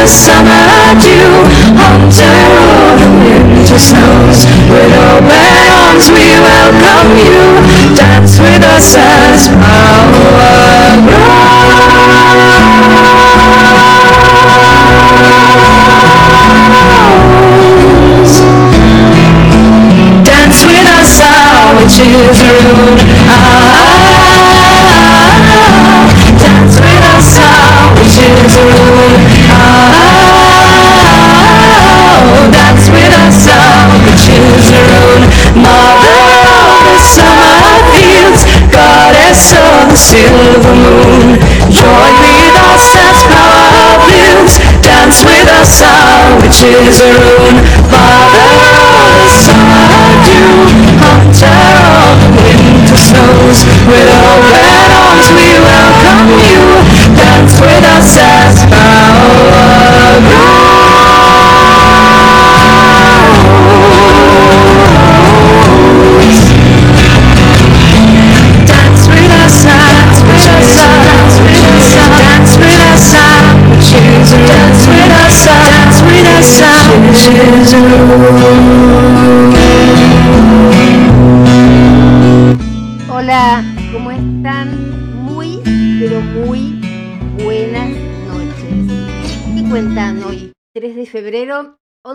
The 0.00 0.06
summer 0.08 0.96
dew, 0.96 1.44
hunter 1.76 2.24
of 2.24 2.96
the 3.00 3.10
winter 3.20 3.78
snows. 3.78 4.48
With 4.72 4.96
open 4.96 5.68
arms 5.68 6.08
we 6.08 6.24
welcome 6.40 7.20
you, 7.20 7.60
dance 7.94 8.40
with 8.40 8.64
us 8.64 8.96
as 8.96 9.48
power 9.60 11.04
grows. 17.44 18.40
Dance 20.24 20.64
with 20.64 20.88
us, 20.96 21.20
our 21.20 21.76
witches' 21.76 22.40
rude 22.48 23.00
Ah, 23.28 24.48
dance 26.40 26.80
with 26.80 27.04
us, 27.12 27.36
our 27.36 27.92
witches' 27.96 28.56
rune. 28.56 29.39
With 33.40 33.48
us, 33.48 33.48
our 33.48 33.88
witches' 34.04 34.72
rune. 34.72 35.24
Mother 35.56 36.20
of 36.50 36.92
the 36.92 36.98
summer 37.00 37.80
fields, 37.94 38.44
goddess 38.68 39.52
of 39.52 39.88
the 39.88 39.96
silver 39.96 40.74
moon. 40.74 41.40
Join 41.70 42.14
with 42.20 42.56
us 42.68 42.96
as 42.96 43.18
power 43.32 43.96
builds. 44.08 44.58
Dance 44.82 45.24
with 45.24 45.48
us, 45.48 45.80
our 45.82 46.40
witches' 46.40 47.00
rune. 47.00 47.58
Father 47.88 48.50
of 48.92 49.24
the 49.24 49.30
summer 49.32 50.12
dew, 50.26 50.68
hunter 51.00 51.60
of 52.04 52.20
the 52.20 52.42
winter 52.44 52.96
snows. 52.96 53.64
With 53.88 54.08
open 54.08 54.64
arms 54.68 54.99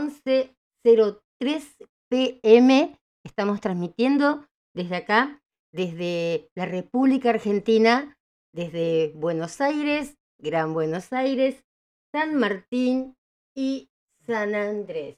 11.03 0.05 1.89
pm. 2.09 2.99
Estamos 3.23 3.59
transmitiendo 3.59 4.45
desde 4.75 4.97
acá, 4.97 5.41
desde 5.71 6.49
la 6.53 6.65
República 6.65 7.31
Argentina, 7.31 8.15
desde 8.53 9.13
Buenos 9.15 9.61
Aires, 9.61 10.17
Gran 10.37 10.73
Buenos 10.73 11.11
Aires, 11.11 11.63
San 12.11 12.35
Martín 12.35 13.15
y 13.55 13.89
San 14.27 14.53
Andrés. 14.53 15.17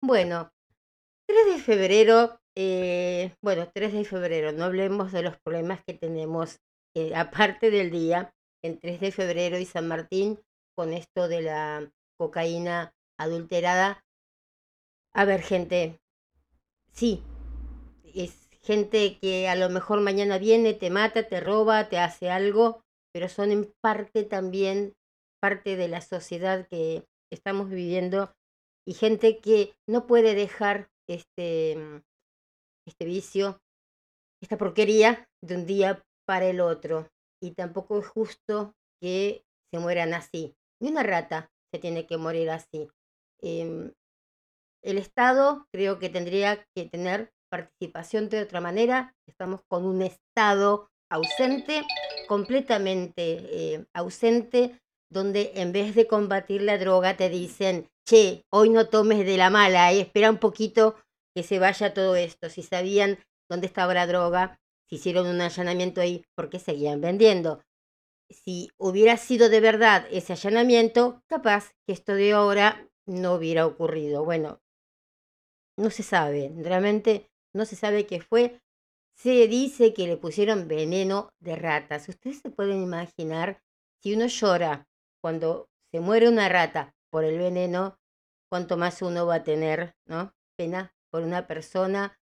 Bueno, 0.00 0.52
3 1.26 1.56
de 1.56 1.58
febrero, 1.60 2.38
eh, 2.54 3.34
bueno, 3.42 3.68
3 3.74 3.94
de 3.94 4.04
febrero, 4.04 4.52
no 4.52 4.64
hablemos 4.64 5.10
de 5.10 5.22
los 5.22 5.36
problemas 5.40 5.82
que 5.84 5.94
tenemos 5.94 6.60
eh, 6.94 7.16
aparte 7.16 7.70
del 7.72 7.90
día, 7.90 8.32
en 8.62 8.78
3 8.78 9.00
de 9.00 9.10
febrero 9.10 9.58
y 9.58 9.64
San 9.64 9.88
Martín, 9.88 10.38
con 10.76 10.92
esto 10.92 11.26
de 11.26 11.42
la 11.42 11.90
cocaína 12.16 12.94
adulterada. 13.18 14.03
A 15.14 15.24
ver, 15.24 15.42
gente, 15.42 16.00
sí, 16.92 17.22
es 18.14 18.48
gente 18.62 19.16
que 19.20 19.48
a 19.48 19.54
lo 19.54 19.70
mejor 19.70 20.00
mañana 20.00 20.38
viene, 20.38 20.74
te 20.74 20.90
mata, 20.90 21.28
te 21.28 21.40
roba, 21.40 21.88
te 21.88 21.98
hace 21.98 22.30
algo, 22.30 22.82
pero 23.12 23.28
son 23.28 23.52
en 23.52 23.72
parte 23.80 24.24
también 24.24 24.94
parte 25.40 25.76
de 25.76 25.86
la 25.86 26.00
sociedad 26.00 26.66
que 26.68 27.06
estamos 27.30 27.70
viviendo 27.70 28.34
y 28.86 28.94
gente 28.94 29.38
que 29.38 29.74
no 29.88 30.06
puede 30.06 30.34
dejar 30.34 30.88
este, 31.08 32.02
este 32.86 33.04
vicio, 33.04 33.60
esta 34.42 34.58
porquería 34.58 35.28
de 35.42 35.56
un 35.56 35.66
día 35.66 36.02
para 36.26 36.46
el 36.46 36.60
otro. 36.60 37.08
Y 37.40 37.52
tampoco 37.52 38.00
es 38.00 38.06
justo 38.06 38.74
que 39.00 39.44
se 39.70 39.78
mueran 39.78 40.12
así. 40.14 40.56
Ni 40.80 40.90
una 40.90 41.02
rata 41.02 41.50
se 41.72 41.78
tiene 41.78 42.06
que 42.06 42.16
morir 42.16 42.50
así. 42.50 42.88
Em, 43.42 43.92
el 44.84 44.98
Estado 44.98 45.66
creo 45.72 45.98
que 45.98 46.10
tendría 46.10 46.64
que 46.74 46.84
tener 46.84 47.32
participación 47.50 48.28
de 48.28 48.42
otra 48.42 48.60
manera. 48.60 49.14
Estamos 49.26 49.62
con 49.68 49.84
un 49.84 50.02
Estado 50.02 50.88
ausente, 51.10 51.82
completamente 52.28 53.74
eh, 53.74 53.86
ausente. 53.94 54.78
donde 55.10 55.52
en 55.54 55.70
vez 55.70 55.94
de 55.94 56.08
combatir 56.08 56.62
la 56.62 56.76
droga 56.76 57.16
te 57.16 57.28
dicen, 57.28 57.88
che, 58.04 58.42
hoy 58.50 58.70
no 58.70 58.88
tomes 58.88 59.24
de 59.24 59.36
la 59.36 59.48
mala, 59.48 59.92
eh, 59.92 60.00
espera 60.00 60.28
un 60.28 60.38
poquito 60.38 60.96
que 61.36 61.44
se 61.44 61.60
vaya 61.60 61.94
todo 61.94 62.16
esto. 62.16 62.50
Si 62.50 62.62
sabían 62.62 63.18
dónde 63.48 63.68
estaba 63.68 63.94
la 63.94 64.08
droga, 64.08 64.58
si 64.88 64.96
hicieron 64.96 65.28
un 65.28 65.40
allanamiento 65.40 66.00
ahí, 66.00 66.24
porque 66.34 66.58
seguían 66.58 67.00
vendiendo. 67.00 67.62
Si 68.28 68.70
hubiera 68.76 69.16
sido 69.16 69.48
de 69.48 69.60
verdad 69.60 70.06
ese 70.10 70.32
allanamiento, 70.32 71.22
capaz 71.28 71.70
que 71.86 71.92
esto 71.92 72.14
de 72.14 72.32
ahora 72.32 72.88
no 73.06 73.34
hubiera 73.34 73.66
ocurrido. 73.66 74.24
Bueno, 74.24 74.60
no 75.76 75.90
se 75.90 76.02
sabe, 76.02 76.52
realmente 76.56 77.30
no 77.54 77.64
se 77.64 77.76
sabe 77.76 78.06
qué 78.06 78.20
fue. 78.20 78.60
Se 79.16 79.46
dice 79.46 79.94
que 79.94 80.06
le 80.06 80.16
pusieron 80.16 80.66
veneno 80.66 81.30
de 81.38 81.56
ratas. 81.56 82.08
Ustedes 82.08 82.40
se 82.40 82.50
pueden 82.50 82.82
imaginar 82.82 83.62
si 84.02 84.14
uno 84.14 84.26
llora 84.26 84.88
cuando 85.20 85.68
se 85.92 86.00
muere 86.00 86.28
una 86.28 86.48
rata 86.48 86.94
por 87.10 87.24
el 87.24 87.38
veneno, 87.38 87.96
cuanto 88.50 88.76
más 88.76 89.00
uno 89.02 89.26
va 89.26 89.36
a 89.36 89.44
tener, 89.44 89.94
¿no? 90.06 90.34
Pena 90.56 90.92
por 91.10 91.22
una 91.22 91.46
persona, 91.46 92.18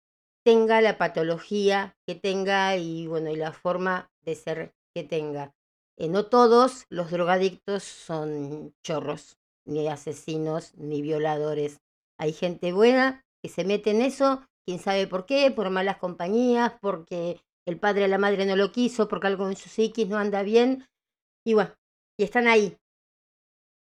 tenga 0.44 0.80
la 0.80 0.96
patología 0.96 1.96
que 2.06 2.14
tenga 2.14 2.76
y 2.76 3.08
bueno, 3.08 3.30
y 3.30 3.36
la 3.36 3.52
forma 3.52 4.12
de 4.22 4.36
ser 4.36 4.74
que 4.94 5.02
tenga. 5.02 5.52
Eh, 5.98 6.08
no 6.08 6.26
todos 6.26 6.86
los 6.88 7.10
drogadictos 7.10 7.82
son 7.82 8.74
chorros, 8.84 9.38
ni 9.64 9.88
asesinos, 9.88 10.74
ni 10.76 11.02
violadores. 11.02 11.80
Hay 12.16 12.32
gente 12.32 12.72
buena 12.72 13.25
se 13.48 13.64
mete 13.64 13.90
en 13.90 14.02
eso, 14.02 14.42
quién 14.66 14.78
sabe 14.78 15.06
por 15.06 15.26
qué, 15.26 15.50
por 15.50 15.70
malas 15.70 15.98
compañías, 15.98 16.72
porque 16.80 17.40
el 17.66 17.78
padre 17.78 18.04
o 18.04 18.08
la 18.08 18.18
madre 18.18 18.46
no 18.46 18.56
lo 18.56 18.72
quiso, 18.72 19.08
porque 19.08 19.26
algo 19.26 19.48
en 19.48 19.56
su 19.56 19.68
psiquis 19.68 20.08
no 20.08 20.18
anda 20.18 20.42
bien. 20.42 20.86
Y 21.44 21.54
bueno, 21.54 21.74
y 22.18 22.24
están 22.24 22.48
ahí. 22.48 22.76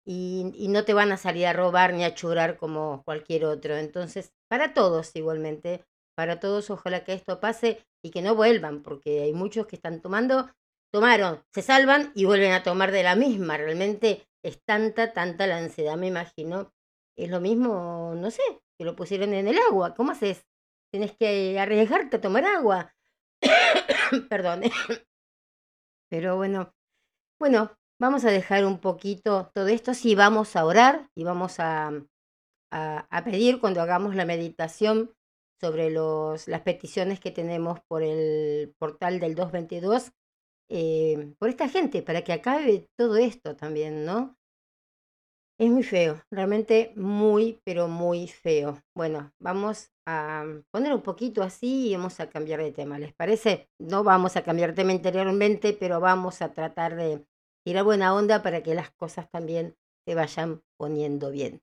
Y, 0.07 0.53
y 0.55 0.69
no 0.69 0.85
te 0.85 0.93
van 0.93 1.13
a 1.13 1.17
salir 1.17 1.47
a 1.47 1.53
robar 1.53 1.95
ni 1.95 2.05
a 2.05 2.15
churar 2.15 2.57
como 2.59 3.03
cualquier 3.05 3.47
otro. 3.47 3.77
Entonces, 3.77 4.33
para 4.49 4.75
todos 4.75 5.15
igualmente, 5.17 5.85
para 6.17 6.41
todos, 6.41 6.71
ojalá 6.71 7.05
que 7.05 7.15
esto 7.15 7.41
pase 7.41 7.85
y 8.03 8.11
que 8.11 8.23
no 8.23 8.35
vuelvan, 8.35 8.83
porque 8.83 9.23
hay 9.23 9.33
muchos 9.33 9.67
que 9.67 9.77
están 9.77 10.01
tomando, 10.01 10.51
tomaron, 10.93 11.43
se 11.53 11.63
salvan 11.63 12.13
y 12.15 12.25
vuelven 12.27 12.53
a 12.53 12.63
tomar 12.63 12.93
de 12.93 13.03
la 13.03 13.17
misma. 13.17 13.57
Realmente 13.57 14.29
es 14.45 14.63
tanta, 14.65 15.13
tanta 15.13 15.47
la 15.47 15.59
ansiedad, 15.59 15.97
me 15.97 16.07
imagino. 16.09 16.73
Es 17.17 17.31
lo 17.31 17.41
mismo, 17.41 18.15
no 18.17 18.31
sé, 18.31 18.43
que 18.79 18.85
lo 18.85 18.97
pusieron 18.97 19.35
en 19.35 19.49
el 19.49 19.59
agua. 19.59 19.95
¿Cómo 19.95 20.13
haces? 20.13 20.47
Tienes 20.91 21.13
que 21.17 21.59
arriesgarte 21.59 22.17
a 22.17 22.21
tomar 22.21 22.45
agua. 22.45 22.95
Perdón. 24.31 24.63
Pero 26.11 26.37
bueno, 26.37 26.73
bueno, 27.41 27.77
vamos 28.01 28.25
a 28.25 28.31
dejar 28.31 28.65
un 28.65 28.81
poquito 28.81 29.51
todo 29.55 29.69
esto. 29.69 29.95
Sí, 29.95 30.15
vamos 30.15 30.57
a 30.57 30.65
orar 30.65 31.11
y 31.15 31.25
vamos 31.25 31.61
a, 31.61 31.89
a, 32.71 33.07
a 33.11 33.25
pedir 33.25 33.61
cuando 33.61 33.81
hagamos 33.81 34.15
la 34.15 34.25
meditación 34.25 35.15
sobre 35.61 35.91
los, 35.91 36.47
las 36.49 36.61
peticiones 36.63 37.21
que 37.21 37.31
tenemos 37.31 37.81
por 37.89 38.03
el 38.03 38.75
portal 38.79 39.19
del 39.21 39.35
222, 39.35 40.13
eh, 40.69 41.35
por 41.39 41.49
esta 41.49 41.69
gente, 41.69 42.03
para 42.03 42.23
que 42.23 42.33
acabe 42.33 42.89
todo 42.97 43.17
esto 43.17 43.57
también, 43.57 44.05
¿no? 44.05 44.37
Es 45.57 45.71
muy 45.71 45.85
feo, 45.85 46.21
realmente 46.33 46.93
muy, 46.97 47.61
pero 47.65 47.87
muy 47.87 48.27
feo. 48.27 48.83
Bueno, 48.93 49.31
vamos 49.39 49.91
a 50.05 50.45
poner 50.73 50.93
un 50.93 51.01
poquito 51.01 51.45
así 51.45 51.91
y 51.91 51.97
vamos 51.97 52.19
a 52.19 52.29
cambiar 52.29 52.61
de 52.61 52.73
tema, 52.73 52.99
¿les 52.99 53.15
parece? 53.15 53.69
No 53.79 54.03
vamos 54.03 54.35
a 54.37 54.43
cambiar 54.43 54.71
de 54.71 54.77
tema 54.77 54.93
interiormente, 54.93 55.77
pero 55.79 56.01
vamos 56.01 56.43
a 56.43 56.53
tratar 56.53 56.97
de 56.97 57.25
tirar 57.65 57.85
buena 57.85 58.15
onda 58.17 58.43
para 58.43 58.65
que 58.65 58.75
las 58.75 58.91
cosas 58.91 59.31
también 59.31 59.77
se 60.05 60.17
vayan 60.17 60.61
poniendo 60.77 61.31
bien. 61.31 61.63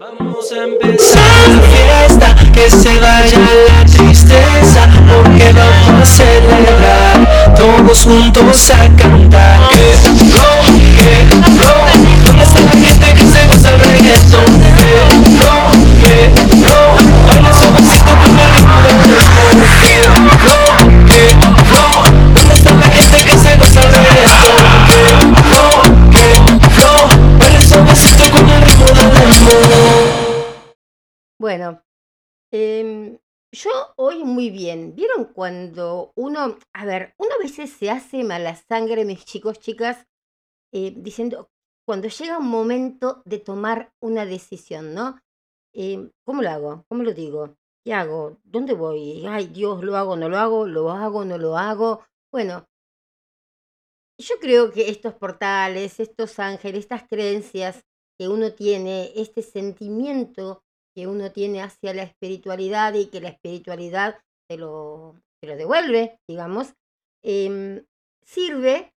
Vamos 0.00 0.50
a 0.52 0.64
empezar 0.64 1.48
la 1.50 1.60
fiesta, 1.60 2.34
que 2.54 2.70
se 2.70 2.98
vaya 2.98 3.38
la 3.68 3.84
tristeza, 3.84 4.88
porque 5.06 5.52
vamos 5.52 6.02
a 6.02 6.06
celebrar, 6.06 7.54
todos 7.54 8.04
juntos 8.04 8.70
a 8.70 8.96
cantar. 8.96 9.68
Que 13.18 13.26
se 13.26 13.46
goza 13.48 13.74
el 13.74 13.80
reggaetón? 13.80 14.46
Rock, 15.42 15.74
que 16.00 16.14
rock, 16.62 16.96
baila 17.26 17.52
suavecito 17.52 18.12
con 18.20 18.32
el 18.38 18.48
ritmo 18.54 18.76
del. 18.84 18.96
Que 19.82 19.94
rock, 20.46 20.78
que 21.10 21.22
rock, 21.72 22.02
¿dónde 22.34 22.54
está 22.54 22.70
la 22.74 22.88
gente 22.88 23.18
que 23.24 23.36
se 23.36 23.56
goza 23.56 23.80
el 23.82 23.90
reggaetón? 23.92 24.54
Rock, 25.50 25.82
que 26.14 26.26
rock, 26.78 27.10
baila 27.38 27.60
suavecito 27.60 28.24
con 28.30 28.48
el 28.48 28.62
ritmo 28.62 28.86
del 28.86 29.10
reggaetón. 29.10 30.78
Bueno, 31.40 31.82
em, 32.52 33.18
yo 33.52 33.70
hoy 33.96 34.22
muy 34.24 34.50
bien. 34.50 34.94
¿Vieron 34.94 35.24
cuando 35.24 36.12
uno, 36.14 36.56
a 36.72 36.84
ver, 36.84 37.14
uno 37.18 37.30
a 37.34 37.42
veces 37.42 37.72
se 37.72 37.90
hace 37.90 38.22
mala 38.22 38.54
sangre, 38.54 39.04
mis 39.04 39.24
chicos, 39.24 39.58
chicas, 39.58 40.06
eh, 40.72 40.92
diciendo, 40.96 41.50
cuando 41.88 42.08
llega 42.08 42.36
un 42.36 42.48
momento 42.48 43.22
de 43.24 43.38
tomar 43.38 43.94
una 44.02 44.26
decisión, 44.26 44.92
¿no? 44.92 45.18
Em, 45.72 46.10
¿Cómo 46.22 46.42
lo 46.42 46.50
hago? 46.50 46.84
¿Cómo 46.86 47.02
lo 47.02 47.14
digo? 47.14 47.56
¿Qué 47.82 47.94
hago? 47.94 48.36
¿Dónde 48.44 48.74
voy? 48.74 49.24
Ay, 49.26 49.46
Dios, 49.46 49.82
¿lo 49.82 49.96
hago? 49.96 50.14
¿No 50.14 50.28
lo 50.28 50.36
hago? 50.36 50.66
¿Lo 50.66 50.90
hago? 50.90 51.24
¿No 51.24 51.38
lo 51.38 51.56
hago? 51.56 52.04
Bueno, 52.30 52.66
yo 54.20 54.34
creo 54.38 54.70
que 54.70 54.90
estos 54.90 55.14
portales, 55.14 55.98
estos 55.98 56.38
ángeles, 56.38 56.80
estas 56.80 57.08
creencias 57.08 57.82
que 58.18 58.28
uno 58.28 58.52
tiene, 58.52 59.10
este 59.16 59.40
sentimiento 59.40 60.62
que 60.94 61.06
uno 61.06 61.32
tiene 61.32 61.62
hacia 61.62 61.94
la 61.94 62.02
espiritualidad 62.02 62.92
y 62.92 63.06
que 63.06 63.22
la 63.22 63.30
espiritualidad 63.30 64.20
te 64.46 64.58
lo 64.58 65.14
devuelve, 65.40 66.20
digamos, 66.28 66.74
em, 67.24 67.82
sirve 68.26 68.92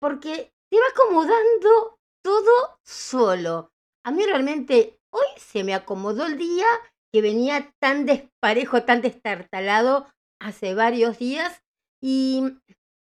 porque 0.00 0.54
te 0.70 0.80
va 0.80 0.86
acomodando 0.90 1.99
todo 2.22 2.78
solo. 2.84 3.72
A 4.04 4.10
mí 4.10 4.24
realmente 4.24 4.98
hoy 5.10 5.26
se 5.36 5.64
me 5.64 5.74
acomodó 5.74 6.26
el 6.26 6.38
día 6.38 6.66
que 7.12 7.22
venía 7.22 7.72
tan 7.80 8.06
desparejo, 8.06 8.84
tan 8.84 9.02
destartalado 9.02 10.06
hace 10.40 10.74
varios 10.74 11.18
días 11.18 11.62
y 12.00 12.42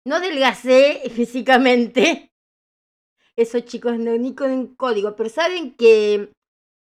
no 0.05 0.15
adelgacé 0.15 1.01
físicamente. 1.15 2.31
Eso 3.35 3.59
chicos, 3.59 3.99
no 3.99 4.17
ni 4.17 4.33
con 4.33 4.75
código, 4.75 5.15
pero 5.15 5.29
saben 5.29 5.75
que 5.75 6.31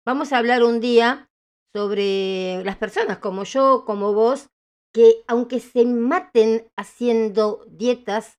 vamos 0.06 0.32
a 0.32 0.38
hablar 0.38 0.62
un 0.62 0.80
día 0.80 1.28
sobre 1.74 2.64
las 2.64 2.76
personas 2.76 3.18
como 3.18 3.44
yo, 3.44 3.84
como 3.84 4.14
vos, 4.14 4.48
que 4.94 5.24
aunque 5.26 5.60
se 5.60 5.84
maten 5.84 6.70
haciendo 6.74 7.66
dietas, 7.68 8.38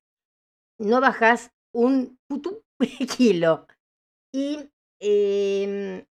no 0.79 0.99
bajas 1.01 1.51
un 1.71 2.17
puto 2.27 2.63
kilo. 3.17 3.67
Y 4.37 4.69
em, 4.99 6.05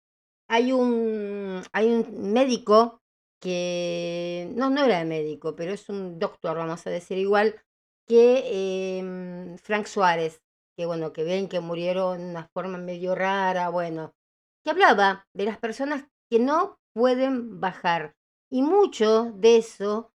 hay, 0.50 0.72
un, 0.72 1.62
hay 1.74 1.88
un 1.94 2.34
médico 2.34 3.04
que, 3.40 4.52
no, 4.56 4.72
no 4.72 4.84
era 4.84 5.06
médico, 5.06 5.56
pero 5.56 5.74
es 5.74 5.90
un 5.90 6.18
doctor, 6.18 6.58
vamos 6.58 6.88
a 6.88 6.90
decir 6.90 7.20
igual, 7.20 7.62
que 8.08 8.98
em, 8.98 9.60
Frank 9.60 9.86
Suárez, 9.86 10.42
que 10.76 10.88
bueno, 10.88 11.14
que 11.14 11.24
ven 11.24 11.48
que 11.48 11.60
murieron 11.60 12.18
de 12.18 12.30
una 12.32 12.50
forma 12.52 12.80
medio 12.80 13.14
rara, 13.14 13.70
bueno, 13.70 14.16
que 14.64 14.72
hablaba 14.72 15.28
de 15.36 15.46
las 15.46 15.60
personas 15.60 16.08
que 16.28 16.40
no 16.40 16.80
pueden 16.96 17.60
bajar. 17.60 18.16
Y 18.52 18.64
mucho 18.64 19.34
de 19.36 19.58
eso, 19.58 20.14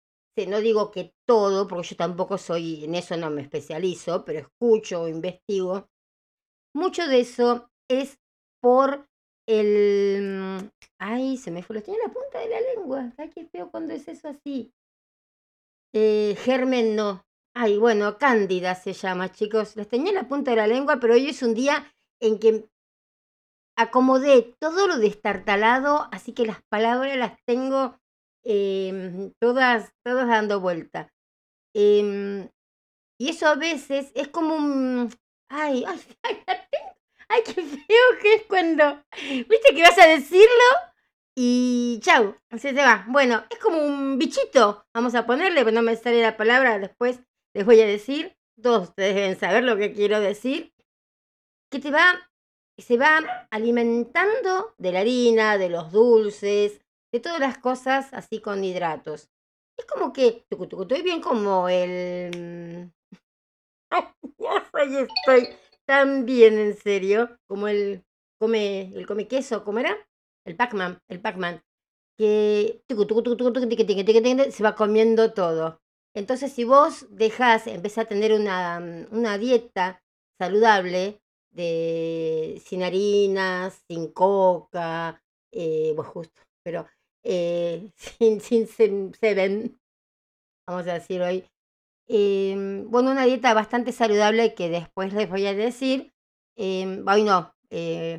no 0.46 0.60
digo 0.60 0.90
que 0.92 1.12
todo, 1.26 1.68
porque 1.68 1.88
yo 1.88 1.96
tampoco 1.96 2.38
soy, 2.38 2.84
en 2.84 2.94
eso 2.94 3.18
no 3.18 3.28
me 3.28 3.42
especializo, 3.42 4.24
pero 4.24 4.38
escucho 4.38 5.08
investigo, 5.08 5.90
mucho 6.74 7.06
de 7.06 7.20
eso 7.20 7.67
es 7.88 8.18
por 8.60 9.06
el... 9.48 10.70
Ay, 10.98 11.36
se 11.36 11.50
me 11.50 11.62
fue, 11.62 11.76
lo 11.76 11.82
tenía 11.82 12.00
en 12.00 12.08
la 12.08 12.12
punta 12.12 12.38
de 12.38 12.48
la 12.48 12.60
lengua. 12.60 13.12
Ay, 13.16 13.30
qué 13.30 13.46
feo 13.46 13.70
cuando 13.70 13.94
es 13.94 14.08
eso 14.08 14.28
así. 14.28 14.72
Eh, 15.94 16.36
germen 16.38 16.96
no. 16.96 17.24
Ay, 17.54 17.78
bueno, 17.78 18.18
Cándida 18.18 18.74
se 18.74 18.92
llama, 18.92 19.32
chicos. 19.32 19.76
Les 19.76 19.88
tenía 19.88 20.10
en 20.10 20.16
la 20.16 20.28
punta 20.28 20.50
de 20.50 20.58
la 20.58 20.66
lengua, 20.66 20.98
pero 21.00 21.14
hoy 21.14 21.28
es 21.28 21.42
un 21.42 21.54
día 21.54 21.92
en 22.20 22.38
que 22.38 22.68
acomodé 23.76 24.54
todo 24.60 24.86
lo 24.86 24.98
destartalado, 24.98 26.08
así 26.12 26.32
que 26.32 26.44
las 26.44 26.62
palabras 26.68 27.16
las 27.16 27.38
tengo 27.46 27.98
em, 28.44 29.32
todas, 29.40 29.92
todas 30.04 30.26
dando 30.26 30.60
vuelta. 30.60 31.12
Em, 31.74 32.48
y 33.20 33.30
eso 33.30 33.46
a 33.46 33.54
veces 33.54 34.10
es 34.14 34.28
como 34.28 34.56
un... 34.56 35.10
Ay, 35.48 35.84
ay, 36.22 36.42
ay, 36.46 36.58
ay, 37.28 37.42
qué 37.44 37.54
feo 37.54 38.18
que 38.20 38.34
es 38.34 38.42
cuando... 38.48 39.02
¿Viste 39.20 39.74
que 39.74 39.82
vas 39.82 39.98
a 39.98 40.08
decirlo? 40.08 40.64
Y 41.34 42.00
chau, 42.02 42.34
se 42.58 42.72
te 42.72 42.82
va. 42.82 43.04
Bueno, 43.08 43.44
es 43.50 43.58
como 43.58 43.78
un 43.78 44.18
bichito. 44.18 44.84
Vamos 44.92 45.14
a 45.14 45.26
ponerle, 45.26 45.64
pero 45.64 45.74
no 45.74 45.82
me 45.82 45.96
sale 45.96 46.20
la 46.20 46.36
palabra, 46.36 46.78
después 46.78 47.20
les 47.54 47.64
voy 47.64 47.80
a 47.80 47.86
decir. 47.86 48.36
Todos 48.60 48.88
ustedes 48.88 49.14
deben 49.14 49.38
saber 49.38 49.62
lo 49.62 49.76
que 49.76 49.92
quiero 49.92 50.20
decir. 50.20 50.72
Que 51.70 51.78
te 51.78 51.90
va 51.90 52.28
se 52.78 52.96
va 52.96 53.46
alimentando 53.50 54.74
de 54.78 54.92
la 54.92 55.00
harina, 55.00 55.58
de 55.58 55.68
los 55.68 55.90
dulces, 55.90 56.80
de 57.12 57.20
todas 57.20 57.40
las 57.40 57.58
cosas 57.58 58.12
así 58.12 58.40
con 58.40 58.62
hidratos. 58.64 59.28
Es 59.76 59.84
como 59.84 60.12
que, 60.12 60.44
estoy 60.50 61.02
bien 61.02 61.20
como 61.20 61.68
el... 61.68 62.92
Ay, 64.72 64.96
estoy 64.96 65.48
tan 65.88 66.26
bien, 66.26 66.58
en 66.58 66.76
serio, 66.76 67.38
como 67.48 67.66
el 67.66 68.04
come, 68.38 68.92
el 68.94 69.06
come 69.06 69.26
queso, 69.26 69.64
¿cómo 69.64 69.78
era? 69.78 69.96
El 70.44 70.54
Pac-Man, 70.54 71.00
el 71.08 71.20
Pac-Man, 71.22 71.62
que 72.18 72.82
se 74.50 74.62
va 74.62 74.74
comiendo 74.74 75.32
todo. 75.32 75.80
Entonces, 76.14 76.52
si 76.52 76.64
vos 76.64 77.06
dejás, 77.08 77.66
empezás 77.66 78.04
a 78.04 78.08
tener 78.08 78.34
una, 78.34 79.06
una 79.10 79.38
dieta 79.38 80.02
saludable, 80.38 81.22
de, 81.50 82.60
sin 82.66 82.82
harinas, 82.82 83.82
sin 83.88 84.12
coca, 84.12 85.22
eh, 85.52 85.94
pues 85.96 86.08
justo, 86.08 86.42
pero 86.62 86.86
eh, 87.22 87.90
sin, 87.96 88.40
sin 88.68 89.14
seven, 89.14 89.80
vamos 90.66 90.86
a 90.86 90.94
decir 90.94 91.22
hoy. 91.22 91.44
Eh, 92.08 92.84
bueno, 92.88 93.10
una 93.10 93.24
dieta 93.24 93.54
bastante 93.54 93.92
saludable 93.92 94.54
que 94.54 94.68
después 94.68 95.12
les 95.12 95.28
voy 95.28 95.46
a 95.46 95.54
decir. 95.54 96.12
Eh, 96.56 97.04
hoy 97.06 97.22
no, 97.22 97.54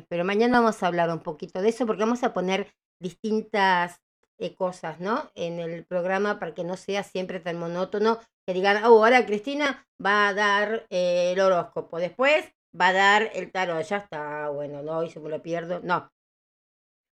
pero 0.08 0.24
mañana 0.24 0.60
vamos 0.60 0.82
a 0.82 0.86
hablar 0.86 1.10
un 1.10 1.20
poquito 1.20 1.60
de 1.60 1.68
eso 1.70 1.86
porque 1.86 2.04
vamos 2.04 2.22
a 2.22 2.32
poner 2.32 2.72
distintas 3.00 4.00
eh, 4.40 4.54
cosas, 4.54 5.00
¿no? 5.00 5.30
En 5.34 5.58
el 5.58 5.84
programa 5.84 6.38
para 6.38 6.54
que 6.54 6.64
no 6.64 6.78
sea 6.78 7.02
siempre 7.02 7.40
tan 7.40 7.58
monótono, 7.58 8.18
que 8.46 8.54
digan, 8.54 8.82
oh, 8.84 9.04
ahora 9.04 9.26
Cristina 9.26 9.86
va 10.04 10.28
a 10.28 10.34
dar 10.34 10.86
eh, 10.88 11.32
el 11.32 11.40
horóscopo, 11.40 11.98
después 11.98 12.46
va 12.78 12.88
a 12.88 12.92
dar 12.94 13.30
el 13.34 13.52
tarot, 13.52 13.82
ya 13.84 13.98
está, 13.98 14.48
bueno, 14.48 14.82
no, 14.82 14.96
hoy 14.96 15.10
se 15.10 15.20
me 15.20 15.28
lo 15.28 15.42
pierdo, 15.42 15.80
no. 15.80 16.10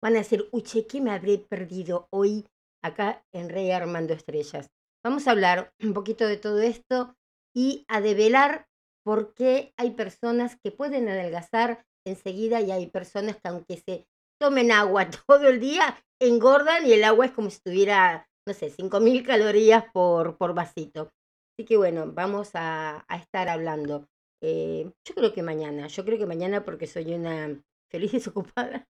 Van 0.03 0.15
a 0.17 0.19
decir, 0.19 0.47
uy, 0.53 0.63
che, 0.63 0.87
¿qué 0.87 1.01
me 1.01 1.13
habré 1.13 1.39
perdido 1.39 2.09
hoy 2.11 2.47
acá 2.83 3.25
en 3.33 3.49
Rey 3.49 3.71
Armando 3.71 4.13
Estrellas? 4.13 4.69
Vamos 5.05 5.29
a 5.29 5.33
hablar 5.33 5.71
un 5.83 5.93
poquito 5.93 6.27
de 6.27 6.39
todo 6.39 6.63
esto 6.63 7.15
y 7.55 7.85
a 7.89 8.01
develar 8.01 8.67
por 9.05 9.35
qué 9.35 9.75
hay 9.77 9.91
personas 9.91 10.57
que 10.65 10.73
pueden 10.73 11.11
adelgazar 11.11 11.85
enseguida 12.07 12.63
y 12.63 12.71
hay 12.71 12.87
personas 12.87 13.37
que 13.37 13.49
aunque 13.49 13.77
se 13.77 14.07
tomen 14.41 14.73
agua 14.73 15.11
todo 15.29 15.49
el 15.51 15.61
día, 15.61 16.03
engordan 16.23 16.87
y 16.87 16.95
el 16.95 17.05
agua 17.05 17.27
es 17.27 17.33
como 17.33 17.51
si 17.51 17.61
tuviera, 17.61 18.27
no 18.49 18.55
sé, 18.55 18.71
5.000 18.71 19.27
calorías 19.27 19.85
por, 19.93 20.39
por 20.39 20.55
vasito. 20.55 21.11
Así 21.53 21.67
que 21.67 21.77
bueno, 21.77 22.11
vamos 22.11 22.53
a, 22.55 23.05
estar 23.15 23.51
hablando. 23.51 24.09
Eh, 24.43 24.91
yo 25.07 25.15
creo 25.15 25.35
que 25.35 25.43
mañana, 25.43 25.87
yo 25.87 26.05
creo 26.07 26.17
que 26.17 26.27
mañana 26.27 26.65
porque 26.65 26.87
soy 26.87 27.13
una 27.13 27.63
feliz 27.91 28.13
desocupada. 28.13 28.89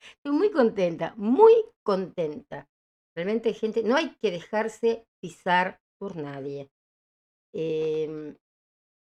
Estoy 0.00 0.32
muy 0.32 0.50
contenta, 0.50 1.12
muy 1.18 1.52
contenta. 1.82 2.69
Realmente, 3.20 3.52
gente, 3.52 3.82
no 3.82 3.96
hay 3.96 4.16
que 4.22 4.30
dejarse 4.30 5.06
pisar 5.20 5.78
por 5.98 6.16
nadie. 6.16 6.70
Eh, 7.52 8.34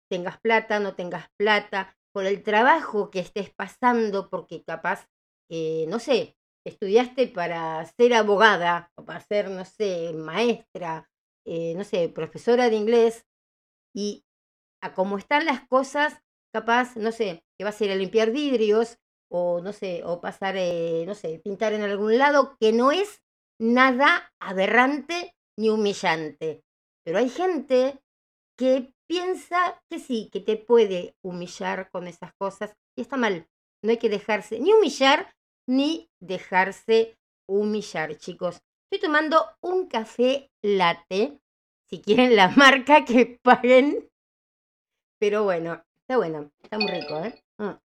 tengas 0.09 0.39
plata, 0.39 0.79
no 0.79 0.95
tengas 0.95 1.27
plata, 1.37 1.97
por 2.13 2.25
el 2.25 2.41
trabajo 2.41 3.11
que 3.11 3.19
estés 3.19 3.53
pasando, 3.53 4.29
porque 4.29 4.63
capaz, 4.63 5.09
eh, 5.51 5.83
no 5.89 5.99
sé, 5.99 6.37
estudiaste 6.65 7.27
para 7.27 7.85
ser 7.85 8.13
abogada 8.13 8.89
o 8.95 9.03
para 9.03 9.19
ser, 9.19 9.49
no 9.51 9.65
sé, 9.65 10.13
maestra, 10.13 11.09
eh, 11.45 11.73
no 11.75 11.83
sé, 11.83 12.07
profesora 12.07 12.69
de 12.69 12.77
inglés, 12.77 13.25
y 13.93 14.23
a 14.81 14.93
cómo 14.93 15.17
están 15.17 15.45
las 15.45 15.67
cosas, 15.67 16.21
capaz, 16.53 16.95
no 16.95 17.11
sé, 17.11 17.43
que 17.57 17.65
vas 17.65 17.81
a 17.81 17.83
ir 17.83 17.91
a 17.91 17.95
limpiar 17.95 18.31
vidrios 18.31 18.97
o, 19.29 19.59
no 19.59 19.73
sé, 19.73 20.03
o 20.05 20.21
pasar, 20.21 20.55
eh, 20.55 21.03
no 21.05 21.15
sé, 21.15 21.41
pintar 21.43 21.73
en 21.73 21.81
algún 21.81 22.17
lado, 22.17 22.55
que 22.61 22.71
no 22.71 22.93
es 22.93 23.24
nada 23.59 24.33
aberrante 24.39 25.35
ni 25.57 25.69
humillante. 25.69 26.63
Pero 27.03 27.19
hay 27.19 27.29
gente 27.29 28.01
que 28.57 28.93
piensa 29.07 29.81
que 29.89 29.99
sí, 29.99 30.29
que 30.31 30.39
te 30.39 30.57
puede 30.57 31.15
humillar 31.23 31.89
con 31.91 32.07
esas 32.07 32.33
cosas 32.35 32.75
y 32.97 33.01
está 33.01 33.17
mal. 33.17 33.47
No 33.83 33.91
hay 33.91 33.97
que 33.97 34.09
dejarse 34.09 34.59
ni 34.59 34.73
humillar 34.73 35.35
ni 35.67 36.09
dejarse 36.19 37.17
humillar, 37.47 38.17
chicos. 38.17 38.61
Estoy 38.89 39.07
tomando 39.07 39.45
un 39.61 39.87
café 39.87 40.51
latte. 40.63 41.39
Si 41.89 42.01
quieren 42.01 42.35
la 42.35 42.49
marca 42.55 43.05
que 43.05 43.39
paguen. 43.41 44.09
Pero 45.19 45.43
bueno, 45.43 45.83
está 46.01 46.17
bueno, 46.17 46.51
está 46.61 46.77
muy 46.77 46.91
rico, 46.91 47.23
¿eh? 47.23 47.43
Mm. 47.57 47.77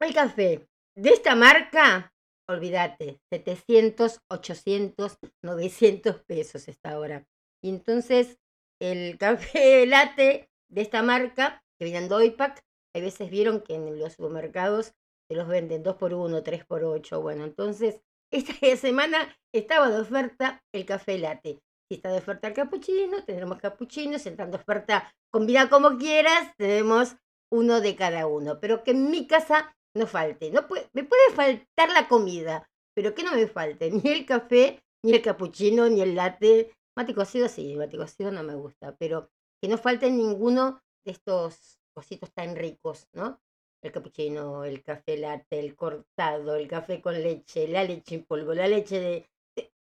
El 0.00 0.14
café 0.14 0.68
de 0.96 1.10
esta 1.10 1.34
marca, 1.34 2.11
olvídate, 2.48 3.20
700, 3.30 4.20
800, 4.28 5.18
900 5.42 6.22
pesos 6.24 6.68
está 6.68 6.92
ahora. 6.92 7.26
Y 7.62 7.70
entonces 7.70 8.38
el 8.80 9.18
café 9.18 9.86
latte 9.86 10.50
de 10.68 10.80
esta 10.80 11.02
marca, 11.02 11.62
que 11.78 11.84
viene 11.84 12.00
en 12.00 12.08
Doipac, 12.08 12.60
hay 12.94 13.02
veces 13.02 13.30
vieron 13.30 13.60
que 13.60 13.74
en 13.74 13.98
los 13.98 14.14
supermercados 14.14 14.94
se 15.28 15.36
los 15.36 15.48
venden 15.48 15.82
2 15.82 15.96
por 15.96 16.12
1 16.12 16.42
3 16.42 16.64
por 16.66 16.84
8 16.84 17.22
Bueno, 17.22 17.44
entonces 17.44 18.00
esta 18.30 18.76
semana 18.76 19.36
estaba 19.54 19.88
de 19.88 20.00
oferta 20.00 20.62
el 20.74 20.84
café 20.84 21.18
latte. 21.18 21.60
Si 21.88 21.96
está 21.96 22.10
de 22.10 22.18
oferta 22.18 22.48
el 22.48 22.54
capuchino, 22.54 23.22
tendremos 23.24 23.58
capuchino. 23.58 24.18
Si 24.18 24.30
está 24.30 24.46
de 24.46 24.56
oferta 24.56 25.12
combina 25.30 25.68
como 25.68 25.98
quieras, 25.98 26.54
tenemos 26.56 27.16
uno 27.50 27.80
de 27.80 27.96
cada 27.96 28.26
uno. 28.26 28.60
Pero 28.60 28.82
que 28.82 28.92
en 28.92 29.10
mi 29.10 29.26
casa 29.26 29.76
no 29.94 30.06
falte. 30.06 30.50
No 30.50 30.66
puede, 30.66 30.88
me 30.92 31.04
puede 31.04 31.30
faltar 31.34 31.90
la 31.90 32.08
comida, 32.08 32.68
pero 32.94 33.14
que 33.14 33.22
no 33.22 33.32
me 33.32 33.46
falte 33.46 33.90
ni 33.90 34.10
el 34.10 34.26
café, 34.26 34.82
ni 35.04 35.12
el 35.12 35.22
capuchino, 35.22 35.88
ni 35.88 36.00
el 36.00 36.14
latte, 36.14 36.72
Mate 36.94 37.14
cocido 37.14 37.48
sí, 37.48 37.74
mate 37.74 37.96
cocido 37.96 38.30
no 38.30 38.42
me 38.42 38.54
gusta, 38.54 38.94
pero 38.98 39.30
que 39.60 39.68
no 39.68 39.78
falte 39.78 40.10
ninguno 40.10 40.82
de 41.06 41.12
estos 41.12 41.78
cositos 41.94 42.30
tan 42.32 42.54
ricos, 42.54 43.08
¿no? 43.14 43.40
El 43.82 43.92
capuchino, 43.92 44.64
el 44.64 44.82
café 44.82 45.16
latte, 45.16 45.58
el 45.58 45.74
cortado, 45.74 46.54
el 46.54 46.68
café 46.68 47.00
con 47.00 47.14
leche, 47.14 47.66
la 47.66 47.82
leche 47.82 48.16
en 48.16 48.24
polvo, 48.24 48.52
la 48.52 48.68
leche 48.68 49.00
de, 49.00 49.26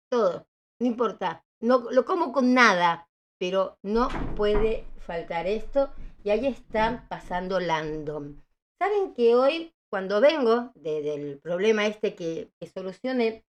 todo, 0.09 0.47
no 0.81 0.87
importa, 0.87 1.45
no 1.61 1.91
lo 1.91 2.05
como 2.05 2.33
con 2.33 2.55
nada, 2.55 3.09
pero 3.39 3.77
no 3.83 4.09
puede 4.37 4.87
faltar 4.99 5.49
esto 5.49 5.91
y 6.23 6.31
ahí 6.31 6.47
está 6.47 7.07
pasando 7.09 7.59
Landon. 7.59 8.41
Saben 8.81 9.15
que 9.15 9.35
hoy 9.35 9.74
cuando 9.95 10.21
vengo 10.21 10.73
del 10.75 11.39
problema 11.39 11.87
este 11.87 12.17
que, 12.17 12.51
que 12.59 12.67
solucioné, 12.67 13.45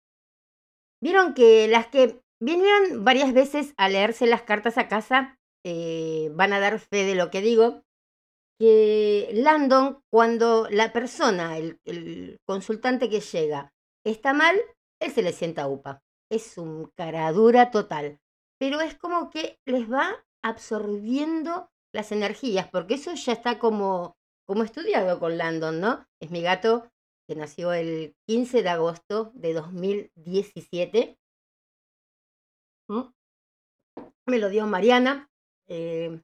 vieron 0.99 1.35
que 1.35 1.67
las 1.67 1.85
que 1.87 2.21
Vinieron 2.43 3.05
varias 3.05 3.33
veces 3.33 3.75
a 3.77 3.87
leerse 3.87 4.25
las 4.25 4.41
cartas 4.41 4.79
a 4.79 4.87
casa, 4.87 5.37
eh, 5.63 6.31
van 6.33 6.53
a 6.53 6.59
dar 6.59 6.79
fe 6.79 7.05
de 7.05 7.13
lo 7.13 7.29
que 7.29 7.39
digo, 7.39 7.83
que 8.59 9.29
Landon, 9.31 10.01
cuando 10.11 10.67
la 10.71 10.91
persona, 10.91 11.59
el, 11.59 11.79
el 11.85 12.39
consultante 12.43 13.11
que 13.11 13.19
llega, 13.19 13.71
está 14.03 14.33
mal, 14.33 14.59
él 14.99 15.11
se 15.11 15.21
le 15.21 15.33
sienta 15.33 15.67
upa. 15.67 16.01
Es 16.31 16.57
un 16.57 16.91
caradura 16.97 17.69
total. 17.69 18.19
Pero 18.59 18.81
es 18.81 18.97
como 18.97 19.29
que 19.29 19.59
les 19.67 19.91
va 19.91 20.25
absorbiendo 20.43 21.69
las 21.93 22.11
energías, 22.11 22.67
porque 22.71 22.95
eso 22.95 23.13
ya 23.13 23.33
está 23.33 23.59
como, 23.59 24.17
como 24.45 24.63
estudiado 24.63 25.19
con 25.19 25.37
Landon, 25.37 25.79
¿no? 25.79 26.07
Es 26.19 26.31
mi 26.31 26.41
gato 26.41 26.89
que 27.27 27.35
nació 27.35 27.73
el 27.73 28.15
15 28.27 28.63
de 28.63 28.69
agosto 28.69 29.31
de 29.35 29.53
2017 29.53 31.17
me 34.25 34.39
lo 34.39 34.49
dio 34.49 34.65
Mariana. 34.67 35.29
Eh, 35.67 36.21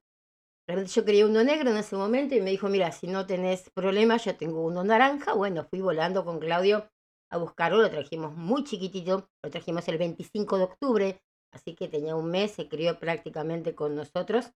realmente 0.67 0.91
yo 0.93 1.05
quería 1.05 1.25
uno 1.25 1.43
negro 1.43 1.69
en 1.69 1.77
ese 1.77 1.95
momento 1.95 2.35
y 2.35 2.41
me 2.41 2.51
dijo, 2.51 2.67
mira, 2.69 2.91
si 2.91 3.07
no 3.07 3.25
tenés 3.25 3.69
problema, 3.71 4.17
yo 4.17 4.35
tengo 4.35 4.65
uno 4.65 4.83
naranja. 4.83 5.33
Bueno, 5.33 5.65
fui 5.65 5.81
volando 5.81 6.25
con 6.25 6.39
Claudio 6.39 6.89
a 7.29 7.37
buscarlo, 7.37 7.81
lo 7.81 7.89
trajimos 7.89 8.35
muy 8.35 8.63
chiquitito, 8.63 9.29
lo 9.43 9.51
trajimos 9.51 9.87
el 9.89 9.97
25 9.97 10.57
de 10.57 10.63
octubre, 10.63 11.21
así 11.51 11.75
que 11.75 11.89
tenía 11.89 12.15
un 12.15 12.31
mes, 12.31 12.51
se 12.51 12.69
crió 12.69 12.99
prácticamente 12.99 13.75
con 13.75 13.95
nosotros. 13.95 14.51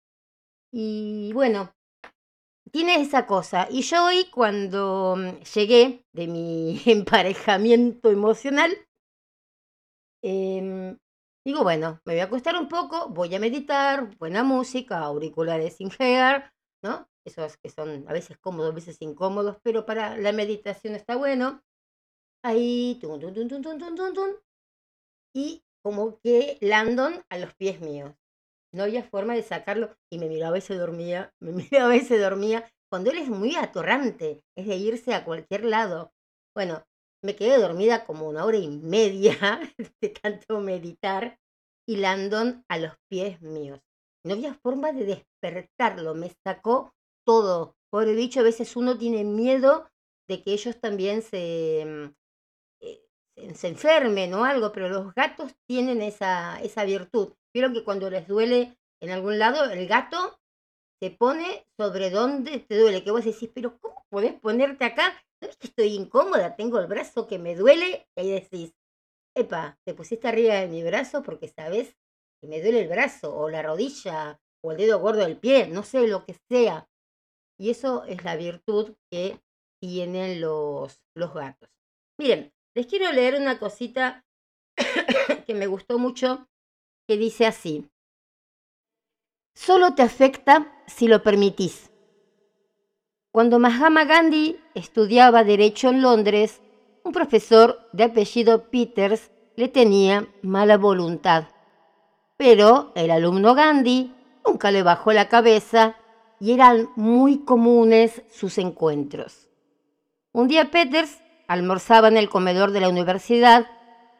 Y 0.72 1.32
bueno, 1.34 1.74
tiene 2.72 3.02
esa 3.02 3.26
cosa. 3.26 3.68
Y 3.70 3.82
yo 3.82 4.06
hoy, 4.06 4.30
cuando 4.32 5.16
mm, 5.18 5.44
llegué 5.56 6.06
de 6.14 6.28
mi 6.28 6.82
emparejamiento 6.86 8.10
emocional, 8.10 8.72
em, 10.22 10.98
digo, 11.46 11.64
bueno, 11.64 12.02
me 12.06 12.14
voy 12.14 12.22
a 12.22 12.26
acostar 12.26 12.56
un 12.58 12.68
poco, 12.68 13.10
voy 13.10 13.34
a 13.36 13.40
meditar, 13.40 14.16
buena 14.18 14.44
música, 14.44 15.00
auriculares 15.00 15.78
sin 15.78 15.90
hair, 16.00 16.52
¿no? 16.84 17.08
Esos 17.26 17.58
que 17.58 17.70
son 17.70 18.06
a 18.08 18.14
veces 18.14 18.38
cómodos, 18.38 18.72
a 18.72 18.76
veces 18.76 18.98
incómodos, 19.02 19.58
pero 19.64 19.86
para 19.86 20.18
la 20.18 20.32
meditación 20.32 20.96
está 20.96 21.16
bueno. 21.16 21.62
Ahí, 22.44 22.98
tum, 23.02 23.20
tum, 23.20 23.34
tum, 23.34 24.36
y 25.34 25.64
como 25.84 26.20
que 26.20 26.58
Landon 26.62 27.24
a 27.30 27.38
los 27.38 27.54
pies 27.56 27.80
míos. 27.82 28.14
No 28.74 28.84
había 28.84 29.04
forma 29.04 29.34
de 29.34 29.44
sacarlo 29.44 29.96
y 30.12 30.20
me 30.20 30.28
miraba 30.28 30.58
y 30.58 30.62
se 30.62 30.76
dormía, 30.76 31.34
me 31.40 31.52
miraba 31.72 31.96
y 31.96 32.02
se 32.02 32.18
dormía. 32.18 32.70
cuando 32.90 33.12
él 33.12 33.18
es 33.18 33.30
muy 33.30 33.56
atorrante, 33.56 34.44
es 34.56 34.68
de 34.68 34.76
irse 34.76 35.14
a 35.14 35.26
cualquier 35.26 35.66
lado. 35.66 36.14
Bueno, 36.56 36.84
me 37.24 37.36
quedé 37.36 37.58
dormida 37.58 38.06
como 38.06 38.28
una 38.28 38.46
hora 38.46 38.58
y 38.58 38.68
media 38.68 39.60
de 40.02 40.10
tanto 40.10 40.60
meditar 40.60 41.40
y 41.88 41.98
Landon 41.98 42.66
a 42.68 42.78
los 42.78 42.94
pies 43.10 43.42
míos. 43.42 43.80
No 44.26 44.34
había 44.34 44.54
forma 44.56 44.92
de 44.92 45.06
despertarlo, 45.06 46.14
me 46.14 46.32
sacó 46.46 46.94
todo. 47.26 47.76
Por 47.90 48.08
el 48.08 48.18
dicho, 48.18 48.42
a 48.42 48.44
veces 48.44 48.76
uno 48.76 48.98
tiene 48.98 49.24
miedo 49.24 49.88
de 50.28 50.44
que 50.44 50.54
ellos 50.54 50.80
también 50.82 51.22
se, 51.22 51.86
mm, 51.86 52.16
se 53.53 53.67
enfermen 53.67 54.34
o 54.34 54.44
algo, 54.44 54.72
pero 54.72 54.89
los 54.89 55.13
gatos 55.13 55.53
tienen 55.67 56.01
esa, 56.01 56.60
esa 56.62 56.84
virtud. 56.86 57.34
Vieron 57.53 57.74
que 57.74 57.84
cuando 57.84 58.10
les 58.10 58.27
duele 58.27 58.77
en 59.01 59.12
algún 59.12 59.38
lado, 59.39 59.65
el 59.65 59.88
gato 59.88 60.39
se 61.01 61.12
pone 61.12 61.67
sobre 61.77 62.10
donde 62.10 62.60
te 62.60 62.79
duele, 62.79 63.03
que 63.03 63.12
vos 63.12 63.24
decís, 63.24 63.50
pero 63.53 63.77
¿cómo 63.79 64.06
podés 64.10 64.34
ponerte 64.39 64.86
acá? 64.86 65.13
¿No 65.41 65.50
que 65.50 65.67
estoy 65.67 65.94
incómoda? 65.94 66.56
Tengo 66.56 66.79
el 66.79 66.88
brazo 66.88 67.27
que 67.27 67.38
me 67.38 67.56
duele. 67.56 68.08
Y 68.15 68.22
ahí 68.22 68.32
decís, 68.32 68.74
epa, 69.36 69.77
te 69.86 69.94
pusiste 69.94 70.27
arriba 70.27 70.56
de 70.56 70.67
mi 70.67 70.84
brazo 70.84 71.22
porque 71.22 71.48
sabes 71.48 71.96
que 72.41 72.48
me 72.48 72.62
duele 72.62 72.82
el 72.82 72.88
brazo 72.88 73.36
o 73.36 73.50
la 73.50 73.62
rodilla 73.62 74.41
o 74.63 74.72
el 74.72 74.77
dedo 74.77 75.00
gordo 75.00 75.22
del 75.22 75.38
pie, 75.38 75.67
no 75.67 75.84
sé, 75.84 76.08
lo 76.08 76.25
que 76.25 76.36
sea. 76.50 76.89
Y 77.60 77.70
eso 77.70 78.03
es 78.06 78.24
la 78.24 78.36
virtud 78.36 78.96
que 79.12 79.39
tienen 79.79 80.41
los, 80.41 81.03
los 81.15 81.34
gatos. 81.34 81.70
Miren, 82.20 82.51
les 82.77 82.86
quiero 82.86 83.12
leer 83.12 83.34
una 83.41 83.57
cosita 83.57 84.24
que 85.48 85.55
me 85.55 85.65
gustó 85.65 85.98
mucho, 85.98 86.48
que 87.07 87.17
dice 87.17 87.48
así. 87.48 87.89
Solo 89.55 89.96
te 89.96 90.03
afecta 90.03 90.72
si 90.86 91.07
lo 91.07 91.24
permitís. 91.24 91.89
Cuando 93.31 93.57
Mahatma 93.57 94.05
Gandhi 94.05 94.60
estudiaba 94.75 95.43
Derecho 95.43 95.89
en 95.89 96.03
Londres, 96.03 96.62
un 97.03 97.13
profesor 97.13 97.89
de 97.93 98.03
apellido 98.03 98.69
Peters 98.69 99.31
le 99.55 99.69
tenía 99.69 100.27
mala 100.43 100.77
voluntad. 100.77 101.46
Pero 102.38 102.91
el 102.93 103.10
alumno 103.10 103.55
Gandhi 103.55 104.13
nunca 104.46 104.69
le 104.69 104.84
bajó 104.84 105.13
la 105.13 105.29
cabeza 105.29 105.96
y 106.39 106.51
eran 106.51 106.91
muy 106.96 107.39
comunes 107.39 108.22
sus 108.29 108.60
encuentros. 108.60 109.50
Un 110.31 110.48
día 110.48 110.69
Peters 110.69 111.24
almorzaba 111.48 112.08
en 112.08 112.18
el 112.18 112.30
comedor 112.30 112.72
de 112.72 112.82
la 112.82 112.89
universidad. 112.89 113.68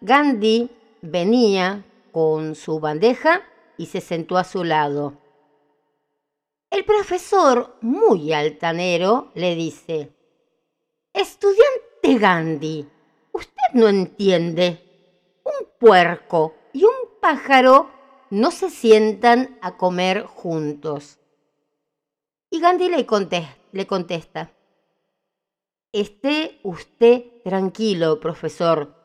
Gandhi 0.01 0.69
venía 1.01 1.86
con 2.12 2.55
su 2.55 2.79
bandeja 2.79 3.41
y 3.77 3.88
se 3.88 4.01
sentó 4.01 4.38
a 4.38 4.43
su 4.43 4.63
lado. 4.63 5.13
El 6.69 6.84
profesor, 6.84 7.77
muy 7.81 8.34
altanero, 8.34 9.31
le 9.36 9.55
dice, 9.55 10.12
Estudiante 11.13 12.17
Gandhi, 12.19 12.88
usted 13.31 13.74
no 13.74 13.88
entiende. 13.88 14.84
Un 15.43 15.67
puerco 15.79 16.55
y 16.74 16.84
un 16.84 17.19
pájaro 17.22 17.89
no 18.29 18.51
se 18.51 18.69
sientan 18.69 19.57
a 19.62 19.77
comer 19.77 20.24
juntos. 20.25 21.19
Y 22.50 22.60
Gandhi 22.60 22.89
le, 22.89 23.05
contesta, 23.05 24.51
esté 25.91 26.60
usted 26.63 27.24
tranquilo, 27.44 28.20
profesor, 28.20 28.96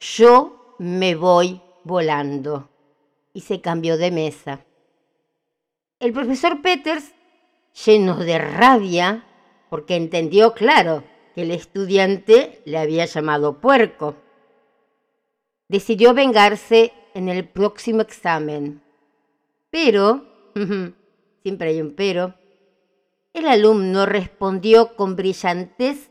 yo 0.00 0.74
me 0.78 1.14
voy 1.14 1.60
volando. 1.84 2.68
Y 3.32 3.42
se 3.42 3.60
cambió 3.60 3.96
de 3.96 4.10
mesa. 4.10 4.64
El 6.00 6.12
profesor 6.12 6.60
Peters, 6.62 7.12
lleno 7.84 8.16
de 8.16 8.38
rabia, 8.38 9.24
porque 9.70 9.96
entendió 9.96 10.54
claro 10.54 11.04
que 11.34 11.42
el 11.42 11.50
estudiante 11.50 12.62
le 12.64 12.78
había 12.78 13.04
llamado 13.04 13.60
puerco, 13.60 14.16
decidió 15.68 16.14
vengarse 16.14 16.92
en 17.14 17.28
el 17.28 17.48
próximo 17.48 18.00
examen. 18.00 18.82
Pero, 19.70 20.24
siempre 21.42 21.70
hay 21.70 21.80
un 21.80 21.94
pero, 21.94 22.34
el 23.32 23.46
alumno 23.46 24.06
respondió 24.06 24.96
con 24.96 25.14
brillantez 25.14 26.10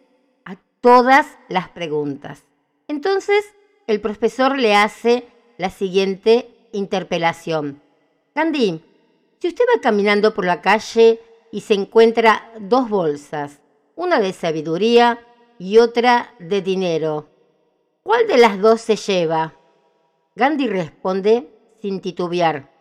todas 0.88 1.38
las 1.50 1.68
preguntas. 1.68 2.46
Entonces, 2.88 3.44
el 3.88 4.00
profesor 4.00 4.58
le 4.58 4.74
hace 4.74 5.28
la 5.58 5.70
siguiente 5.70 6.50
interpelación. 6.72 7.82
Candy, 8.34 8.82
si 9.42 9.50
usted 9.50 9.66
va 9.66 9.82
caminando 9.82 10.34
por 10.34 10.46
la 10.46 10.62
calle 10.62 11.20
y 11.52 11.60
se 11.60 11.74
encuentra 11.74 12.54
dos 12.62 12.88
bolsas, 12.88 13.60
una 13.98 14.22
de 14.22 14.32
sabiduría 14.32 15.20
y 15.60 15.80
otra 15.80 16.34
de 16.40 16.62
dinero, 16.62 17.28
¿cuál 18.02 18.26
de 18.26 18.38
las 18.38 18.58
dos 18.62 18.80
se 18.80 18.96
lleva? 18.96 19.56
Gandhi 20.38 20.70
responde 20.70 21.50
sin 21.82 22.00
titubear. 22.00 22.72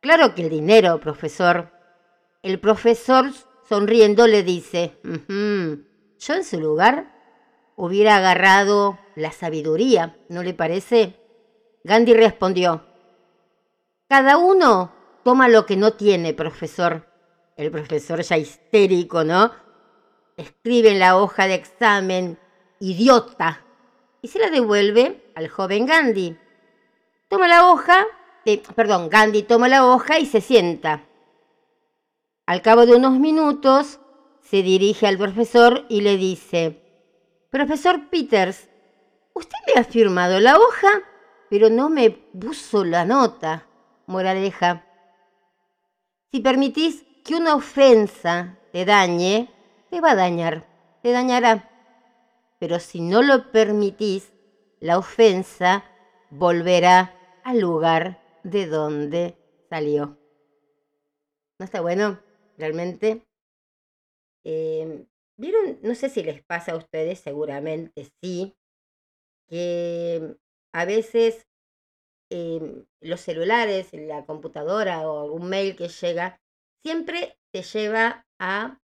Claro 0.00 0.34
que 0.34 0.44
el 0.44 0.48
dinero, 0.48 0.98
profesor. 0.98 1.72
El 2.42 2.58
profesor, 2.58 3.26
sonriendo, 3.68 4.26
le 4.26 4.42
dice, 4.42 4.96
yo 6.22 6.34
en 6.34 6.44
su 6.44 6.60
lugar 6.60 7.12
hubiera 7.74 8.16
agarrado 8.16 8.98
la 9.16 9.32
sabiduría, 9.32 10.16
¿no 10.28 10.42
le 10.42 10.54
parece? 10.54 11.16
Gandhi 11.84 12.14
respondió, 12.14 12.84
cada 14.08 14.36
uno 14.36 14.92
toma 15.24 15.48
lo 15.48 15.66
que 15.66 15.76
no 15.76 15.94
tiene, 15.94 16.32
profesor. 16.32 17.08
El 17.56 17.70
profesor 17.70 18.22
ya 18.22 18.36
histérico, 18.36 19.24
¿no? 19.24 19.52
Escribe 20.36 20.90
en 20.90 21.00
la 21.00 21.16
hoja 21.16 21.46
de 21.46 21.54
examen, 21.54 22.38
idiota, 22.78 23.64
y 24.20 24.28
se 24.28 24.38
la 24.38 24.50
devuelve 24.50 25.32
al 25.34 25.48
joven 25.48 25.86
Gandhi. 25.86 26.38
Toma 27.28 27.48
la 27.48 27.70
hoja, 27.70 28.06
eh, 28.44 28.62
perdón, 28.76 29.10
Gandhi 29.10 29.42
toma 29.42 29.68
la 29.68 29.86
hoja 29.86 30.18
y 30.18 30.26
se 30.26 30.40
sienta. 30.40 31.04
Al 32.46 32.62
cabo 32.62 32.86
de 32.86 32.94
unos 32.94 33.18
minutos, 33.18 33.98
se 34.52 34.62
dirige 34.62 35.06
al 35.06 35.16
profesor 35.16 35.86
y 35.88 36.02
le 36.02 36.18
dice, 36.18 36.78
Profesor 37.48 38.10
Peters, 38.10 38.68
usted 39.32 39.56
me 39.66 39.80
ha 39.80 39.84
firmado 39.84 40.40
la 40.40 40.58
hoja, 40.58 40.90
pero 41.48 41.70
no 41.70 41.88
me 41.88 42.10
puso 42.10 42.84
la 42.84 43.06
nota. 43.06 43.66
Moraleja, 44.04 44.84
si 46.30 46.40
permitís 46.40 47.02
que 47.24 47.34
una 47.34 47.54
ofensa 47.54 48.58
te 48.72 48.84
dañe, 48.84 49.48
te 49.88 50.02
va 50.02 50.10
a 50.10 50.16
dañar, 50.16 50.66
te 51.02 51.12
dañará. 51.12 51.70
Pero 52.58 52.78
si 52.78 53.00
no 53.00 53.22
lo 53.22 53.52
permitís, 53.52 54.34
la 54.80 54.98
ofensa 54.98 55.82
volverá 56.28 57.14
al 57.42 57.58
lugar 57.58 58.20
de 58.42 58.66
donde 58.66 59.34
salió. 59.70 60.18
¿No 61.58 61.64
está 61.64 61.80
bueno? 61.80 62.18
Realmente. 62.58 63.22
Em, 64.44 65.06
¿Vieron? 65.38 65.78
No 65.82 65.94
sé 65.94 66.08
si 66.10 66.22
les 66.22 66.42
pasa 66.44 66.72
a 66.72 66.76
ustedes, 66.76 67.20
seguramente 67.20 68.08
sí, 68.22 68.54
que 69.48 70.36
a 70.74 70.84
veces 70.84 71.46
Em, 72.34 72.86
los 73.02 73.20
celulares, 73.20 73.92
la 73.92 74.24
computadora 74.24 75.06
o 75.06 75.20
algún 75.20 75.50
mail 75.50 75.76
que 75.76 75.88
llega, 75.88 76.40
siempre 76.82 77.38
te 77.52 77.62
lleva 77.62 78.26
a, 78.40 78.80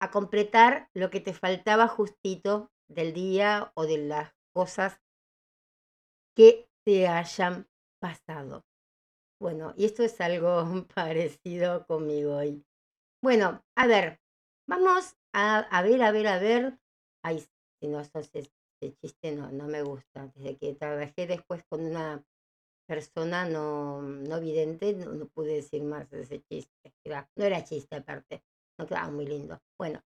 a 0.00 0.10
completar 0.12 0.88
lo 0.94 1.10
que 1.10 1.18
te 1.18 1.34
faltaba 1.34 1.88
justito 1.88 2.70
del 2.88 3.12
día 3.12 3.72
o 3.74 3.84
de 3.84 3.98
las 3.98 4.32
cosas 4.54 5.00
que 6.36 6.68
te 6.86 7.08
hayan 7.08 7.66
pasado. 8.00 8.64
Bueno, 9.40 9.74
y 9.76 9.86
esto 9.86 10.04
es 10.04 10.20
algo 10.20 10.86
parecido 10.94 11.84
conmigo 11.88 12.36
hoy. 12.36 12.64
Bueno, 13.20 13.64
a 13.76 13.88
ver, 13.88 14.20
vamos 14.66 15.16
a, 15.32 15.82
ver, 15.82 16.02
a 16.02 16.12
ver, 16.12 16.26
a 16.26 16.38
ver. 16.38 16.78
Ay, 17.22 17.44
si 17.80 17.88
no, 17.88 18.00
ese 18.00 18.16
chiste 19.00 19.32
no, 19.32 19.50
no 19.50 19.66
me 19.66 19.82
gusta. 19.82 20.30
Desde 20.34 20.56
que 20.56 20.74
trabajé 20.74 21.26
después 21.26 21.64
con 21.68 21.84
una 21.84 22.24
persona 22.86 23.48
no, 23.48 24.00
no 24.02 24.40
vidente, 24.40 24.94
no, 24.94 25.26
pude 25.26 25.54
decir 25.56 25.82
más 25.82 26.12
ese 26.12 26.42
chiste. 26.42 26.92
no 27.36 27.44
era 27.44 27.64
chiste 27.64 27.96
aparte, 27.96 28.42
no 28.78 28.86
quedaba 28.86 29.10
muy 29.10 29.26
lindo. 29.26 29.60
Bueno, 29.76 30.02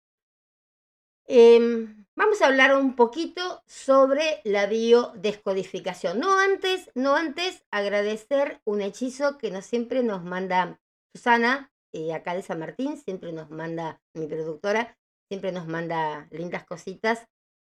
em, 1.27 2.07
vamos 2.14 2.40
a 2.40 2.47
hablar 2.47 2.77
un 2.77 2.94
poquito 2.94 3.62
sobre 3.66 4.40
la 4.44 4.66
biodescodificación. 4.66 6.21
No 6.21 6.38
antes, 6.38 6.90
no 6.94 7.16
antes 7.16 7.64
agradecer 7.71 8.61
un 8.64 8.81
hechizo 8.81 9.38
que 9.38 9.51
nos 9.51 9.66
siempre 9.66 10.03
nos 10.03 10.23
manda 10.23 10.81
Susana, 11.12 11.73
y 11.92 12.11
acá 12.11 12.35
de 12.35 12.42
San 12.42 12.59
Martín, 12.59 12.96
siempre 12.96 13.33
nos 13.33 13.51
manda 13.51 14.01
mi 14.14 14.27
productora, 14.27 14.96
siempre 15.29 15.53
nos 15.53 15.66
manda 15.66 16.29
lindas 16.31 16.64
cositas. 16.64 17.27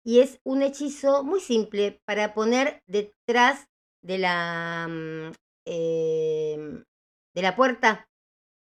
Y 0.04 0.20
es 0.20 0.40
un 0.44 0.62
hechizo 0.62 1.24
muy 1.24 1.40
simple 1.40 2.00
para 2.04 2.32
poner 2.34 2.82
detrás 2.86 3.66
de 4.02 4.18
la, 4.18 4.86
em, 5.66 6.84
de 7.34 7.42
la 7.42 7.56
puerta 7.56 8.08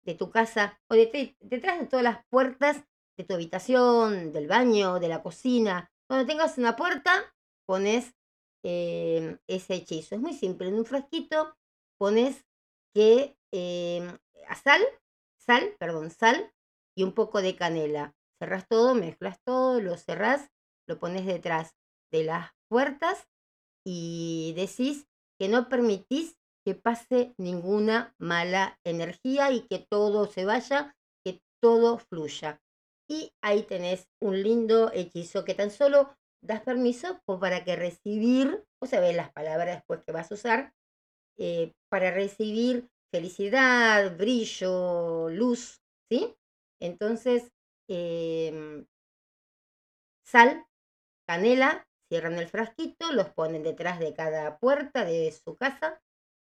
de 0.05 0.15
tu 0.15 0.31
casa 0.31 0.79
o 0.89 0.95
de- 0.95 1.35
detrás 1.39 1.79
de 1.79 1.85
todas 1.87 2.03
las 2.03 2.25
puertas 2.29 2.83
de 3.17 3.23
tu 3.23 3.33
habitación, 3.33 4.31
del 4.31 4.47
baño, 4.47 4.99
de 4.99 5.09
la 5.09 5.21
cocina. 5.21 5.91
Cuando 6.07 6.25
tengas 6.25 6.57
una 6.57 6.75
puerta, 6.75 7.33
pones 7.67 8.13
eh, 8.63 9.37
ese 9.47 9.75
hechizo. 9.75 10.15
Es 10.15 10.21
muy 10.21 10.33
simple. 10.33 10.67
En 10.67 10.75
un 10.75 10.85
frasquito 10.85 11.55
pones 11.99 12.45
que 12.93 13.37
eh, 13.53 14.01
a 14.47 14.55
sal, 14.55 14.81
sal, 15.47 15.75
perdón, 15.79 16.11
sal 16.11 16.53
y 16.95 17.03
un 17.03 17.13
poco 17.13 17.41
de 17.41 17.55
canela. 17.55 18.13
Cerrás 18.39 18.67
todo, 18.67 18.93
mezclas 18.93 19.39
todo, 19.43 19.79
lo 19.81 19.97
cerrás, 19.97 20.49
lo 20.87 20.99
pones 20.99 21.25
detrás 21.25 21.75
de 22.11 22.23
las 22.23 22.51
puertas 22.69 23.27
y 23.85 24.53
decís 24.55 25.07
que 25.39 25.47
no 25.47 25.69
permitís 25.69 26.37
que 26.65 26.75
pase 26.75 27.33
ninguna 27.37 28.13
mala 28.19 28.77
energía 28.83 29.51
y 29.51 29.61
que 29.67 29.79
todo 29.89 30.27
se 30.27 30.45
vaya, 30.45 30.95
que 31.23 31.41
todo 31.61 31.97
fluya. 31.97 32.61
Y 33.09 33.31
ahí 33.41 33.63
tenés 33.63 34.09
un 34.21 34.43
lindo 34.43 34.91
hechizo 34.93 35.45
que 35.45 35.53
tan 35.53 35.71
solo 35.71 36.13
das 36.41 36.61
permiso 36.61 37.21
para 37.39 37.63
que 37.63 37.75
recibir, 37.75 38.65
o 38.81 38.85
sea, 38.85 38.99
ves 38.99 39.15
las 39.15 39.31
palabras 39.31 39.77
después 39.77 40.03
que 40.05 40.11
vas 40.11 40.29
a 40.29 40.35
usar, 40.35 40.73
eh, 41.37 41.73
para 41.89 42.11
recibir 42.11 42.89
felicidad, 43.11 44.17
brillo, 44.17 45.29
luz, 45.29 45.81
¿sí? 46.09 46.35
Entonces, 46.81 47.51
em, 47.89 48.85
sal, 50.23 50.65
canela, 51.27 51.87
cierran 52.09 52.35
el 52.39 52.47
frasquito, 52.47 53.11
los 53.13 53.29
ponen 53.29 53.63
detrás 53.63 53.99
de 53.99 54.13
cada 54.13 54.59
puerta 54.59 55.05
de 55.05 55.31
su 55.31 55.55
casa 55.55 56.01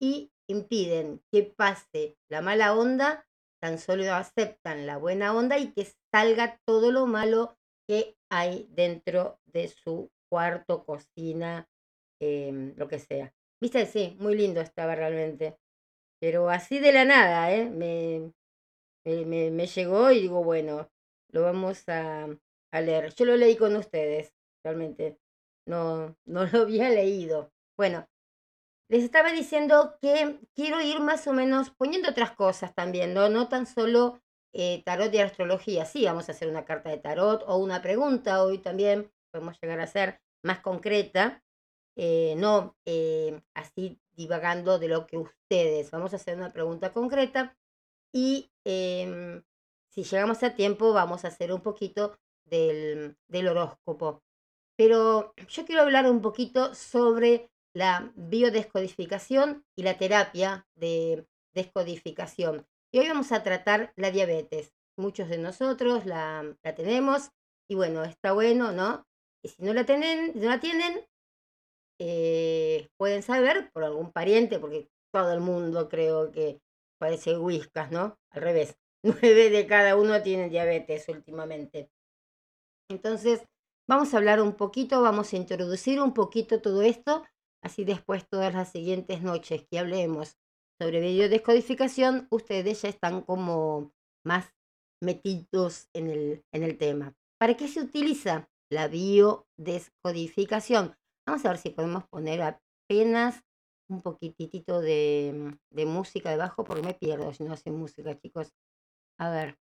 y 0.01 0.33
impiden 0.49 1.23
que 1.33 1.45
pase 1.45 2.19
la 2.31 2.43
mala 2.43 2.75
onda, 2.77 3.27
tan 3.63 3.79
solo 3.79 4.13
aceptan 4.15 4.87
la 4.87 4.99
buena 4.99 5.35
onda 5.35 5.59
y 5.59 5.73
que 5.73 5.89
salga 6.13 6.61
todo 6.67 6.93
lo 6.93 7.07
malo 7.07 7.59
que 7.89 8.17
hay 8.31 8.69
dentro 8.71 9.41
de 9.47 9.69
su 9.69 10.11
cuarto, 10.31 10.85
cocina, 10.85 11.69
em, 12.21 12.75
lo 12.77 12.89
que 12.89 12.99
sea. 12.99 13.35
Viste, 13.61 13.87
sí, 13.87 14.17
muy 14.21 14.37
lindo 14.37 14.61
estaba 14.61 14.95
realmente. 14.95 15.59
Pero 16.21 16.51
así 16.51 16.79
de 16.79 16.93
la 16.93 17.05
nada, 17.05 17.53
¿eh? 17.53 17.69
Me, 17.71 18.33
me, 19.05 19.51
me- 19.51 19.67
llegó 19.67 20.11
y 20.11 20.23
digo, 20.23 20.43
bueno, 20.45 20.91
lo 21.31 21.43
vamos 21.43 21.89
a, 21.89 22.29
a 22.73 22.81
leer. 22.81 23.15
Yo 23.15 23.25
lo 23.25 23.37
leí 23.37 23.57
con 23.57 23.77
ustedes, 23.77 24.33
realmente. 24.65 25.19
No, 25.67 26.17
no 26.27 26.47
lo 26.47 26.61
había 26.63 26.91
leído. 26.91 27.53
Bueno, 27.77 28.09
les 28.89 29.05
estaba 29.05 29.33
diciendo 29.33 29.99
que 30.01 30.41
quiero 30.55 30.81
ir 30.83 31.01
más 31.01 31.27
o 31.27 31.33
menos 31.33 31.71
poniendo 31.71 32.11
otras 32.11 32.33
cosas 32.33 32.75
también, 32.75 33.15
¿no? 33.15 33.29
No 33.29 33.49
tan 33.49 33.67
solo 33.67 34.21
eh, 34.53 34.83
tarot 34.85 35.13
y 35.15 35.19
astrología. 35.19 35.85
Sí, 35.87 36.05
vamos 36.05 36.29
a 36.29 36.33
hacer 36.33 36.49
una 36.49 36.65
carta 36.65 36.91
de 36.91 36.99
tarot 36.99 37.43
o 37.47 37.57
una 37.59 37.83
pregunta 37.83 38.43
hoy 38.43 38.59
también. 38.59 39.11
Podemos 39.33 39.61
llegar 39.61 39.81
a 39.81 39.87
ser 39.87 40.21
más 40.45 40.61
concreta. 40.61 41.43
Eh, 41.97 42.35
no 42.37 42.77
eh, 42.85 43.41
así 43.55 43.99
divagando 44.13 44.79
de 44.79 44.89
lo 44.89 45.07
que 45.07 45.19
ustedes. 45.19 45.91
Vamos 45.91 46.13
a 46.13 46.17
hacer 46.17 46.37
una 46.37 46.53
pregunta 46.53 46.93
concreta 46.93 47.57
y 48.13 48.51
em, 48.65 49.43
si 49.89 50.05
llegamos 50.05 50.43
a 50.43 50.55
tiempo 50.55 50.93
vamos 50.93 51.25
a 51.25 51.29
hacer 51.29 51.53
un 51.53 51.63
poquito 51.63 52.19
del, 52.45 53.17
del 53.29 53.49
horóscopo. 53.49 54.23
Pero 54.77 55.35
yo 55.49 55.65
quiero 55.65 55.83
hablar 55.83 56.09
un 56.11 56.21
poquito 56.21 56.75
sobre 56.75 57.51
la 57.75 58.13
biodescodificación 58.15 59.65
y 59.75 59.83
la 59.83 59.97
terapia 59.99 60.67
de 60.75 61.27
descodificación. 61.55 62.67
Y 62.93 62.99
hoy 62.99 63.09
vamos 63.09 63.33
a 63.33 63.43
tratar 63.43 63.93
la 63.97 64.11
diabetes. 64.11 64.73
Muchos 64.99 65.29
de 65.29 65.39
nosotros 65.39 66.07
la, 66.07 66.57
la 66.63 66.75
tenemos 66.75 67.31
y 67.69 67.75
bueno, 67.75 68.05
está 68.05 68.33
bueno, 68.33 68.73
¿no? 68.73 69.07
Y 69.43 69.49
si 69.49 69.63
no 69.63 69.73
la 69.75 69.85
tienen, 69.85 70.33
no 70.35 70.49
la 70.49 70.61
tienen 70.61 71.07
eh, 71.99 72.89
pueden 72.97 73.23
saber 73.23 73.71
por 73.73 73.85
algún 73.85 74.13
pariente, 74.13 74.59
porque 74.59 74.89
todo 75.13 75.33
el 75.33 75.41
mundo 75.41 75.89
creo 75.89 76.31
que 76.31 76.61
parece 76.99 77.39
whiskas, 77.39 77.91
¿no? 77.91 78.19
Al 78.31 78.43
revés. 78.43 78.77
Nueve 79.03 79.51
de 79.51 79.67
cada 79.67 79.97
uno 79.97 80.23
tienen 80.23 80.51
diabetes 80.51 81.09
últimamente. 81.09 81.91
Entonces, 82.91 83.45
vamos 83.89 84.13
a 84.13 84.19
hablar 84.19 84.41
un 84.41 84.55
poquito, 84.55 85.03
vamos 85.03 85.33
a 85.33 85.37
introducir 85.37 86.01
un 86.01 86.15
poquito 86.15 86.61
todo 86.61 86.83
esto, 86.83 87.25
así 87.63 87.85
después 87.85 88.29
todas 88.29 88.53
las 88.55 88.73
siguientes 88.73 89.23
noches 89.23 89.65
que 89.71 89.79
hablemos 89.79 90.37
sobre 90.81 91.01
biodescodificación, 91.01 92.27
ustedes 92.31 92.83
ya 92.83 92.91
están 92.91 93.23
como 93.23 93.93
más 94.25 94.55
metidos 95.03 95.89
en 95.95 96.11
el, 96.11 96.45
en 96.53 96.63
el 96.63 96.79
tema. 96.79 97.15
¿Para 97.39 97.57
qué 97.57 97.67
se 97.69 97.81
utiliza 97.81 98.51
la 98.71 98.89
biodescodificación? 98.89 100.95
Vamos 101.27 101.45
a 101.45 101.49
ver 101.49 101.59
si 101.59 101.71
podemos 101.71 102.05
poner 102.07 102.41
apenas 102.43 103.43
un 103.89 104.01
poquitito 104.01 104.81
de, 104.81 105.59
de 105.71 105.87
música 105.87 106.31
debajo, 106.31 106.65
porque 106.65 106.83
me 106.83 106.95
pierdo 106.95 107.33
si 107.33 107.45
no 107.45 107.53
hace 107.53 107.71
música, 107.71 108.19
chicos. 108.19 108.53
A 109.19 109.31
ver, 109.31 109.59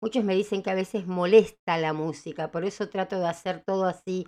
muchos 0.00 0.24
me 0.24 0.34
dicen 0.34 0.62
que 0.62 0.70
a 0.70 0.74
veces 0.74 1.06
molesta 1.06 1.78
la 1.78 1.92
música, 1.92 2.50
por 2.50 2.64
eso 2.64 2.88
trato 2.88 3.18
de 3.18 3.28
hacer 3.28 3.64
todo 3.64 3.84
así 3.86 4.26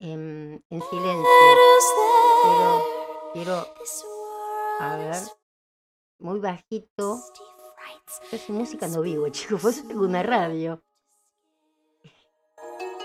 en, 0.00 0.64
en 0.70 0.82
silencio. 0.82 1.28
Pero 2.42 2.84
quiero, 3.32 3.66
a 4.80 4.96
ver, 4.96 5.22
muy 6.18 6.40
bajito. 6.40 7.20
Yo 8.30 8.54
música 8.54 8.88
no 8.88 9.02
vivo, 9.02 9.28
chicos, 9.30 9.60
por 9.60 9.70
eso 9.70 9.86
tengo 9.86 10.04
una 10.04 10.22
radio. 10.22 10.82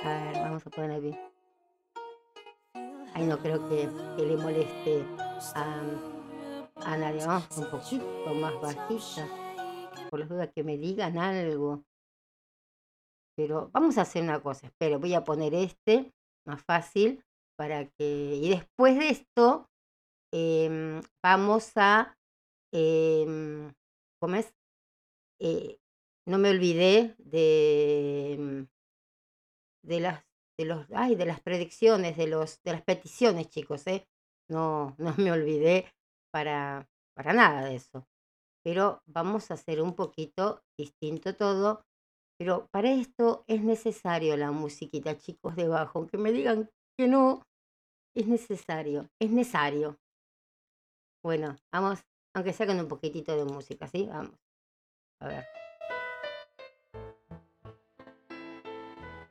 A 0.04 0.10
ver, 0.10 0.36
vamos 0.36 0.66
a 0.66 0.70
poner 0.70 0.92
aquí. 0.92 1.18
No 3.28 3.38
creo 3.38 3.68
que, 3.70 3.90
que 4.18 4.26
le 4.26 4.38
moleste 4.38 5.06
a, 5.56 5.82
a 6.76 6.98
nadie. 6.98 7.26
Vamos 7.26 7.58
un 7.58 7.70
poquito 7.70 8.34
más 8.36 8.54
bajita. 8.62 9.28
Por 10.10 10.20
las 10.20 10.30
dudas 10.30 10.50
que 10.54 10.64
me 10.64 10.78
digan 10.78 11.18
algo. 11.18 11.84
Pero 13.38 13.70
vamos 13.72 13.98
a 13.98 14.02
hacer 14.02 14.24
una 14.24 14.42
cosa. 14.42 14.68
Espero, 14.68 15.00
voy 15.00 15.14
a 15.14 15.24
poner 15.24 15.54
este, 15.54 16.12
más 16.46 16.64
fácil, 16.64 17.24
para 17.58 17.86
que... 17.86 18.40
Y 18.42 18.50
después 18.50 18.98
de 18.98 19.10
esto, 19.10 19.70
em, 20.34 21.02
vamos 21.24 21.72
a... 21.76 22.18
em, 22.74 23.72
¿Cómo 24.22 24.36
es? 24.36 24.54
Eh, 25.40 25.78
no 26.28 26.38
me 26.38 26.50
olvidé 26.50 27.16
de, 27.18 28.34
em, 28.34 28.68
de 29.84 30.00
las 30.02 30.24
de 30.60 30.65
los 30.65 30.86
ay, 30.91 31.15
de 31.15 31.26
las 31.26 31.39
predicciones, 31.39 32.17
de 32.17 32.28
los 32.28 32.62
de 32.63 32.74
las 32.74 32.82
peticiones, 32.84 33.50
chicos, 33.50 33.88
¿eh? 33.88 34.06
No, 34.50 34.93
no 34.98 35.15
me 35.17 35.32
olvidé 35.32 35.89
para, 36.34 36.86
para 37.15 37.32
nada 37.32 37.63
de 37.63 37.76
eso. 37.76 38.06
Pero 38.62 39.02
vamos 39.06 39.50
a 39.50 39.54
hacer 39.54 39.82
un 39.82 39.95
poquito 39.95 40.62
distinto 40.78 41.34
todo. 41.36 41.86
Pero 42.38 42.67
para 42.72 42.91
esto 42.91 43.45
es 43.48 43.63
necesario 43.63 44.36
la 44.36 44.52
musiquita, 44.52 45.17
chicos, 45.17 45.56
debajo. 45.56 46.00
Aunque 46.00 46.17
me 46.17 46.32
digan 46.34 46.69
que 46.98 47.08
no, 47.08 47.43
es 48.13 48.28
necesario, 48.28 49.10
es 49.22 49.32
necesario. 49.32 49.98
Bueno, 51.24 51.56
vamos, 51.72 52.00
aunque 52.36 52.54
sea 52.54 52.67
con 52.67 52.80
un 52.80 52.88
poquitito 52.88 53.36
de 53.36 53.45
música, 53.45 53.88
¿sí? 53.88 54.08
Vamos. 54.08 54.36
A 55.22 55.28
ver. 55.28 55.69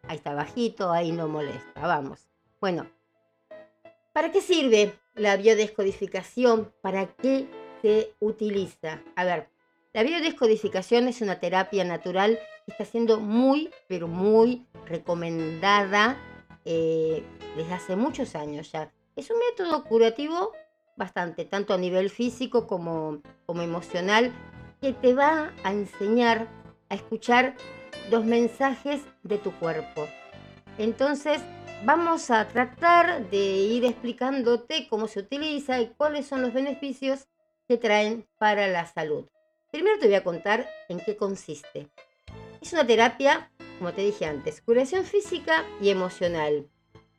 Ahí 0.08 0.16
está 0.16 0.34
bajito, 0.34 0.90
ahí 0.90 1.12
no 1.12 1.28
molesta. 1.28 1.80
Vamos. 1.80 2.28
Bueno, 2.60 2.86
¿para 4.14 4.32
qué 4.32 4.40
sirve 4.40 4.98
la 5.14 5.36
biodescodificación? 5.36 6.72
¿Para 6.80 7.06
qué 7.06 7.46
se 7.82 8.14
utiliza? 8.18 9.02
A 9.16 9.24
ver, 9.24 9.50
la 9.92 10.02
biodescodificación 10.02 11.08
es 11.08 11.20
una 11.20 11.40
terapia 11.40 11.84
natural 11.84 12.38
que 12.64 12.72
está 12.72 12.86
siendo 12.86 13.20
muy, 13.20 13.70
pero 13.86 14.08
muy 14.08 14.66
recomendada 14.86 16.16
eh, 16.64 17.22
desde 17.56 17.74
hace 17.74 17.94
muchos 17.94 18.34
años 18.34 18.72
ya. 18.72 18.90
Es 19.14 19.30
un 19.30 19.36
método 19.38 19.84
curativo 19.84 20.52
bastante, 20.96 21.44
tanto 21.44 21.74
a 21.74 21.78
nivel 21.78 22.08
físico 22.08 22.66
como, 22.66 23.20
como 23.44 23.60
emocional, 23.60 24.32
que 24.80 24.94
te 24.94 25.12
va 25.12 25.52
a 25.64 25.72
enseñar 25.72 26.48
a 26.88 26.94
escuchar 26.94 27.56
los 28.10 28.24
mensajes 28.24 29.02
de 29.22 29.38
tu 29.38 29.52
cuerpo. 29.52 30.08
Entonces, 30.78 31.40
vamos 31.84 32.30
a 32.30 32.48
tratar 32.48 33.28
de 33.30 33.36
ir 33.36 33.84
explicándote 33.84 34.88
cómo 34.88 35.08
se 35.08 35.20
utiliza 35.20 35.80
y 35.80 35.88
cuáles 35.88 36.26
son 36.26 36.42
los 36.42 36.52
beneficios 36.52 37.26
que 37.66 37.76
traen 37.76 38.26
para 38.38 38.66
la 38.68 38.86
salud. 38.86 39.26
Primero 39.70 39.98
te 39.98 40.06
voy 40.06 40.14
a 40.14 40.24
contar 40.24 40.68
en 40.88 41.00
qué 41.00 41.16
consiste. 41.16 41.88
Es 42.60 42.72
una 42.72 42.86
terapia, 42.86 43.50
como 43.78 43.92
te 43.92 44.02
dije 44.02 44.24
antes, 44.24 44.60
curación 44.62 45.04
física 45.04 45.64
y 45.80 45.90
emocional. 45.90 46.68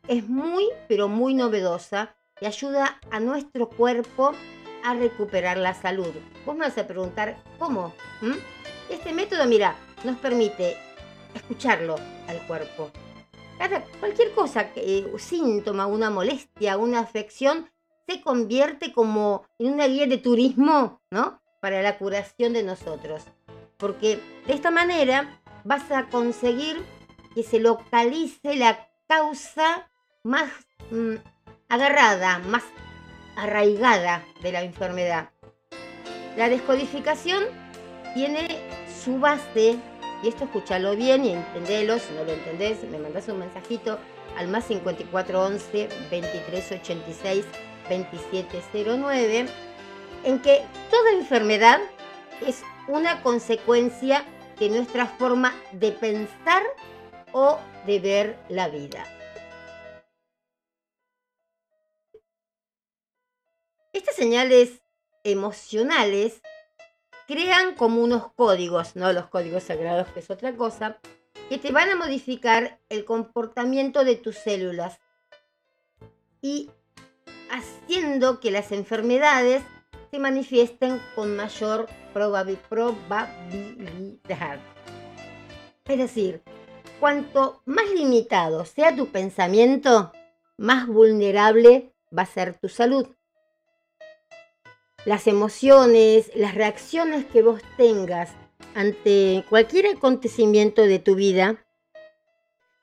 Es 0.08 0.28
muy, 0.28 0.66
pero 0.88 1.08
muy 1.08 1.36
novedosa 1.36 2.16
y 2.42 2.46
ayuda 2.46 3.00
a 3.12 3.20
nuestro 3.20 3.70
cuerpo 3.70 4.34
a 4.84 4.96
recuperar 4.96 5.58
la 5.58 5.74
salud. 5.74 6.12
Vos 6.46 6.56
me 6.56 6.66
vas 6.66 6.78
a 6.78 6.88
preguntar, 6.88 7.38
¿cómo? 7.60 7.94
¿Mm? 8.22 8.34
Este 8.90 9.14
método, 9.14 9.46
mira, 9.46 9.76
nos 10.04 10.18
permite 10.18 10.78
escucharlo 11.34 11.96
al 12.28 12.46
cuerpo. 12.48 12.92
Cada, 13.58 13.84
cualquier 14.00 14.32
cosa, 14.34 14.70
eh, 14.76 15.12
síntoma, 15.18 15.86
una 15.86 16.10
molestia, 16.10 16.78
una 16.78 17.00
afección, 17.00 17.70
se 18.08 18.22
convierte 18.22 18.94
como 18.94 19.46
en 19.60 19.74
una 19.74 19.88
guía 19.88 20.08
de 20.08 20.18
turismo, 20.18 21.02
¿no? 21.12 21.42
Para 21.60 21.82
la 21.82 21.98
curación 21.98 22.54
de 22.54 22.64
nosotros. 22.64 23.24
Porque 23.78 24.20
de 24.48 24.54
esta 24.54 24.72
manera 24.72 25.42
vas 25.64 25.92
a 25.92 26.08
conseguir 26.08 26.84
que 27.36 27.44
se 27.44 27.60
localice 27.60 28.56
la 28.56 28.90
causa 29.08 29.90
más 30.24 30.50
mm, 30.92 31.16
agarrada, 31.68 32.40
más 32.40 32.64
arraigada 33.36 34.26
de 34.42 34.52
la 34.52 34.64
enfermedad. 34.64 35.30
La 36.36 36.50
descodificación 36.50 37.44
tiene 38.14 38.69
su 39.00 39.20
base, 39.20 39.78
y 40.22 40.28
esto 40.28 40.46
escúchalo 40.46 40.96
bien 40.96 41.26
y 41.26 41.32
entendelo, 41.32 41.98
si 42.00 42.14
no 42.14 42.24
lo 42.24 42.32
entendés, 42.32 42.84
me 42.84 43.00
mandas 43.00 43.28
un 43.30 43.40
mensajito 43.40 43.98
al 44.38 44.48
más 44.48 44.66
5411 44.66 45.88
2386 45.88 47.46
2709, 47.90 49.48
en 50.26 50.42
que 50.42 50.66
toda 50.92 51.12
enfermedad 51.12 51.80
es 52.46 52.62
una 52.88 53.24
consecuencia 53.24 54.26
de 54.60 54.70
nuestra 54.70 55.06
forma 55.06 55.54
de 55.72 55.92
pensar 55.92 56.64
o 57.32 57.58
de 57.86 58.00
ver 58.00 58.40
la 58.50 58.68
vida. 58.68 59.06
Estas 63.94 64.16
señales 64.16 64.82
emocionales 65.24 66.42
crean 67.30 67.76
como 67.76 68.02
unos 68.02 68.32
códigos, 68.34 68.96
no 68.96 69.14
los 69.14 69.28
códigos 69.28 69.62
sagrados, 69.62 70.08
que 70.08 70.20
es 70.22 70.32
otra 70.32 70.56
cosa, 70.56 70.98
que 71.48 71.60
te 71.60 71.72
van 71.72 71.92
a 71.92 71.96
modificar 71.96 72.80
el 72.90 73.06
comportamiento 73.06 74.04
de 74.04 74.16
tus 74.16 74.36
células 74.36 75.00
y 76.42 76.72
haciendo 77.52 78.40
que 78.40 78.50
las 78.50 78.72
enfermedades 78.72 79.62
se 80.10 80.18
manifiesten 80.18 81.00
con 81.14 81.36
mayor 81.36 81.86
probabilidad. 82.14 83.30
Es 85.86 85.98
decir, 86.00 86.42
cuanto 87.00 87.62
más 87.66 87.92
limitado 87.92 88.66
sea 88.66 88.96
tu 88.96 89.12
pensamiento, 89.12 90.12
más 90.58 90.88
vulnerable 90.88 91.94
va 92.16 92.24
a 92.24 92.26
ser 92.26 92.58
tu 92.58 92.70
salud. 92.70 93.08
Las 95.06 95.28
emociones, 95.28 96.30
las 96.36 96.56
reacciones 96.56 97.26
que 97.26 97.42
vos 97.42 97.62
tengas 97.78 98.32
ante 98.76 99.46
cualquier 99.50 99.88
acontecimiento 99.88 100.82
de 100.84 101.00
tu 101.00 101.16
vida 101.16 101.66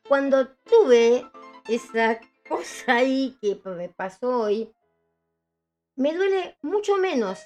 cuando 0.08 0.48
tuve 0.64 1.30
esa 1.68 2.20
cosa 2.48 2.96
ahí 2.96 3.38
que 3.42 3.60
me 3.66 3.90
pasó 3.90 4.44
hoy, 4.44 4.74
me 5.96 6.16
duele 6.16 6.58
mucho 6.62 6.96
menos 6.98 7.40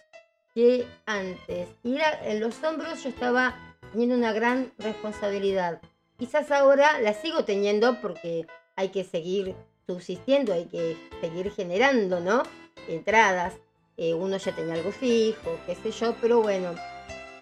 que 0.53 0.87
antes. 1.05 1.69
Y 1.83 1.97
en 2.23 2.39
los 2.39 2.63
hombros 2.63 3.03
yo 3.03 3.09
estaba 3.09 3.55
teniendo 3.91 4.15
una 4.15 4.33
gran 4.33 4.71
responsabilidad. 4.77 5.81
Quizás 6.17 6.51
ahora 6.51 6.99
la 6.99 7.13
sigo 7.13 7.45
teniendo 7.45 7.99
porque 8.01 8.45
hay 8.75 8.89
que 8.89 9.03
seguir 9.03 9.55
subsistiendo, 9.87 10.53
hay 10.53 10.65
que 10.65 10.97
seguir 11.19 11.51
generando, 11.51 12.19
¿no? 12.19 12.43
Entradas. 12.87 13.53
Eh, 13.97 14.13
uno 14.13 14.37
ya 14.37 14.55
tenía 14.55 14.75
algo 14.75 14.91
fijo, 14.91 15.59
qué 15.65 15.75
sé 15.75 15.91
yo, 15.91 16.15
pero 16.21 16.41
bueno. 16.41 16.73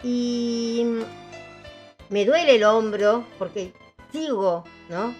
Y 0.03 0.85
me 2.09 2.25
duele 2.25 2.55
el 2.55 2.63
hombro 2.63 3.25
porque 3.37 3.73
sigo, 4.11 4.63
¿no? 4.89 5.13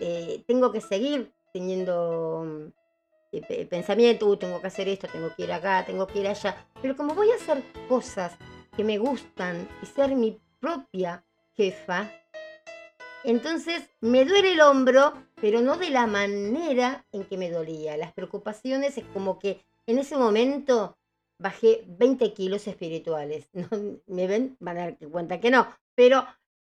Eh, 0.00 0.42
tengo 0.46 0.72
que 0.72 0.80
seguir 0.80 1.32
teniendo 1.52 2.70
eh, 3.32 3.66
pensamiento, 3.66 4.38
tengo 4.38 4.60
que 4.60 4.66
hacer 4.66 4.88
esto, 4.88 5.06
tengo 5.08 5.34
que 5.34 5.44
ir 5.44 5.52
acá, 5.52 5.84
tengo 5.84 6.06
que 6.06 6.20
ir 6.20 6.28
allá. 6.28 6.66
Pero 6.82 6.96
como 6.96 7.14
voy 7.14 7.30
a 7.30 7.36
hacer 7.36 7.62
cosas 7.88 8.36
que 8.76 8.84
me 8.84 8.98
gustan 8.98 9.68
y 9.82 9.86
ser 9.86 10.14
mi 10.14 10.40
propia 10.58 11.24
jefa, 11.56 12.10
entonces 13.24 13.88
me 14.00 14.24
duele 14.24 14.52
el 14.52 14.60
hombro, 14.60 15.12
pero 15.40 15.60
no 15.60 15.76
de 15.76 15.90
la 15.90 16.06
manera 16.06 17.06
en 17.12 17.24
que 17.24 17.36
me 17.36 17.50
dolía. 17.50 17.96
Las 17.96 18.12
preocupaciones 18.12 18.96
es 18.96 19.04
como 19.12 19.38
que 19.38 19.64
en 19.86 19.98
ese 19.98 20.16
momento 20.16 20.96
bajé 21.38 21.84
20 21.86 22.32
kilos 22.32 22.66
espirituales. 22.66 23.48
¿No? 23.52 23.68
¿Me 24.06 24.26
ven? 24.26 24.56
Van 24.60 24.78
a 24.78 24.80
dar 24.82 24.98
cuenta 25.10 25.40
que 25.40 25.50
no, 25.50 25.68
pero 25.94 26.24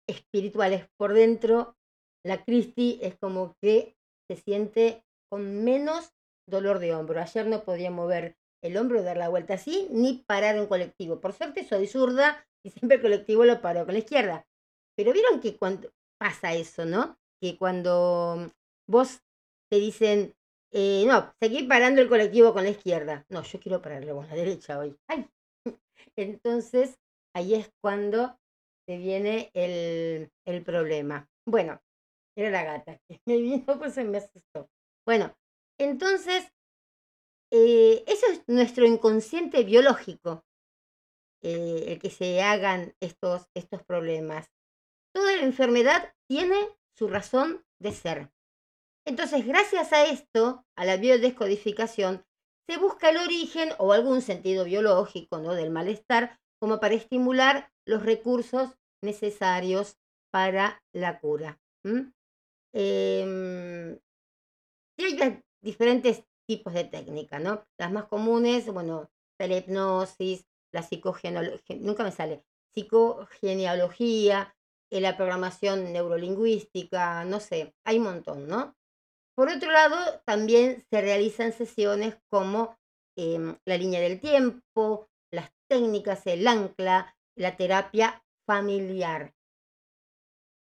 espirituales 0.06 0.86
por 0.96 1.14
dentro. 1.14 1.76
La 2.22 2.44
Cristi 2.44 2.98
es 3.02 3.16
como 3.16 3.56
que 3.60 3.96
se 4.28 4.36
siente 4.36 5.04
con 5.28 5.64
menos 5.64 6.13
dolor 6.46 6.78
de 6.78 6.94
hombro. 6.94 7.20
Ayer 7.20 7.46
no 7.46 7.64
podía 7.64 7.90
mover 7.90 8.36
el 8.62 8.76
hombro, 8.76 9.02
dar 9.02 9.16
la 9.16 9.28
vuelta 9.28 9.54
así, 9.54 9.88
ni 9.90 10.24
parar 10.26 10.58
un 10.58 10.66
colectivo. 10.66 11.20
Por 11.20 11.32
suerte 11.32 11.64
soy 11.64 11.86
zurda 11.86 12.46
y 12.64 12.70
siempre 12.70 12.96
el 12.96 13.02
colectivo 13.02 13.44
lo 13.44 13.60
paro 13.60 13.84
con 13.84 13.94
la 13.94 14.00
izquierda. 14.00 14.46
Pero 14.96 15.12
vieron 15.12 15.40
que 15.40 15.56
cuando 15.56 15.90
pasa 16.18 16.54
eso, 16.54 16.84
¿no? 16.84 17.18
Que 17.40 17.58
cuando 17.58 18.50
vos 18.88 19.20
te 19.70 19.78
dicen, 19.78 20.34
eh, 20.72 21.04
no, 21.06 21.32
seguí 21.40 21.64
parando 21.64 22.00
el 22.00 22.08
colectivo 22.08 22.52
con 22.52 22.64
la 22.64 22.70
izquierda. 22.70 23.26
No, 23.28 23.42
yo 23.42 23.60
quiero 23.60 23.82
pararlo 23.82 24.16
con 24.16 24.28
la 24.28 24.34
derecha 24.34 24.78
hoy. 24.78 24.96
Entonces, 26.16 26.98
ahí 27.34 27.54
es 27.54 27.70
cuando 27.82 28.38
se 28.86 28.96
viene 28.96 29.50
el, 29.54 30.30
el 30.46 30.62
problema. 30.64 31.28
Bueno, 31.46 31.80
era 32.36 32.50
la 32.50 32.64
gata 32.64 32.98
que 33.08 33.20
me 33.26 33.36
vino, 33.36 33.78
pues 33.78 33.94
se 33.94 34.04
me 34.04 34.18
asustó. 34.18 34.68
Bueno, 35.06 35.34
entonces, 35.78 36.52
eh, 37.50 38.04
eso 38.06 38.26
es 38.30 38.42
nuestro 38.46 38.84
inconsciente 38.84 39.64
biológico, 39.64 40.44
eh, 41.42 41.84
el 41.88 41.98
que 41.98 42.10
se 42.10 42.42
hagan 42.42 42.94
estos, 43.00 43.48
estos 43.54 43.82
problemas. 43.82 44.50
Toda 45.14 45.36
la 45.36 45.42
enfermedad 45.42 46.14
tiene 46.28 46.56
su 46.96 47.08
razón 47.08 47.64
de 47.80 47.92
ser. 47.92 48.30
Entonces, 49.06 49.46
gracias 49.46 49.92
a 49.92 50.06
esto, 50.06 50.64
a 50.76 50.84
la 50.84 50.96
biodescodificación, 50.96 52.24
se 52.66 52.78
busca 52.78 53.10
el 53.10 53.18
origen 53.18 53.70
o 53.78 53.92
algún 53.92 54.22
sentido 54.22 54.64
biológico 54.64 55.38
¿no? 55.38 55.54
del 55.54 55.70
malestar 55.70 56.40
como 56.58 56.80
para 56.80 56.94
estimular 56.94 57.70
los 57.84 58.02
recursos 58.02 58.78
necesarios 59.02 59.98
para 60.32 60.82
la 60.92 61.20
cura. 61.20 61.60
Diferentes 65.64 66.24
tipos 66.46 66.72
de 66.74 66.84
técnicas, 66.84 67.42
¿no? 67.42 67.64
Las 67.78 67.90
más 67.90 68.04
comunes, 68.04 68.66
bueno, 68.72 69.10
la 69.38 69.56
hipnosis, 69.56 70.46
la 70.72 70.82
psicogenealogía, 70.82 71.76
nunca 71.80 72.04
me 72.04 72.12
sale, 72.12 72.44
psicogenealogía, 72.74 74.54
eh, 74.90 75.00
la 75.00 75.16
programación 75.16 75.92
neurolingüística, 75.92 77.24
no 77.24 77.40
sé, 77.40 77.74
hay 77.84 77.98
un 77.98 78.04
montón, 78.04 78.46
¿no? 78.46 78.76
Por 79.36 79.48
otro 79.48 79.70
lado, 79.70 79.96
también 80.24 80.84
se 80.90 81.00
realizan 81.00 81.52
sesiones 81.52 82.16
como 82.30 82.78
em, 83.16 83.56
la 83.64 83.76
línea 83.76 84.00
del 84.00 84.20
tiempo, 84.20 85.08
las 85.32 85.50
técnicas, 85.68 86.26
el 86.26 86.46
ancla, 86.46 87.16
la 87.36 87.56
terapia 87.56 88.22
familiar. 88.46 89.34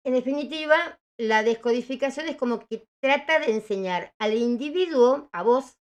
En 0.04 0.14
definitiva, 0.14 0.98
la 1.22 1.44
descodificación 1.44 2.26
es 2.26 2.36
como 2.36 2.66
que 2.66 2.88
trata 3.00 3.38
de 3.38 3.52
enseñar 3.52 4.12
al 4.18 4.34
individuo, 4.34 5.28
a 5.32 5.44
vos, 5.44 5.78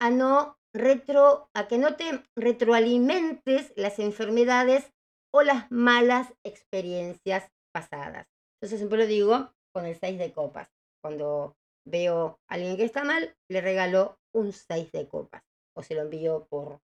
a 0.00 0.10
no 0.10 0.58
retro, 0.74 1.48
a 1.54 1.68
que 1.68 1.78
no 1.78 1.94
te 1.94 2.24
retroalimentes 2.34 3.72
las 3.76 4.00
enfermedades 4.00 4.92
o 5.32 5.42
las 5.42 5.70
malas 5.70 6.34
experiencias 6.42 7.48
pasadas. 7.72 8.26
Entonces 8.56 8.80
siempre 8.80 8.98
lo 8.98 9.06
digo 9.06 9.52
con 9.72 9.86
el 9.86 9.96
6 9.98 10.18
de 10.18 10.32
copas. 10.32 10.68
cuando 11.00 11.56
veo 11.84 12.40
a 12.48 12.54
alguien 12.54 12.76
que 12.76 12.84
está 12.84 13.04
mal, 13.04 13.36
le 13.48 13.60
regalo 13.60 14.18
un 14.32 14.52
6 14.52 14.90
de 14.90 15.06
copas 15.06 15.44
o 15.76 15.82
se 15.82 15.94
lo 15.94 16.02
envío 16.02 16.46
por, 16.48 16.80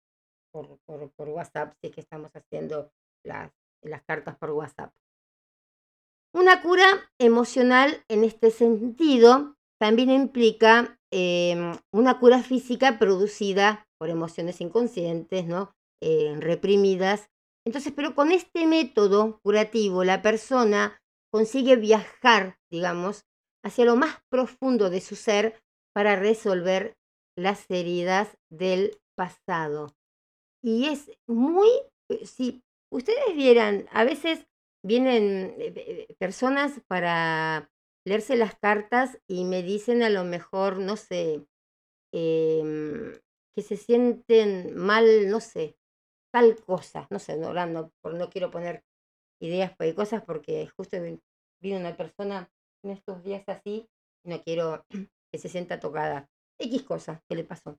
por, 0.51 0.81
por, 0.85 1.29
WhatsApp 1.29 1.75
si 1.81 1.87
es 1.87 1.95
que 1.95 2.01
estamos 2.01 2.33
haciendo 2.35 2.91
las, 3.25 3.53
las 3.83 4.03
cartas 4.03 4.37
por 4.37 4.51
WhatsApp. 4.51 4.93
Una 6.35 6.62
cura 6.62 7.11
emocional 7.19 8.05
en 8.09 8.25
este 8.25 8.51
sentido 8.51 9.57
también 9.81 10.11
implica 10.11 10.99
em, 11.11 11.75
una 11.93 12.19
cura 12.19 12.43
física 12.43 12.99
producida 12.99 13.87
por 13.99 14.11
emociones 14.11 14.61
inconscientes, 14.61 15.47
¿no? 15.47 15.73
Eh, 16.03 16.37
reprimidas. 16.38 17.31
Entonces, 17.67 17.93
pero 17.95 18.14
con 18.14 18.31
este 18.31 18.67
método 18.67 19.41
curativo, 19.43 20.05
la 20.05 20.23
persona 20.23 21.01
consigue 21.33 21.77
viajar, 21.77 22.59
digamos, 22.71 23.25
hacia 23.64 23.85
lo 23.85 23.97
más 23.97 24.19
profundo 24.31 24.91
de 24.91 25.01
su 25.01 25.17
ser 25.17 25.61
para 25.95 26.17
resolver 26.17 26.97
las 27.37 27.71
heridas 27.71 28.37
del 28.51 28.99
pasado. 29.17 29.95
Y 30.62 30.87
es 30.87 31.11
muy, 31.27 31.69
eh, 32.11 32.27
si 32.27 32.62
ustedes 32.93 33.35
vieran, 33.35 33.87
a 33.93 34.05
veces 34.05 34.47
vienen 34.88 35.55
eh, 35.59 35.72
eh, 35.77 36.16
personas 36.18 36.81
para 36.88 37.70
leerse 38.07 38.37
las 38.37 38.57
cartas 38.57 39.18
y 39.29 39.44
me 39.44 39.62
dicen 39.62 40.03
a 40.03 40.11
lo 40.11 40.24
mejor, 40.24 40.79
no 40.79 40.96
sé, 40.96 41.46
em, 42.12 43.12
que 43.55 43.62
se 43.62 43.77
sienten 43.77 44.74
mal, 44.74 45.29
no 45.29 45.40
sé, 45.40 45.77
tal 46.33 46.57
cosa, 46.57 47.07
no 47.11 47.18
sé, 47.18 47.37
no, 47.37 47.53
no, 47.53 47.92
no 48.03 48.31
quiero 48.31 48.51
poner 48.51 48.83
ideas 49.40 49.77
de 49.79 49.94
cosas 49.94 50.24
porque 50.24 50.68
justo 50.77 50.96
vino 51.61 51.79
una 51.79 51.96
persona 51.96 52.51
en 52.83 52.92
estos 52.92 53.22
días 53.22 53.44
así 53.48 53.88
y 54.24 54.31
no 54.31 54.42
quiero 54.42 54.87
que 55.33 55.38
se 55.38 55.48
sienta 55.48 55.81
tocada. 55.81 56.31
X 56.59 56.83
cosa 56.83 57.22
que 57.29 57.37
le 57.37 57.44
pasó. 57.44 57.79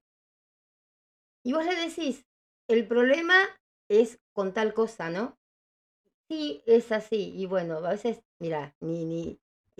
Y 1.44 1.54
vos 1.54 1.66
le 1.66 1.76
decís, 1.76 2.28
el 2.70 2.88
problema 2.88 3.36
es 3.90 4.20
con 4.34 4.54
tal 4.54 4.74
cosa, 4.74 5.10
¿no? 5.10 5.39
Sí, 6.30 6.62
es 6.66 6.92
así. 6.92 7.34
Y 7.36 7.46
bueno, 7.46 7.78
a 7.78 7.90
veces, 7.92 8.22
mira, 8.40 8.76
ni, 8.80 9.06
ni 9.06 9.40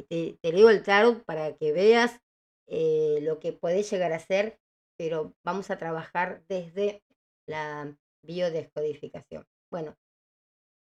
te, 0.10 0.38
te 0.42 0.52
leo 0.52 0.70
el 0.70 0.84
tarot 0.84 1.24
para 1.26 1.56
que 1.56 1.72
veas 1.72 2.20
eh, 2.68 3.20
lo 3.22 3.40
que 3.40 3.54
puede 3.54 3.84
llegar 3.84 4.14
a 4.14 4.20
ser, 4.20 4.60
pero 4.98 5.36
vamos 5.44 5.70
a 5.70 5.78
trabajar 5.78 6.44
desde 6.48 7.04
la 7.48 7.96
biodescodificación. 8.24 9.46
Bueno, 9.72 9.96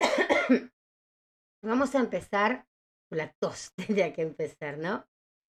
vamos 1.62 1.94
a 1.94 2.00
empezar, 2.00 2.66
la 3.10 3.32
tos 3.40 3.72
tendría 3.76 4.12
que 4.12 4.22
empezar, 4.22 4.78
¿no? 4.78 5.06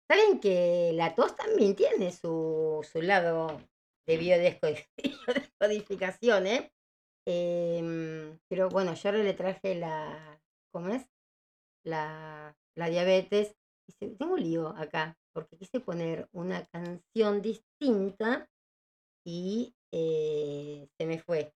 Saben 0.09 0.41
que 0.41 0.93
la 0.95 1.15
tos 1.15 1.37
también 1.37 1.77
tiene 1.77 2.13
su, 2.13 2.87
su 2.91 3.03
lado 3.03 3.61
de 4.07 4.17
biodescodificación, 5.59 6.47
¿eh? 6.47 6.73
Em, 7.27 8.39
pero 8.49 8.69
bueno, 8.69 8.95
yo 8.95 9.09
ahora 9.09 9.23
le 9.23 9.35
traje 9.35 9.75
la, 9.75 10.41
¿cómo 10.73 10.89
es? 10.91 11.07
La, 11.85 12.57
la 12.77 12.89
diabetes. 12.89 13.57
Y 13.89 14.17
tengo 14.17 14.35
un 14.35 14.43
lío 14.43 14.69
acá, 14.77 15.17
porque 15.33 15.57
quise 15.57 15.81
poner 15.81 16.29
una 16.33 16.65
canción 16.67 17.41
distinta 17.43 18.49
y 19.25 19.75
eh, 19.93 20.89
se 20.99 21.07
me 21.07 21.19
fue. 21.19 21.53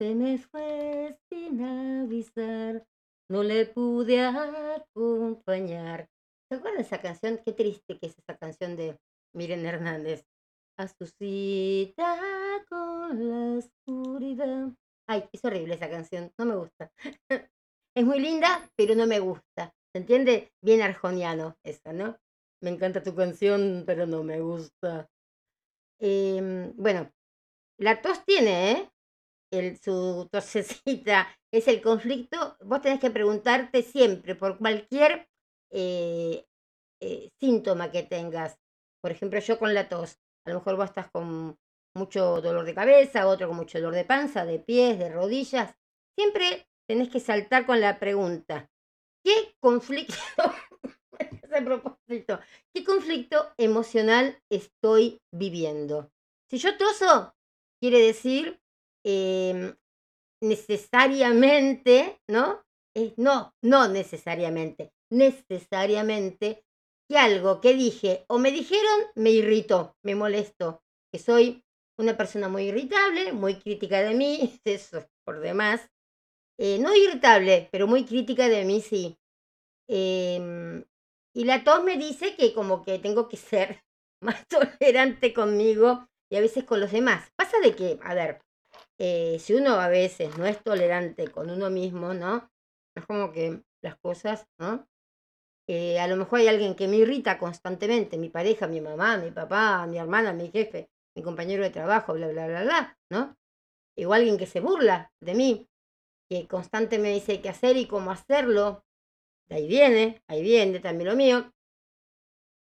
Se 0.00 0.14
me 0.14 0.38
fue 0.38 1.18
sin 1.28 1.62
avisar, 1.62 2.86
no 3.28 3.42
le 3.42 3.66
pude 3.66 4.20
acompañar. 4.20 6.08
¿Se 6.48 6.56
acuerdan 6.56 6.78
de 6.78 6.82
esa 6.82 7.00
canción? 7.00 7.40
Qué 7.44 7.52
triste 7.52 7.98
que 7.98 8.06
es 8.06 8.18
esa 8.18 8.36
canción 8.36 8.76
de 8.76 8.98
Miren 9.34 9.66
Hernández. 9.66 10.24
A 10.78 10.86
su 10.86 11.06
cita 11.06 12.16
con 12.68 13.28
la 13.28 13.58
oscuridad. 13.58 14.72
Ay, 15.08 15.24
es 15.32 15.42
horrible 15.44 15.74
esa 15.74 15.88
canción, 15.88 16.32
no 16.38 16.44
me 16.44 16.56
gusta. 16.56 16.92
es 17.96 18.04
muy 18.04 18.20
linda, 18.20 18.70
pero 18.76 18.94
no 18.94 19.06
me 19.06 19.20
gusta. 19.20 19.74
¿Se 19.92 19.98
entiende? 19.98 20.52
Bien 20.60 20.82
arjoniano 20.82 21.56
esa, 21.64 21.94
¿no? 21.94 22.18
Me 22.62 22.70
encanta 22.70 23.02
tu 23.02 23.14
canción, 23.14 23.84
pero 23.86 24.06
no 24.06 24.22
me 24.22 24.40
gusta. 24.40 25.08
Em, 25.98 26.74
bueno, 26.76 27.10
la 27.78 28.02
tos 28.02 28.24
tiene, 28.26 28.72
¿eh? 28.72 28.90
El, 29.50 29.78
su 29.78 30.28
tosecita 30.30 31.28
es 31.52 31.68
el 31.68 31.80
conflicto. 31.80 32.56
Vos 32.60 32.82
tenés 32.82 33.00
que 33.00 33.10
preguntarte 33.10 33.82
siempre 33.82 34.34
por 34.34 34.58
cualquier 34.58 35.26
eh, 35.70 36.44
eh, 37.00 37.30
síntoma 37.40 37.90
que 37.90 38.02
tengas. 38.02 38.58
Por 39.00 39.12
ejemplo, 39.12 39.40
yo 39.40 39.58
con 39.58 39.72
la 39.72 39.88
tos, 39.88 40.18
a 40.46 40.50
lo 40.50 40.56
mejor 40.56 40.76
vos 40.76 40.86
estás 40.86 41.10
con 41.10 41.58
mucho 41.98 42.40
dolor 42.40 42.64
de 42.64 42.74
cabeza, 42.74 43.26
otro 43.26 43.48
con 43.48 43.56
mucho 43.56 43.78
dolor 43.78 43.94
de 43.94 44.04
panza, 44.04 44.44
de 44.44 44.58
pies, 44.58 44.98
de 44.98 45.08
rodillas. 45.08 45.74
Siempre 46.16 46.68
tenés 46.88 47.10
que 47.10 47.20
saltar 47.20 47.66
con 47.66 47.80
la 47.80 47.98
pregunta, 47.98 48.70
¿qué 49.24 49.54
conflicto, 49.60 50.14
qué 52.74 52.84
conflicto 52.84 53.52
emocional 53.58 54.40
estoy 54.50 55.20
viviendo? 55.32 56.10
Si 56.50 56.58
yo 56.58 56.76
toso, 56.78 57.34
quiere 57.80 58.00
decir 58.00 58.60
em, 59.04 59.76
necesariamente, 60.42 62.20
¿no? 62.28 62.64
no, 63.16 63.54
no 63.62 63.88
necesariamente, 63.88 64.92
necesariamente 65.10 66.64
que 67.08 67.18
algo 67.18 67.60
que 67.60 67.74
dije 67.74 68.24
o 68.28 68.38
me 68.38 68.50
dijeron 68.50 69.00
me 69.14 69.30
irritó, 69.30 69.96
me 70.02 70.14
molestó, 70.14 70.82
que 71.12 71.18
soy 71.18 71.64
una 71.98 72.16
persona 72.16 72.48
muy 72.48 72.68
irritable, 72.68 73.32
muy 73.32 73.56
crítica 73.56 74.00
de 74.00 74.14
mí, 74.14 74.60
eso 74.64 75.06
por 75.24 75.40
demás. 75.40 75.90
Eh, 76.58 76.78
no 76.78 76.94
irritable, 76.94 77.68
pero 77.70 77.86
muy 77.86 78.04
crítica 78.04 78.48
de 78.48 78.64
mí, 78.64 78.80
sí. 78.80 79.18
Em, 79.88 80.84
y 81.34 81.44
la 81.44 81.62
tos 81.64 81.84
me 81.84 81.96
dice 81.96 82.34
que 82.36 82.52
como 82.52 82.82
que 82.82 82.98
tengo 82.98 83.28
que 83.28 83.36
ser 83.36 83.84
más 84.22 84.46
tolerante 84.48 85.32
conmigo 85.34 86.08
y 86.30 86.36
a 86.36 86.40
veces 86.40 86.64
con 86.64 86.80
los 86.80 86.92
demás. 86.92 87.30
Pasa 87.36 87.58
de 87.60 87.74
que, 87.74 87.98
a 88.02 88.14
ver, 88.14 88.40
eh, 88.98 89.38
si 89.40 89.54
uno 89.54 89.74
a 89.80 89.88
veces 89.88 90.36
no 90.38 90.46
es 90.46 90.62
tolerante 90.62 91.28
con 91.28 91.50
uno 91.50 91.70
mismo, 91.70 92.14
¿no? 92.14 92.50
Es 92.96 93.06
como 93.06 93.32
que 93.32 93.62
las 93.82 93.96
cosas, 93.96 94.46
¿no? 94.58 94.88
Eh, 95.68 96.00
a 96.00 96.08
lo 96.08 96.16
mejor 96.16 96.40
hay 96.40 96.48
alguien 96.48 96.74
que 96.74 96.88
me 96.88 96.96
irrita 96.96 97.38
constantemente, 97.38 98.18
mi 98.18 98.30
pareja, 98.30 98.66
mi 98.66 98.80
mamá, 98.80 99.18
mi 99.18 99.30
papá, 99.30 99.86
mi 99.86 99.98
hermana, 99.98 100.32
mi 100.32 100.50
jefe 100.50 100.90
mi 101.18 101.24
compañero 101.24 101.64
de 101.64 101.70
trabajo, 101.70 102.14
bla, 102.14 102.28
bla, 102.28 102.46
bla, 102.46 102.62
bla, 102.62 102.98
¿no? 103.10 103.36
O 104.06 104.12
alguien 104.12 104.38
que 104.38 104.46
se 104.46 104.60
burla 104.60 105.12
de 105.20 105.34
mí, 105.34 105.68
que 106.30 106.46
constantemente 106.46 106.98
me 106.98 107.12
dice 107.12 107.42
qué 107.42 107.48
hacer 107.48 107.76
y 107.76 107.88
cómo 107.88 108.12
hacerlo. 108.12 108.84
Ahí 109.50 109.66
viene, 109.66 110.22
ahí 110.28 110.42
viene 110.42 110.78
también 110.78 111.10
lo 111.10 111.16
mío. 111.16 111.52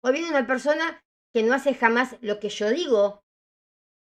O 0.02 0.10
viene 0.10 0.30
una 0.30 0.46
persona 0.46 1.04
que 1.34 1.42
no 1.42 1.52
hace 1.52 1.74
jamás 1.74 2.16
lo 2.22 2.40
que 2.40 2.48
yo 2.48 2.70
digo, 2.70 3.22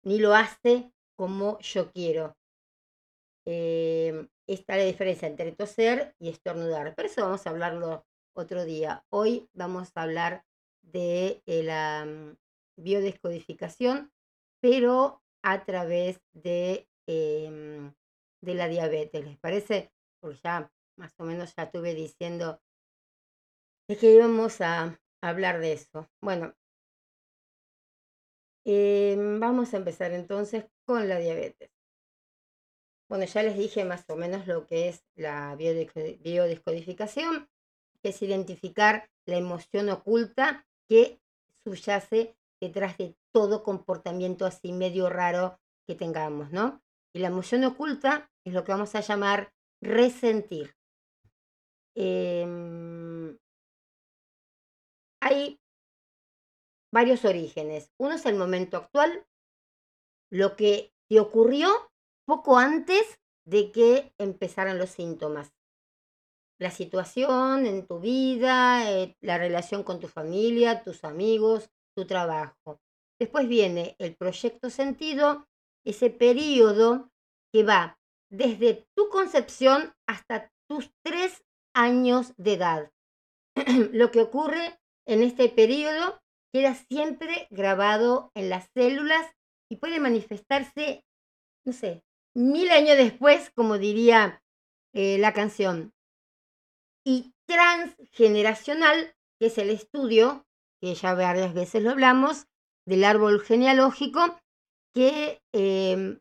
ni 0.03 0.19
lo 0.19 0.35
hace 0.35 0.91
como 1.15 1.57
yo 1.59 1.89
quiero. 1.93 2.35
Eh, 3.45 4.27
esta 4.47 4.73
es 4.75 4.79
la 4.79 4.91
diferencia 4.91 5.29
entre 5.29 5.53
toser 5.53 6.13
y 6.19 6.27
estornudar. 6.27 6.93
Pero 6.93 7.07
eso 7.07 7.21
vamos 7.21 7.47
a 7.47 7.51
hablarlo 7.51 8.05
otro 8.35 8.65
día. 8.65 9.05
Hoy 9.09 9.47
vamos 9.53 9.91
a 9.95 10.01
hablar 10.01 10.43
de 10.81 11.41
eh, 11.45 11.63
la 11.63 12.05
mm, 12.05 12.35
biodescodificación 12.75 14.11
pero 14.62 15.21
a 15.43 15.65
través 15.65 16.21
de, 16.34 16.88
em, 17.08 17.93
de 18.41 18.56
la 18.56 18.67
diabetes. 18.67 19.26
¿Les 19.26 19.38
parece? 19.38 19.91
Porque 20.19 20.39
ya 20.43 20.71
más 20.97 21.13
o 21.19 21.24
menos 21.24 21.54
ya 21.56 21.63
estuve 21.63 21.94
diciendo 21.96 22.62
que 23.88 24.13
íbamos 24.13 24.62
a 24.62 25.00
hablar 25.21 25.60
de 25.60 25.73
eso. 25.73 26.10
Bueno, 26.21 26.56
em, 28.63 29.40
vamos 29.40 29.73
a 29.73 29.77
empezar 29.77 30.13
entonces 30.13 30.65
con 30.85 31.10
la 31.10 31.17
diabetes. 31.17 31.71
Bueno, 33.10 33.25
ya 33.25 33.44
les 33.44 33.58
dije 33.58 33.83
más 33.83 34.10
o 34.10 34.15
menos 34.15 34.48
lo 34.48 34.65
que 34.67 34.88
es 34.88 35.04
la 35.15 35.56
biodescodificación, 35.58 37.50
que 38.02 38.10
es 38.10 38.21
identificar 38.21 39.10
la 39.25 39.38
emoción 39.38 39.90
oculta 39.90 40.65
que 40.88 41.19
subyace 41.63 42.38
detrás 42.62 42.97
de 42.97 43.17
todo 43.33 43.63
comportamiento 43.63 44.45
así 44.45 44.71
medio 44.71 45.09
raro 45.09 45.59
que 45.87 45.95
tengamos, 45.95 46.51
¿no? 46.51 46.81
Y 47.13 47.19
la 47.19 47.27
emoción 47.27 47.63
oculta 47.63 48.31
es 48.45 48.53
lo 48.53 48.63
que 48.63 48.71
vamos 48.71 48.95
a 48.95 49.01
llamar 49.01 49.53
resentir. 49.81 50.75
Em, 51.95 53.37
hay 55.21 55.59
varios 56.93 57.25
orígenes. 57.25 57.91
Uno 57.97 58.15
es 58.15 58.25
el 58.25 58.35
momento 58.35 58.77
actual, 58.77 59.25
lo 60.31 60.55
que 60.55 60.93
te 61.09 61.19
ocurrió 61.19 61.69
poco 62.25 62.57
antes 62.57 63.19
de 63.45 63.71
que 63.71 64.13
empezaran 64.17 64.77
los 64.77 64.91
síntomas. 64.91 65.51
la 66.59 66.69
situación 66.69 67.65
en 67.65 67.87
tu 67.87 67.99
vida, 67.99 68.91
eh, 68.91 69.17
la 69.19 69.39
relación 69.39 69.83
con 69.83 69.99
tu 69.99 70.07
familia, 70.07 70.83
tus 70.83 71.03
amigos, 71.03 71.71
trabajo. 72.08 72.79
Después 73.19 73.47
viene 73.47 73.95
el 73.99 74.15
proyecto 74.15 74.69
sentido, 74.69 75.47
ese 75.85 76.10
periodo 76.10 77.12
que 77.54 77.63
va 77.63 77.99
desde 78.31 78.87
tu 78.95 79.10
concepción 79.10 79.93
hasta 80.08 80.52
tus 80.67 80.91
tres 81.04 81.43
años 81.73 82.33
de 82.37 82.54
edad. 82.54 82.91
Lo 83.91 84.12
que 84.12 84.21
ocurre 84.21 84.79
en 85.06 85.21
este 85.23 85.49
periodo 85.49 86.19
queda 86.54 86.75
siempre 86.75 87.47
grabado 87.49 88.31
en 88.35 88.49
las 88.49 88.69
células 88.73 89.29
y 89.69 89.77
puede 89.77 89.99
manifestarse, 89.99 91.04
no 91.65 91.73
sé, 91.73 92.04
mil 92.35 92.69
años 92.71 92.97
después, 92.97 93.52
como 93.56 93.77
diría 93.77 94.41
eh, 94.93 95.17
la 95.17 95.33
canción. 95.33 95.93
Y 97.06 97.33
transgeneracional, 97.45 99.13
que 99.39 99.47
es 99.47 99.58
el 99.58 99.69
estudio, 99.69 100.45
que 100.82 100.96
ya 100.96 101.13
varias 101.13 101.54
veces 101.54 101.84
lo 101.84 101.92
hablamos, 101.92 102.48
del 102.86 103.04
árbol 103.04 103.42
genealógico, 103.42 104.19
que 104.94 105.40
eh, 105.54 106.19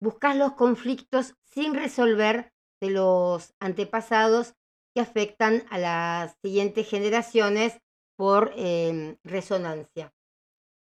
buscas 0.00 0.36
los 0.36 0.52
conflictos 0.54 1.34
sin 1.44 1.74
resolver 1.74 2.52
de 2.80 2.90
los 2.90 3.54
antepasados 3.60 4.54
que 4.94 5.00
afectan 5.00 5.64
a 5.70 5.78
las 5.78 6.36
siguientes 6.42 6.88
generaciones 6.88 7.78
por 8.16 8.52
em, 8.56 9.16
resonancia. 9.24 10.12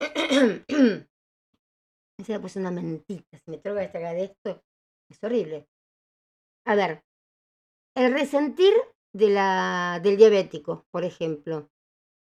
Se 2.25 2.39
me 2.39 2.51
una 2.57 2.71
mentita, 2.71 3.39
si 3.39 3.51
me 3.51 3.59
droga 3.59 3.83
esta 3.83 3.99
de 3.99 4.25
esto, 4.25 4.63
es 5.11 5.23
horrible. 5.23 5.67
A 6.67 6.75
ver, 6.75 7.03
el 7.97 8.13
resentir 8.13 8.73
de 9.13 9.29
la, 9.31 10.01
del 10.03 10.17
diabético, 10.17 10.87
por 10.91 11.05
ejemplo, 11.05 11.71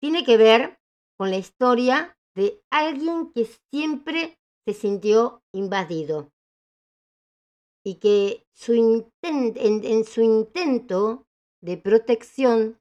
tiene 0.01 0.25
que 0.25 0.37
ver 0.37 0.79
con 1.17 1.31
la 1.31 1.37
historia 1.37 2.17
de 2.35 2.63
alguien 2.71 3.33
que 3.33 3.49
siempre 3.73 4.39
se 4.67 4.75
sintió 4.75 5.43
invadido 5.53 6.31
y 7.85 7.97
que 7.97 8.45
su 8.53 9.09
en, 9.23 10.05
su 10.05 10.21
intento 10.21 11.27
de 11.63 11.79
protección 11.79 12.81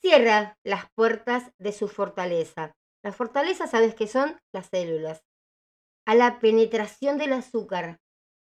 cierra 0.00 0.58
las 0.62 0.90
puertas 0.94 1.50
de 1.58 1.72
su 1.72 1.88
fortaleza. 1.88 2.76
Las 3.02 3.16
fortalezas, 3.16 3.70
¿sabes 3.70 3.94
qué 3.94 4.06
son? 4.06 4.38
Las 4.52 4.68
células. 4.68 5.24
A 6.06 6.14
la 6.14 6.38
penetración 6.38 7.16
del 7.16 7.32
azúcar, 7.32 7.98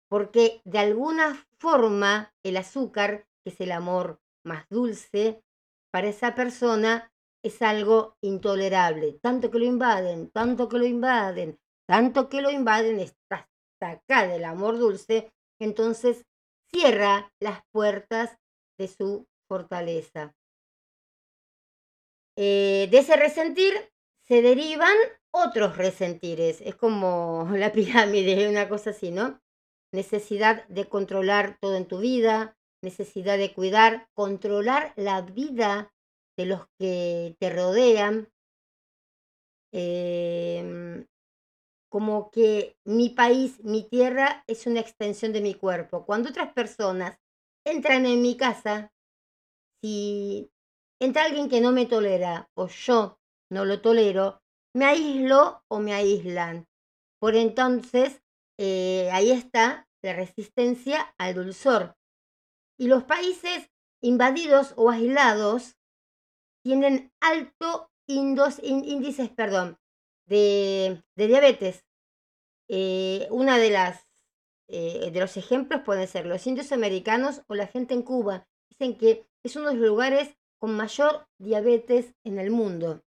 porque 0.07 0.61
de 0.65 0.77
alguna 0.77 1.47
forma 1.57 2.31
el 2.43 2.57
azúcar, 2.57 3.25
que 3.43 3.49
es 3.49 3.59
el 3.59 3.71
amor 3.71 4.21
más 4.45 4.67
dulce, 4.69 5.41
para 5.91 6.09
esa 6.09 6.35
persona 6.35 7.11
es 7.43 7.61
algo 7.61 8.17
intolerable. 8.21 9.19
Tanto 9.21 9.51
que 9.51 9.59
lo 9.59 9.65
invaden, 9.65 10.29
tanto 10.31 10.67
que 10.69 10.77
lo 10.77 10.85
invaden, 10.85 11.59
tanto 11.87 12.29
que 12.29 12.41
lo 12.41 12.51
invaden, 12.51 12.99
está 12.99 13.49
acá 13.81 14.27
del 14.27 14.45
amor 14.45 14.77
dulce, 14.77 15.31
entonces 15.59 16.25
cierra 16.71 17.31
las 17.39 17.61
puertas 17.71 18.37
de 18.77 18.87
su 18.87 19.27
fortaleza. 19.47 20.35
Eh, 22.37 22.87
de 22.91 22.99
ese 22.99 23.15
resentir 23.15 23.73
se 24.21 24.41
derivan 24.41 24.95
otros 25.31 25.77
resentires. 25.77 26.61
Es 26.61 26.75
como 26.75 27.47
la 27.53 27.71
pirámide, 27.71 28.49
una 28.49 28.69
cosa 28.69 28.91
así, 28.91 29.11
¿no? 29.11 29.41
Necesidad 29.91 30.67
de 30.67 30.85
controlar 30.85 31.57
todo 31.59 31.75
en 31.75 31.87
tu 31.87 31.99
vida, 31.99 32.55
necesidad 32.81 33.37
de 33.37 33.53
cuidar, 33.53 34.07
controlar 34.13 34.93
la 34.95 35.21
vida 35.21 35.91
de 36.39 36.45
los 36.45 36.61
que 36.79 37.35
te 37.37 37.49
rodean. 37.49 38.29
Em, 39.73 41.05
como 41.91 42.31
que 42.31 42.77
mi 42.85 43.09
país, 43.09 43.61
mi 43.61 43.83
tierra 43.83 44.45
es 44.47 44.65
una 44.65 44.79
extensión 44.79 45.33
de 45.33 45.41
mi 45.41 45.53
cuerpo. 45.53 46.05
Cuando 46.05 46.29
otras 46.29 46.53
personas 46.53 47.19
entran 47.65 48.05
en 48.05 48.21
mi 48.21 48.37
casa, 48.37 48.93
si 49.81 50.49
entra 51.01 51.25
alguien 51.25 51.49
que 51.49 51.59
no 51.59 51.73
me 51.73 51.85
tolera 51.85 52.49
o 52.55 52.67
yo 52.67 53.19
no 53.51 53.65
lo 53.65 53.81
tolero, 53.81 54.41
me 54.73 54.85
aíslo 54.85 55.65
o 55.67 55.79
me 55.79 55.93
aíslan. 55.93 56.67
Por 57.19 57.35
entonces, 57.35 58.21
eh, 58.57 59.09
ahí 59.11 59.31
está 59.31 59.89
la 60.01 60.13
resistencia 60.13 61.13
al 61.17 61.35
dulzor. 61.35 61.97
Y 62.79 62.87
los 62.87 63.03
países 63.03 63.69
invadidos 64.01 64.73
o 64.77 64.89
aislados 64.89 65.78
tienen 66.63 67.11
alto 67.19 67.91
índices 68.07 69.29
perdón, 69.29 69.77
de, 70.25 71.03
diabetes. 71.15 71.85
Eh, 72.67 73.27
una 73.31 73.57
de 73.57 73.71
las 73.71 74.09
eh, 74.71 75.09
de 75.11 75.19
los 75.19 75.35
ejemplos 75.35 75.81
pueden 75.83 76.07
ser 76.07 76.27
los 76.27 76.45
indios 76.45 76.71
americanos 76.71 77.41
o 77.47 77.55
la 77.55 77.65
gente 77.67 77.95
en 77.95 78.03
Cuba. 78.03 78.47
Dicen 78.69 78.97
que 78.97 79.27
es 79.43 79.55
uno 79.55 79.69
de 79.69 79.75
los 79.75 79.87
lugares 79.87 80.37
con 80.59 80.75
mayor 80.75 81.27
diabetes 81.39 82.13
en 82.23 82.37
el 82.37 82.51
mundo. 82.51 83.03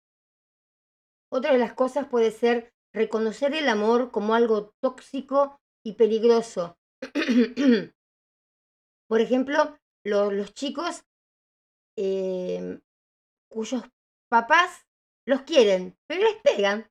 Otra 1.32 1.52
de 1.52 1.58
las 1.58 1.72
cosas 1.72 2.08
puede 2.08 2.30
ser 2.30 2.74
reconocer 2.92 3.54
el 3.54 3.68
amor 3.68 4.10
como 4.10 4.34
algo 4.34 4.74
tóxico 4.80 5.58
y 5.82 5.94
peligroso. 5.94 6.76
Por 9.08 9.20
ejemplo, 9.20 9.78
los 10.04 10.52
chicos 10.54 11.04
eh, 11.96 12.80
cuyos 13.48 13.82
papás 14.28 14.86
los 15.26 15.42
quieren, 15.42 15.96
pero 16.06 16.22
les 16.22 16.36
pegan. 16.42 16.90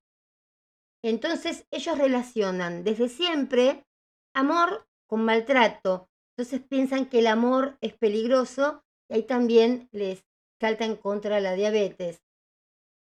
Entonces 1.04 1.68
ellos 1.72 1.98
relacionan 1.98 2.84
desde 2.84 3.10
siempre 3.10 3.86
amor 4.34 4.88
con 5.08 5.24
maltrato. 5.24 6.10
Entonces 6.36 6.62
piensan 6.68 7.08
que 7.08 7.20
el 7.20 7.28
amor 7.28 7.78
es 7.82 7.94
peligroso 7.94 8.84
y 9.10 9.16
ahí 9.16 9.24
también 9.24 9.88
les 9.92 10.26
salta 10.60 10.86
en 10.86 10.96
contra 10.96 11.40
la 11.40 11.54
diabetes. 11.54 12.24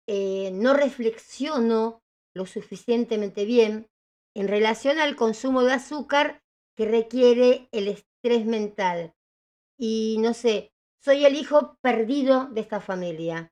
Eh, 0.07 0.51
no 0.53 0.73
reflexiono 0.73 2.03
lo 2.35 2.45
suficientemente 2.45 3.45
bien 3.45 3.89
en 4.35 4.47
relación 4.47 4.99
al 4.99 5.15
consumo 5.15 5.63
de 5.63 5.73
azúcar 5.73 6.43
que 6.75 6.85
requiere 6.85 7.69
el 7.71 7.87
estrés 7.87 8.45
mental. 8.45 9.15
Y 9.77 10.17
no 10.19 10.33
sé, 10.33 10.72
soy 11.03 11.25
el 11.25 11.35
hijo 11.35 11.77
perdido 11.81 12.45
de 12.47 12.61
esta 12.61 12.79
familia. 12.79 13.51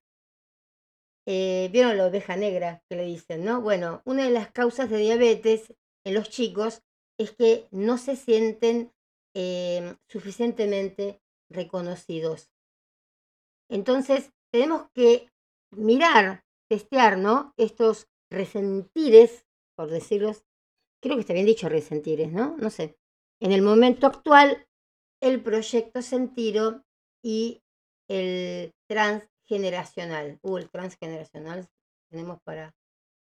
Eh, 1.28 1.70
¿Vieron 1.72 1.98
la 1.98 2.08
oveja 2.08 2.36
negra 2.36 2.82
que 2.90 2.96
le 2.96 3.04
dicen, 3.04 3.44
no? 3.44 3.62
Bueno, 3.62 4.02
una 4.06 4.24
de 4.24 4.32
las 4.32 4.52
causas 4.52 4.90
de 4.90 4.98
diabetes 4.98 5.74
en 6.06 6.14
los 6.14 6.30
chicos 6.30 6.82
es 7.20 7.32
que 7.32 7.68
no 7.72 7.98
se 7.98 8.16
sienten 8.16 8.92
em, 9.36 9.98
suficientemente 10.08 11.22
reconocidos. 11.50 12.50
Entonces, 13.70 14.32
tenemos 14.52 14.90
que 14.94 15.30
mirar, 15.72 16.44
testear, 16.70 17.18
¿no? 17.18 17.54
Estos 17.58 18.08
resentires, 18.32 19.46
por 19.76 19.92
decirlos, 19.92 20.46
creo 21.02 21.16
que 21.16 21.22
está 21.22 21.34
bien 21.34 21.46
dicho 21.46 21.70
resentires, 21.70 22.32
¿no? 22.32 22.56
No 22.58 22.70
sé. 22.70 22.98
En 23.42 23.52
el 23.52 23.62
momento 23.62 24.08
actual, 24.08 24.68
el 25.22 25.44
proyecto 25.44 26.02
sentido 26.02 26.84
y 27.22 27.62
el 28.08 28.74
trans 28.88 29.24
generacional. 29.46 30.40
Uh, 30.42 30.58
el 30.58 30.70
transgeneracional. 30.70 31.68
Tenemos 32.10 32.40
para 32.44 32.74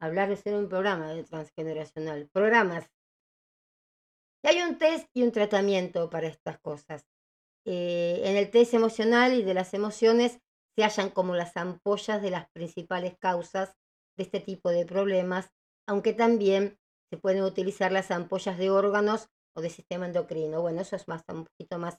hablar 0.00 0.28
de 0.28 0.36
ser 0.36 0.54
un 0.54 0.68
programa 0.68 1.12
de 1.12 1.24
transgeneracional. 1.24 2.28
Programas. 2.32 2.88
Y 4.42 4.48
hay 4.48 4.62
un 4.62 4.78
test 4.78 5.08
y 5.14 5.22
un 5.22 5.32
tratamiento 5.32 6.10
para 6.10 6.26
estas 6.26 6.58
cosas. 6.60 7.06
Eh, 7.64 8.20
en 8.24 8.36
el 8.36 8.50
test 8.50 8.74
emocional 8.74 9.34
y 9.34 9.42
de 9.42 9.54
las 9.54 9.72
emociones 9.72 10.40
se 10.74 10.82
hallan 10.82 11.10
como 11.10 11.34
las 11.36 11.56
ampollas 11.56 12.20
de 12.20 12.30
las 12.30 12.50
principales 12.50 13.16
causas 13.18 13.74
de 14.16 14.24
este 14.24 14.40
tipo 14.40 14.70
de 14.70 14.84
problemas, 14.84 15.50
aunque 15.86 16.12
también 16.12 16.78
se 17.10 17.18
pueden 17.18 17.44
utilizar 17.44 17.92
las 17.92 18.10
ampollas 18.10 18.58
de 18.58 18.70
órganos 18.70 19.28
o 19.54 19.60
de 19.60 19.70
sistema 19.70 20.06
endocrino. 20.06 20.60
Bueno, 20.60 20.80
eso 20.80 20.96
es 20.96 21.06
más 21.08 21.22
un 21.28 21.44
poquito 21.44 21.78
más 21.78 21.98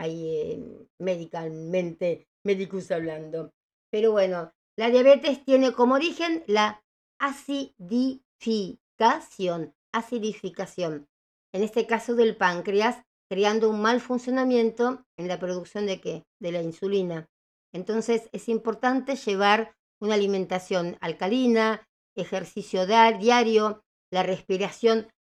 ahí 0.00 0.36
eh, 0.36 0.88
médicos 0.98 2.90
hablando. 2.90 3.52
Pero 3.90 4.12
bueno, 4.12 4.52
la 4.76 4.88
diabetes 4.88 5.44
tiene 5.44 5.72
como 5.72 5.96
origen 5.96 6.42
la 6.46 6.82
acidificación, 7.18 9.74
acidificación, 9.92 11.08
en 11.52 11.62
este 11.62 11.86
caso 11.86 12.14
del 12.14 12.34
páncreas, 12.36 13.04
creando 13.28 13.68
un 13.68 13.82
mal 13.82 14.00
funcionamiento 14.00 15.04
en 15.18 15.28
la 15.28 15.38
producción 15.38 15.84
de 15.86 16.00
qué? 16.00 16.24
De 16.40 16.50
la 16.50 16.62
insulina. 16.62 17.28
Entonces 17.72 18.30
es 18.32 18.48
importante 18.48 19.16
llevar 19.16 19.76
una 20.00 20.14
alimentación 20.14 20.96
alcalina, 21.00 21.86
ejercicio 22.16 22.86
diario, 22.86 23.84
la 24.10 24.22
respiración 24.22 25.12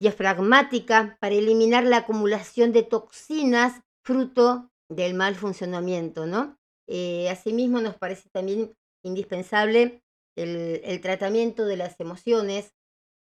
diafragmática 0.00 1.16
para 1.20 1.36
eliminar 1.36 1.84
la 1.84 1.98
acumulación 1.98 2.72
de 2.72 2.82
toxinas 2.82 3.80
fruto 4.08 4.70
del 4.88 5.12
mal 5.12 5.34
funcionamiento, 5.34 6.24
¿no? 6.24 6.58
Eh, 6.86 7.28
asimismo, 7.28 7.82
nos 7.82 7.96
parece 7.98 8.30
también 8.30 8.74
indispensable 9.04 10.02
el, 10.34 11.00
tratamiento 11.02 11.66
de 11.66 11.76
las 11.76 12.00
emociones. 12.00 12.72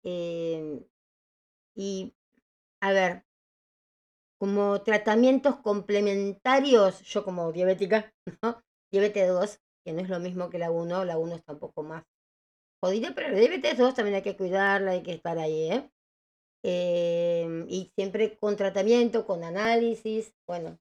eh, 0.05 0.87
y, 1.75 2.15
a 2.81 2.93
ver, 2.93 3.25
como 4.39 4.81
tratamientos 4.83 5.57
complementarios, 5.57 7.03
yo 7.03 7.25
como 7.25 7.51
diabética, 7.53 8.15
¿no? 8.43 8.63
Diabetes 8.93 9.29
2, 9.29 9.59
que 9.85 9.93
no 9.93 10.01
es 10.03 10.09
lo 10.09 10.21
mismo 10.21 10.51
que 10.51 10.59
la 10.59 10.71
1, 10.71 11.05
la 11.05 11.19
1 11.19 11.35
está 11.35 11.55
un 11.55 11.59
poco 11.59 11.83
más 11.83 12.05
jodida, 12.81 13.13
pero 13.15 13.31
la 13.31 13.39
diabetes 13.39 13.77
2 13.77 13.95
también 13.95 14.17
hay 14.17 14.23
que 14.23 14.37
cuidarla, 14.37 14.93
hay 14.93 15.03
que 15.03 15.15
estar 15.15 15.37
ahí, 15.39 15.73
¿eh? 15.73 15.91
Em, 16.69 17.65
y 17.69 17.93
siempre 17.95 18.37
con 18.39 18.57
tratamiento, 18.57 19.25
con 19.25 19.45
análisis, 19.45 20.35
bueno. 20.49 20.81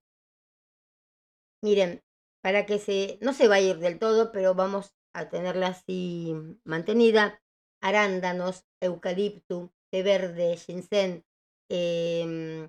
Miren, 1.62 2.02
para 2.42 2.66
que 2.66 2.80
se, 2.80 3.18
no 3.20 3.32
se 3.32 3.46
va 3.46 3.56
a 3.56 3.60
ir 3.60 3.78
del 3.78 4.00
todo, 4.00 4.32
pero 4.32 4.56
vamos 4.56 4.96
a 5.14 5.28
tenerla 5.28 5.68
así 5.68 6.34
mantenida, 6.64 7.40
arándanos, 7.80 8.64
eucalipto, 8.80 9.72
té 9.92 10.02
verde, 10.02 10.56
ginseng, 10.56 11.24
em, 11.68 12.68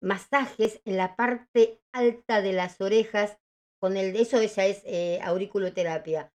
masajes 0.00 0.80
en 0.86 0.96
la 0.96 1.16
parte 1.16 1.82
alta 1.92 2.40
de 2.40 2.54
las 2.54 2.80
orejas, 2.80 3.36
con 3.78 3.98
el, 3.98 4.16
eso 4.16 4.42
ya 4.42 4.64
es 4.64 4.80
eh, 4.86 5.20
auriculoterapia. 5.22 6.32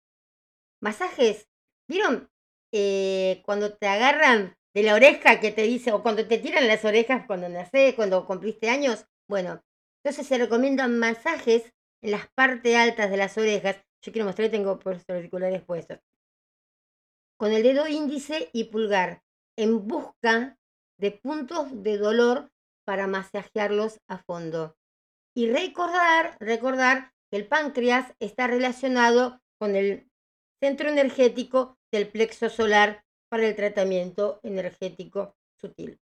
Masajes, 0.81 1.51
¿vieron? 1.87 2.31
Eh, 2.73 3.43
cuando 3.45 3.77
te 3.77 3.87
agarran 3.87 4.58
de 4.75 4.83
la 4.83 4.95
oreja 4.95 5.41
que 5.41 5.51
te 5.51 5.62
dice, 5.62 5.93
o 5.93 6.03
cuando 6.03 6.27
te 6.27 6.39
tiran 6.39 6.69
las 6.69 6.85
orejas 6.85 7.27
cuando 7.27 7.49
nacés, 7.49 7.95
cuando 7.95 8.27
cumpliste 8.27 8.69
años, 8.69 9.07
bueno, 9.29 9.62
entonces 10.03 10.27
se 10.27 10.39
recomiendan 10.39 10.99
masajes 10.99 11.73
en 12.03 12.11
las 12.12 12.29
partes 12.35 12.77
altas 12.77 13.11
de 13.11 13.16
las 13.16 13.37
orejas. 13.37 13.77
Yo 14.03 14.12
quiero 14.12 14.27
mostrar, 14.27 14.51
tengo 14.51 14.79
por 14.79 14.99
auriculares 15.09 15.62
puestos. 15.62 15.99
Con 17.37 17.53
el 17.53 17.62
dedo 17.62 17.89
índice 17.89 18.51
y 18.53 18.64
pulgar, 18.64 19.23
en 19.57 19.87
busca 19.87 20.59
de 20.99 21.12
puntos 21.12 21.83
de 21.83 21.99
dolor 21.99 22.51
para 22.85 23.07
masajearlos 23.07 24.01
a 24.09 24.19
fondo. 24.19 24.77
Y 25.37 25.51
recordar, 25.51 26.37
recordar 26.41 27.12
que 27.31 27.37
el 27.37 27.47
páncreas 27.47 28.14
está 28.19 28.47
relacionado 28.47 29.41
con 29.59 29.77
el 29.77 30.09
centro 30.61 30.89
energético 30.89 31.77
del 31.93 32.09
plexo 32.09 32.49
solar 32.49 33.05
para 33.29 33.47
el 33.47 33.57
tratamiento 33.57 34.41
energético 34.43 35.35
sutil. 35.61 36.01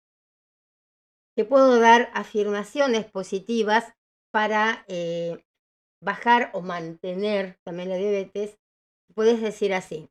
Te 1.35 1.45
puedo 1.45 1.81
dar 1.81 2.11
afirmaciones 2.15 3.07
positivas 3.07 3.93
para 4.31 4.85
eh, 4.89 5.45
bajar 6.01 6.51
o 6.55 6.61
mantener 6.61 7.59
también 7.65 7.89
la 7.89 7.97
diabetes. 7.97 8.59
Puedes 9.15 9.41
decir 9.41 9.75
así. 9.75 10.09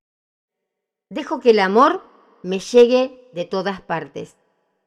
Dejo 1.09 1.39
que 1.39 1.51
el 1.51 1.59
amor 1.59 2.03
me 2.41 2.59
llegue 2.59 3.29
de 3.33 3.45
todas 3.45 3.81
partes. 3.81 4.35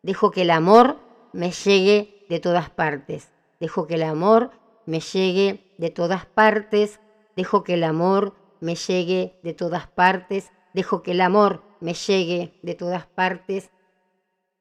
Dejo 0.03 0.31
que 0.31 0.43
el 0.43 0.51
amor 0.51 0.99
me 1.33 1.53
llegue 1.53 2.25
de 2.29 2.41
todas 2.41 2.71
partes. 2.71 3.31
Dejo 3.61 3.87
que 3.87 3.95
el 3.95 4.03
amor 4.03 4.51
me 4.85 5.01
llegue 5.01 5.75
de 5.79 5.91
todas 5.91 6.27
partes. 6.27 7.01
Dejo 7.35 7.65
que 7.65 7.75
el 7.75 7.85
amor 7.85 8.35
me 8.61 8.75
llegue 8.75 9.39
de 9.43 9.55
todas 9.55 9.87
partes. 9.87 10.53
Dejo 10.77 11.03
que 11.03 11.13
el 11.13 11.23
amor 11.23 11.63
me 11.81 11.95
llegue 11.95 12.61
de 12.63 12.75
todas 12.75 13.07
partes. 13.07 13.71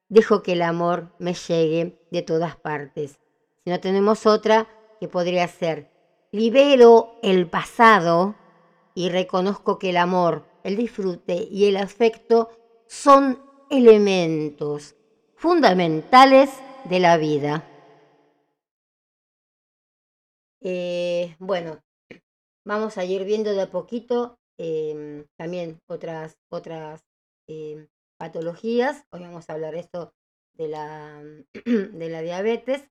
Dejo 0.08 0.42
que 0.42 0.52
el 0.52 0.62
amor 0.62 1.12
me 1.18 1.34
llegue 1.34 2.00
de 2.10 2.22
todas 2.22 2.56
partes. 2.56 3.18
Si 3.62 3.68
no 3.68 3.80
tenemos 3.80 4.24
otra, 4.24 4.66
que 4.98 5.08
podría 5.08 5.46
ser, 5.46 5.90
libero 6.32 7.18
el 7.22 7.50
pasado 7.50 8.34
y 8.94 9.10
reconozco 9.10 9.78
que 9.78 9.90
el 9.90 9.98
amor, 9.98 10.46
el 10.64 10.76
disfrute 10.76 11.34
y 11.50 11.66
el 11.66 11.76
afecto 11.76 12.48
son 12.86 13.38
elementos 13.68 14.96
fundamentales 15.34 16.48
de 16.84 16.98
la 16.98 17.18
vida. 17.18 17.68
Eh, 20.62 21.36
bueno, 21.38 21.78
vamos 22.64 22.96
a 22.96 23.04
ir 23.04 23.24
viendo 23.24 23.52
de 23.52 23.60
a 23.60 23.70
poquito 23.70 24.38
em, 24.58 25.26
también 25.36 25.80
otras, 25.88 26.38
otras 26.50 27.04
em, 27.48 27.88
patologías. 28.18 29.04
Hoy 29.10 29.20
vamos 29.20 29.48
a 29.48 29.54
hablar 29.54 29.74
esto 29.74 30.14
de 30.54 30.68
la, 30.68 31.22
de 31.64 32.08
la 32.08 32.22
diabetes, 32.22 32.88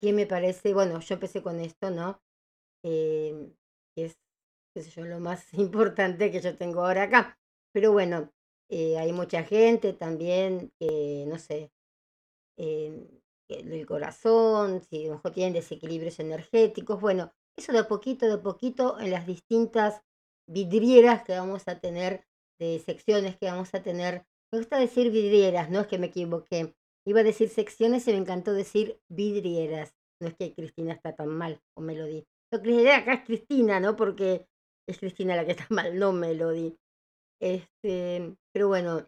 que 0.00 0.12
me 0.12 0.26
parece, 0.26 0.74
bueno, 0.74 1.00
yo 1.00 1.14
empecé 1.14 1.42
con 1.42 1.60
esto, 1.60 1.90
¿no? 1.90 2.20
Que 2.82 3.56
es, 3.96 4.18
yo, 4.74 5.04
lo 5.04 5.20
más 5.20 5.52
importante 5.54 6.30
que 6.30 6.40
yo 6.40 6.56
tengo 6.56 6.84
ahora 6.84 7.04
acá. 7.04 7.38
Pero 7.72 7.92
bueno, 7.92 8.32
eh, 8.68 8.98
hay 8.98 9.12
mucha 9.12 9.42
gente 9.44 9.92
también 9.92 10.72
que, 10.78 11.24
no 11.26 11.38
sé, 11.38 11.70
el 13.48 13.86
corazón, 13.86 14.82
si 14.82 15.04
a 15.04 15.08
lo 15.08 15.14
mejor 15.14 15.32
tienen 15.32 15.54
desequilibrios 15.54 16.18
energéticos. 16.20 17.00
Bueno, 17.00 17.32
eso 17.56 17.72
de 17.72 17.80
a 17.80 17.88
poquito, 17.88 18.26
de 18.26 18.34
a 18.34 18.42
poquito 18.42 18.98
en 19.00 19.10
las 19.10 19.26
distintas 19.26 20.02
vidrieras 20.46 21.22
que 21.24 21.32
vamos 21.32 21.66
a 21.66 21.78
tener, 21.80 22.24
de 22.58 22.78
secciones 22.80 23.36
que 23.36 23.46
vamos 23.46 23.74
a 23.74 23.82
tener. 23.82 24.26
Me 24.52 24.58
gusta 24.58 24.78
decir 24.78 25.10
vidrieras, 25.10 25.70
no 25.70 25.80
es 25.80 25.86
que 25.86 25.98
me 25.98 26.06
equivoqué. 26.06 26.74
Iba 27.06 27.20
a 27.20 27.24
decir 27.24 27.48
secciones 27.48 28.06
y 28.08 28.12
me 28.12 28.18
encantó 28.18 28.52
decir 28.52 29.00
vidrieras. 29.08 29.94
No 30.20 30.28
es 30.28 30.34
que 30.34 30.54
Cristina 30.54 30.94
está 30.94 31.14
tan 31.14 31.28
mal, 31.28 31.60
o 31.76 31.80
Melody. 31.80 32.26
Lo 32.52 32.62
que 32.62 32.70
les 32.70 32.94
acá 32.94 33.14
es 33.14 33.24
Cristina, 33.24 33.80
¿no? 33.80 33.96
Porque 33.96 34.46
es 34.88 34.98
Cristina 34.98 35.36
la 35.36 35.44
que 35.44 35.52
está 35.52 35.66
mal, 35.70 35.98
no 35.98 36.12
Melody. 36.12 36.76
Este, 37.40 38.34
pero 38.52 38.68
bueno, 38.68 39.06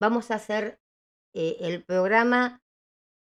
vamos 0.00 0.30
a 0.30 0.36
hacer 0.36 0.80
eh, 1.34 1.56
el 1.60 1.84
programa 1.84 2.60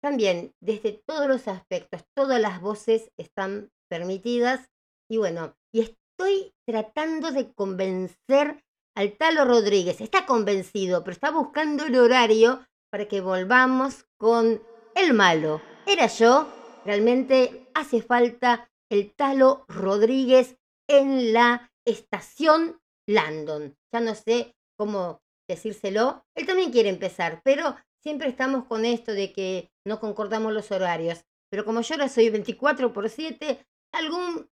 también 0.02 0.54
desde 0.60 0.92
todos 1.06 1.28
los 1.28 1.46
aspectos, 1.48 2.04
todas 2.14 2.40
las 2.40 2.60
voces 2.60 3.12
están 3.16 3.70
permitidas 3.88 4.70
y 5.08 5.18
bueno, 5.18 5.54
y 5.72 5.80
estoy 5.80 6.54
tratando 6.66 7.30
de 7.30 7.52
convencer 7.52 8.64
al 8.96 9.16
Talo 9.16 9.44
Rodríguez, 9.44 10.00
está 10.00 10.26
convencido, 10.26 11.02
pero 11.04 11.12
está 11.12 11.30
buscando 11.30 11.84
el 11.84 11.96
horario 11.96 12.66
para 12.90 13.06
que 13.06 13.20
volvamos 13.20 14.06
con 14.18 14.62
el 14.94 15.14
malo. 15.14 15.62
Era 15.86 16.06
yo, 16.06 16.46
realmente 16.84 17.68
hace 17.74 18.02
falta 18.02 18.70
el 18.90 19.12
Talo 19.14 19.64
Rodríguez 19.68 20.58
en 20.88 21.32
la 21.32 21.71
estación 21.86 22.80
Landon. 23.08 23.76
Ya 23.92 24.00
no 24.00 24.14
sé 24.14 24.54
cómo 24.78 25.20
decírselo. 25.48 26.24
Él 26.36 26.46
también 26.46 26.70
quiere 26.70 26.88
empezar, 26.88 27.42
pero 27.44 27.76
siempre 28.02 28.28
estamos 28.28 28.64
con 28.66 28.84
esto 28.84 29.12
de 29.12 29.32
que 29.32 29.70
no 29.86 30.00
concordamos 30.00 30.52
los 30.52 30.70
horarios. 30.70 31.24
Pero 31.50 31.64
como 31.64 31.82
yo 31.82 31.94
ahora 31.94 32.08
soy 32.08 32.30
24 32.30 32.92
por 32.92 33.08
7, 33.08 33.66
algún 33.92 34.48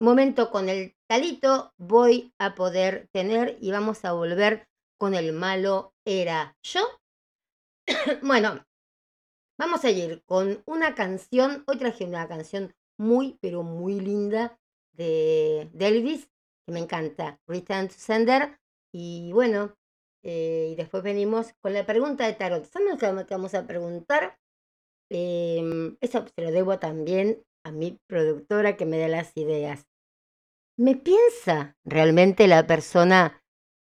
momento 0.00 0.50
con 0.50 0.68
el 0.68 0.94
talito 1.08 1.72
voy 1.78 2.32
a 2.38 2.54
poder 2.54 3.08
tener 3.12 3.56
y 3.60 3.70
vamos 3.70 4.04
a 4.04 4.12
volver 4.12 4.68
con 4.98 5.14
el 5.14 5.32
malo 5.32 5.94
era 6.06 6.56
yo. 6.62 6.82
bueno, 8.22 8.64
vamos 9.58 9.84
a 9.84 9.90
ir 9.90 10.22
con 10.26 10.62
una 10.66 10.94
canción. 10.94 11.64
Hoy 11.66 11.78
traje 11.78 12.04
una 12.04 12.28
canción 12.28 12.74
muy, 12.98 13.38
pero 13.40 13.62
muy 13.62 13.98
linda 14.00 14.58
de, 14.96 15.70
de 15.72 15.88
Elvis, 15.88 16.28
que 16.66 16.72
me 16.72 16.80
encanta, 16.80 17.40
Return 17.46 17.88
to 17.88 17.94
Sender. 17.96 18.58
Y 18.92 19.32
bueno, 19.32 19.76
eh, 20.22 20.70
y 20.72 20.74
después 20.76 21.02
venimos 21.02 21.52
con 21.60 21.74
la 21.74 21.84
pregunta 21.84 22.26
de 22.26 22.32
Tarot. 22.32 22.64
¿Saben 22.64 22.88
lo 22.88 23.26
que 23.26 23.34
vamos 23.34 23.54
a 23.54 23.66
preguntar? 23.66 24.38
Eh, 25.10 25.96
eso 26.00 26.24
se 26.26 26.42
lo 26.42 26.50
debo 26.50 26.78
también 26.78 27.44
a 27.64 27.70
mi 27.70 27.98
productora 28.08 28.76
que 28.76 28.86
me 28.86 28.98
da 28.98 29.08
las 29.08 29.36
ideas. 29.36 29.86
¿Me 30.76 30.96
piensa 30.96 31.76
realmente 31.84 32.48
la 32.48 32.66
persona 32.66 33.44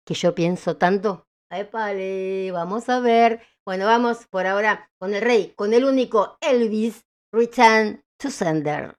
que 0.06 0.14
yo 0.14 0.34
pienso 0.34 0.76
tanto? 0.76 1.26
Épale, 1.50 2.50
vamos 2.50 2.88
a 2.88 3.00
ver. 3.00 3.42
Bueno, 3.64 3.86
vamos 3.86 4.26
por 4.26 4.46
ahora 4.46 4.90
con 4.98 5.14
el 5.14 5.22
rey, 5.22 5.52
con 5.54 5.74
el 5.74 5.84
único 5.84 6.38
Elvis, 6.40 7.04
Return 7.32 8.02
to 8.18 8.30
Sender. 8.30 8.96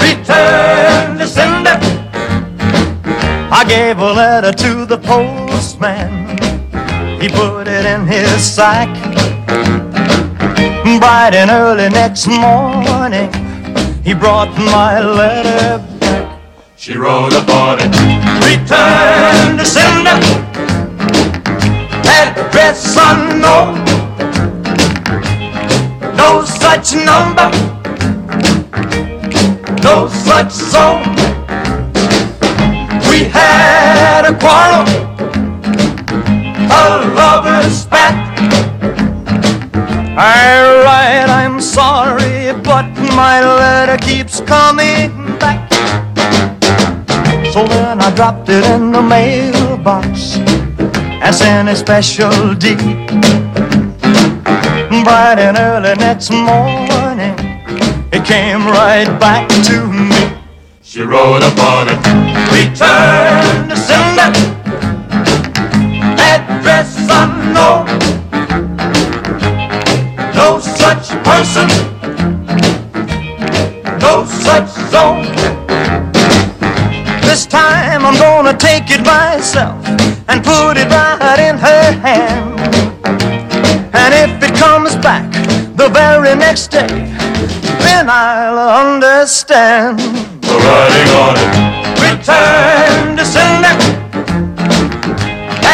Return 0.00 1.18
to 1.18 1.26
sender. 1.26 1.78
I 3.52 3.64
gave 3.68 3.98
a 3.98 4.12
letter 4.12 4.52
to 4.52 4.86
the 4.86 4.98
postman. 4.98 6.38
He 7.20 7.28
put 7.28 7.68
it 7.68 7.84
in 7.84 8.06
his 8.06 8.42
sack. 8.42 8.88
Bright 10.98 11.34
and 11.34 11.50
early 11.50 11.88
next 11.88 12.26
morning, 12.26 13.32
he 14.02 14.12
brought 14.14 14.52
my 14.58 15.00
letter 15.00 15.78
back. 16.00 16.40
She 16.76 16.96
wrote 16.96 17.32
upon 17.32 17.78
it, 17.80 17.92
Return 18.44 19.56
to 19.58 19.64
sender. 19.64 20.18
Address 22.08 22.96
unknown. 22.98 23.84
No 26.16 26.44
such 26.44 26.94
number. 26.94 27.79
No 29.82 30.08
such 30.08 30.52
song. 30.52 31.02
We 33.08 33.24
had 33.24 34.24
a 34.26 34.34
quarrel, 34.38 34.86
a 36.70 36.82
lover's 37.14 37.82
spat. 37.82 38.14
I 40.16 40.82
write, 40.84 41.30
I'm 41.30 41.60
sorry, 41.60 42.52
but 42.62 42.86
my 43.14 43.40
letter 43.40 43.96
keeps 43.96 44.40
coming 44.40 45.38
back. 45.38 45.72
So 47.52 47.66
then 47.66 48.00
I 48.00 48.14
dropped 48.14 48.48
it 48.48 48.64
in 48.66 48.92
the 48.92 49.02
mailbox 49.02 50.36
and 51.22 51.34
sent 51.34 51.68
a 51.68 51.74
special 51.74 52.54
deed. 52.54 52.78
Bright 55.04 55.38
and 55.38 55.56
early 55.56 55.94
next 55.96 56.30
morning, 56.30 57.09
it 58.12 58.24
came 58.24 58.66
right 58.66 59.08
back 59.20 59.48
to 59.64 59.86
me. 59.86 60.36
She 60.82 61.02
wrote 61.02 61.42
upon 61.42 61.88
it, 61.88 61.98
return 62.50 63.68
to 63.68 63.76
sender, 63.76 64.32
address 66.18 66.96
unknown. 67.08 67.86
No 70.34 70.58
such 70.58 71.10
person, 71.22 71.68
no 74.00 74.24
such 74.24 74.68
zone. 74.90 75.26
This 77.22 77.46
time 77.46 78.04
I'm 78.04 78.18
gonna 78.18 78.56
take 78.56 78.90
it 78.90 79.04
myself 79.06 79.86
and 80.28 80.42
put 80.42 80.76
it 80.76 80.88
right 80.90 81.38
in 81.38 81.56
her 81.58 81.92
hand. 81.92 82.58
And 83.94 84.14
if 84.14 84.42
it 84.42 84.56
comes 84.56 84.96
back 84.96 85.30
the 85.76 85.88
very 85.88 86.34
next 86.34 86.68
day, 86.68 87.16
then 87.80 88.08
I'll 88.08 88.58
understand. 88.86 89.98
The 89.98 90.54
writing 90.64 91.10
on 91.22 91.34
it. 91.44 91.70
Return 92.00 93.16
to 93.16 93.24
sender. 93.24 93.74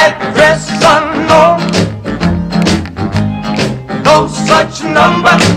Address 0.04 0.62
unknown. 0.94 1.60
No 4.04 4.28
such 4.28 4.82
number. 4.84 5.55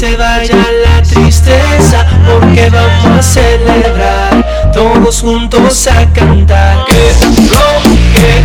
Se 0.00 0.16
vaya 0.16 0.56
la 0.82 1.02
tristeza, 1.02 2.06
porque 2.26 2.70
vamos 2.70 3.18
a 3.18 3.22
celebrar, 3.22 4.72
todos 4.72 5.20
juntos 5.20 5.86
a 5.88 6.10
cantar. 6.14 6.86
Que 6.86 8.40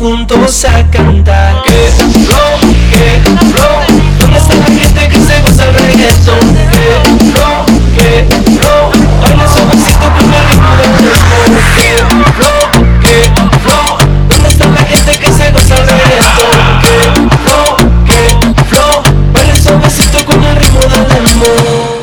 juntos 0.00 0.64
a 0.64 0.90
cantar. 0.90 1.62
Que 1.64 1.90
flow, 2.24 2.56
que 2.90 3.20
flow, 3.52 3.76
¿dónde 4.18 4.38
está 4.38 4.54
la 4.54 4.64
gente 4.64 5.08
que 5.10 5.18
se 5.20 5.42
goza 5.42 5.68
el 5.68 5.74
reggaetón? 5.74 6.40
Que 6.56 6.88
flow, 7.32 7.66
que 7.94 8.24
flow, 8.56 8.90
baila 9.20 9.46
suavecito 9.46 10.06
con 10.16 10.24
el 10.32 10.44
ritmo 10.48 10.72
del 10.80 10.92
dembow. 10.96 11.44
Que 11.76 11.88
flow, 12.32 12.60
que 13.02 13.14
flow, 13.60 13.88
¿dónde 14.30 14.48
está 14.48 14.66
la 14.68 14.84
gente 14.88 15.12
que 15.20 15.30
se 15.32 15.52
goza 15.52 15.74
el 15.76 15.86
reggaetón? 15.86 16.80
Que 16.80 16.96
flow, 17.44 17.68
que 18.08 18.64
flow, 18.64 19.02
baila 19.34 19.54
suavecito 19.54 20.24
con 20.24 20.42
el 20.42 20.56
ritmo 20.56 20.80
del 20.80 21.08
dembow. 21.08 22.00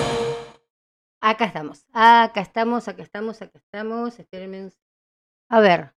Acá 1.20 1.46
estamos, 1.46 1.84
acá 1.94 2.42
estamos, 2.42 2.88
acá 2.88 3.02
estamos, 3.02 3.42
acá 3.42 3.58
estamos. 3.58 4.20
Espérenme. 4.20 4.70
A 5.50 5.60
ver, 5.60 5.94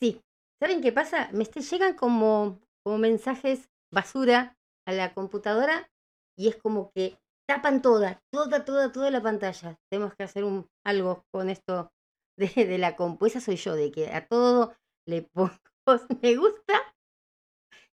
sí. 0.00 0.22
¿Saben 0.60 0.80
qué 0.82 0.92
pasa? 0.92 1.28
Me 1.32 1.42
este- 1.44 1.60
llegan 1.60 1.94
como, 1.94 2.60
como 2.84 2.98
mensajes 2.98 3.68
basura 3.92 4.56
a 4.86 4.92
la 4.92 5.14
computadora 5.14 5.90
y 6.36 6.48
es 6.48 6.56
como 6.56 6.90
que 6.92 7.18
tapan 7.48 7.82
toda, 7.82 8.22
toda, 8.32 8.64
toda, 8.64 8.92
toda 8.92 9.10
la 9.10 9.22
pantalla. 9.22 9.78
Tenemos 9.90 10.14
que 10.14 10.24
hacer 10.24 10.44
un, 10.44 10.68
algo 10.84 11.24
con 11.32 11.48
esto 11.50 11.92
de, 12.38 12.48
de 12.66 12.78
la 12.78 12.96
compu. 12.96 13.26
Esa 13.26 13.40
soy 13.40 13.56
yo, 13.56 13.74
de 13.74 13.90
que 13.90 14.12
a 14.12 14.26
todo 14.26 14.74
le 15.06 15.22
pongo 15.22 15.50
me 16.22 16.36
gusta 16.36 16.74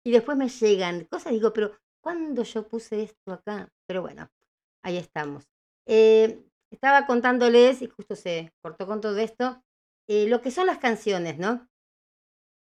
y 0.04 0.12
después 0.12 0.38
me 0.38 0.50
llegan 0.50 1.06
cosas. 1.06 1.34
Digo, 1.34 1.54
pero 1.54 1.72
¿cuándo 2.04 2.44
yo 2.44 2.68
puse 2.68 3.04
esto 3.04 3.34
acá? 3.34 3.70
Pero 3.88 4.02
bueno, 4.02 4.30
ahí 4.84 4.98
estamos. 4.98 5.46
Eh, 5.88 6.44
estaba 6.72 7.06
contándoles, 7.06 7.82
y 7.82 7.88
justo 7.88 8.16
se 8.16 8.52
cortó 8.62 8.88
con 8.88 9.02
todo 9.02 9.18
esto, 9.18 9.64
eh, 10.08 10.28
lo 10.28 10.42
que 10.42 10.52
son 10.52 10.68
las 10.68 10.80
canciones, 10.80 11.38
¿no? 11.38 11.68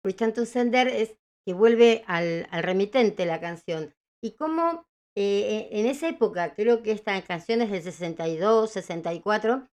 Return 0.03 0.33
to 0.33 0.45
Sender 0.45 0.87
es 0.87 1.15
que 1.45 1.53
vuelve 1.53 2.03
al, 2.07 2.47
al 2.51 2.63
remitente 2.63 3.25
la 3.25 3.39
canción. 3.39 3.93
Y 4.21 4.31
cómo 4.31 4.85
eh, 5.15 5.69
en 5.71 5.85
esa 5.85 6.09
época, 6.09 6.55
creo 6.55 6.81
que 6.81 6.91
esta 6.91 7.21
canción 7.21 7.61
es 7.61 7.69
del 7.69 7.83
62, 7.83 8.71
64, 8.71 9.67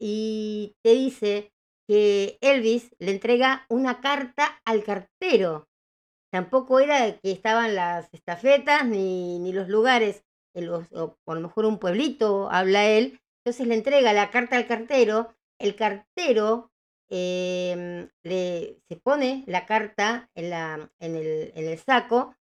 y 0.00 0.74
te 0.82 0.94
dice 0.94 1.52
que 1.88 2.38
Elvis 2.40 2.94
le 2.98 3.12
entrega 3.12 3.66
una 3.68 4.00
carta 4.00 4.60
al 4.64 4.82
cartero. 4.82 5.68
Tampoco 6.32 6.80
era 6.80 7.18
que 7.18 7.32
estaban 7.32 7.74
las 7.74 8.12
estafetas 8.12 8.86
ni, 8.86 9.38
ni 9.38 9.52
los 9.52 9.68
lugares, 9.68 10.24
los, 10.54 10.90
o 10.92 11.16
por 11.24 11.36
lo 11.36 11.42
mejor 11.42 11.66
un 11.66 11.78
pueblito, 11.78 12.50
habla 12.50 12.86
él. 12.86 13.20
Entonces 13.44 13.66
le 13.66 13.74
entrega 13.74 14.12
la 14.12 14.30
carta 14.30 14.56
al 14.56 14.66
cartero. 14.66 15.34
El 15.58 15.76
cartero 15.76 16.69
em, 17.10 18.08
le, 18.22 18.80
se 18.88 18.96
pone 18.96 19.44
la 19.46 19.66
carta 19.66 20.30
en, 20.34 20.50
la, 20.50 20.90
en, 20.98 21.16
el, 21.16 21.52
en 21.54 21.68
el 21.68 21.78
saco 21.78 22.34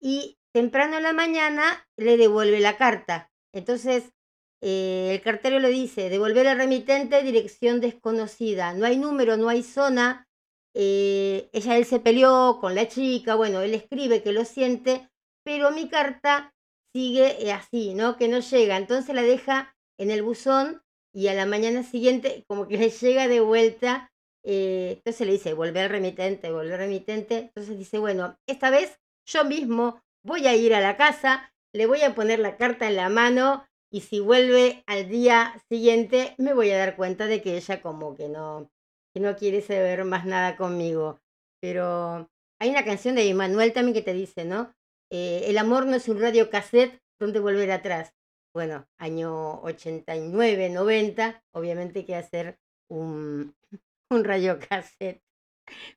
y 0.00 0.38
temprano 0.52 0.96
en 0.96 1.04
la 1.04 1.12
mañana 1.12 1.88
le 1.96 2.16
devuelve 2.16 2.60
la 2.60 2.76
carta. 2.76 3.30
Entonces 3.52 4.12
eh, 4.60 5.10
el 5.12 5.22
cartero 5.22 5.60
le 5.60 5.68
dice, 5.68 6.10
devolver 6.10 6.48
al 6.48 6.58
remitente 6.58 7.22
dirección 7.22 7.80
desconocida. 7.80 8.74
No 8.74 8.86
hay 8.86 8.98
número, 8.98 9.36
no 9.36 9.48
hay 9.48 9.62
zona. 9.62 10.28
Eh, 10.74 11.48
ella, 11.52 11.76
él 11.76 11.84
se 11.84 12.00
peleó 12.00 12.58
con 12.60 12.74
la 12.74 12.88
chica, 12.88 13.34
bueno, 13.34 13.60
él 13.62 13.74
escribe 13.74 14.22
que 14.22 14.32
lo 14.32 14.44
siente, 14.44 15.08
pero 15.44 15.70
mi 15.70 15.88
carta 15.88 16.54
sigue 16.92 17.46
eh, 17.46 17.52
así, 17.52 17.94
¿no? 17.94 18.16
Que 18.16 18.28
no 18.28 18.40
llega. 18.40 18.76
Entonces 18.76 19.14
la 19.14 19.22
deja 19.22 19.76
en 19.98 20.10
el 20.10 20.22
buzón 20.22 20.82
y 21.14 21.28
a 21.28 21.34
la 21.34 21.46
mañana 21.46 21.82
siguiente 21.82 22.44
como 22.48 22.68
que 22.68 22.78
le 22.78 22.90
llega 22.90 23.28
de 23.28 23.40
vuelta 23.40 24.10
Eh, 24.44 24.94
entonces 24.98 25.26
le 25.26 25.32
dice, 25.34 25.52
volver 25.52 25.90
remitente, 25.90 26.50
volver 26.50 26.78
remitente. 26.78 27.38
Entonces 27.38 27.76
dice, 27.76 27.98
bueno, 27.98 28.38
esta 28.46 28.70
vez 28.70 28.98
yo 29.26 29.44
mismo 29.44 30.00
voy 30.24 30.46
a 30.46 30.54
ir 30.56 30.74
a 30.74 30.80
la 30.80 30.96
casa, 30.96 31.52
le 31.74 31.86
voy 31.86 32.02
a 32.02 32.14
poner 32.14 32.38
la 32.38 32.56
carta 32.56 32.86
en 32.88 32.96
la 32.96 33.08
mano 33.10 33.66
y 33.92 34.02
si 34.02 34.20
vuelve 34.20 34.84
al 34.86 35.08
día 35.08 35.60
siguiente 35.68 36.34
me 36.38 36.54
voy 36.54 36.70
a 36.70 36.78
dar 36.78 36.96
cuenta 36.96 37.26
de 37.26 37.42
que 37.42 37.56
ella 37.56 37.82
como 37.82 38.14
que 38.16 38.28
no, 38.28 38.70
que 39.12 39.20
no 39.20 39.36
quiere 39.36 39.60
saber 39.60 40.04
más 40.04 40.24
nada 40.24 40.56
conmigo. 40.56 41.20
Pero 41.60 42.28
hay 42.60 42.70
una 42.70 42.84
canción 42.84 43.16
de 43.16 43.34
Manuel 43.34 43.72
también 43.72 43.94
que 43.94 44.02
te 44.02 44.12
dice, 44.14 44.44
¿no? 44.44 44.72
Eh, 45.10 45.44
el 45.46 45.58
amor 45.58 45.86
no 45.86 45.96
es 45.96 46.08
un 46.08 46.20
radio 46.20 46.48
cassette 46.50 47.00
donde 47.20 47.40
volver 47.40 47.70
atrás. 47.72 48.14
Bueno, 48.54 48.86
año 48.98 49.60
89, 49.62 50.70
90, 50.70 51.44
obviamente 51.52 52.04
que 52.04 52.16
hacer 52.16 52.58
un, 52.90 53.54
un 54.10 54.24
radio 54.24 54.58
cassette. 54.58 55.22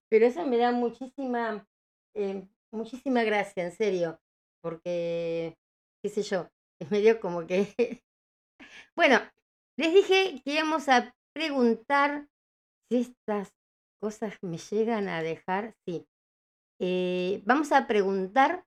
Pero 0.10 0.26
eso 0.26 0.46
me 0.46 0.58
da 0.58 0.72
muchísima, 0.72 1.66
eh, 2.16 2.48
muchísima 2.74 3.24
gracia, 3.24 3.64
en 3.64 3.72
serio, 3.72 4.20
porque, 4.62 5.58
qué 6.04 6.10
sé 6.10 6.24
yo, 6.24 6.50
es 6.80 6.92
medio 6.92 7.20
como 7.20 7.48
que... 7.48 7.74
bueno, 8.96 9.20
les 9.78 9.94
dije 9.94 10.42
que 10.44 10.52
íbamos 10.52 10.90
a 10.90 11.16
preguntar 11.34 12.28
si 12.90 13.02
estas 13.02 13.54
cosas 14.02 14.38
me 14.42 14.58
llegan 14.58 15.08
a 15.08 15.24
dejar, 15.24 15.76
sí. 15.86 16.06
Eh, 16.80 17.42
vamos 17.46 17.72
a 17.72 17.88
preguntar 17.88 18.66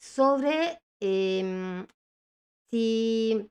sobre 0.00 0.80
em, 1.00 1.86
si 2.74 3.48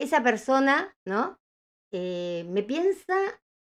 esa 0.00 0.24
persona, 0.24 0.92
¿no? 1.06 1.38
Eh, 1.92 2.44
me 2.48 2.64
piensa 2.64 3.14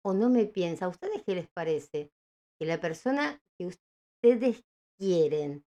o 0.05 0.13
no 0.13 0.29
me 0.29 0.45
piensa. 0.45 0.85
¿A 0.85 0.89
ustedes 0.89 1.23
qué 1.25 1.35
les 1.35 1.49
parece? 1.49 2.13
Que 2.59 2.67
la 2.67 2.79
persona 2.79 3.41
que 3.59 3.69
ustedes 3.69 4.63
quieren, 4.99 5.65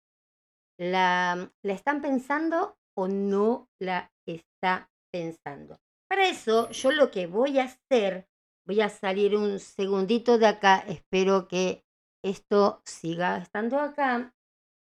¿la, 0.80 1.52
la 1.66 1.74
están 1.74 2.02
pensando 2.02 2.78
o 2.98 3.10
no 3.10 3.68
la 3.78 4.10
está 4.26 4.90
pensando? 5.12 5.82
Para 6.10 6.30
eso, 6.30 6.70
yo 6.70 6.94
lo 6.94 7.12
que 7.12 7.28
voy 7.28 7.60
a 7.60 7.66
hacer, 7.66 8.30
voy 8.66 8.80
a 8.80 8.88
salir 8.88 9.36
un 9.36 9.60
segundito 9.60 10.38
de 10.38 10.48
acá, 10.48 10.78
espero 10.88 11.50
que 11.50 11.84
esto 12.24 12.82
siga 12.86 13.38
estando 13.40 13.80
acá. 13.80 14.34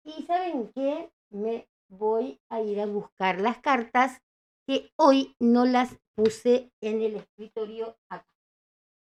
Y 0.05 0.23
saben 0.23 0.71
qué, 0.73 1.11
me 1.31 1.67
voy 1.93 2.41
a 2.49 2.61
ir 2.61 2.81
a 2.81 2.87
buscar 2.87 3.41
las 3.41 3.59
cartas 3.59 4.23
que 4.67 4.91
hoy 4.97 5.37
no 5.39 5.65
las 5.67 5.99
puse 6.15 6.73
en 6.81 7.03
el 7.03 7.17
escritorio 7.17 7.99
acá. 8.09 8.35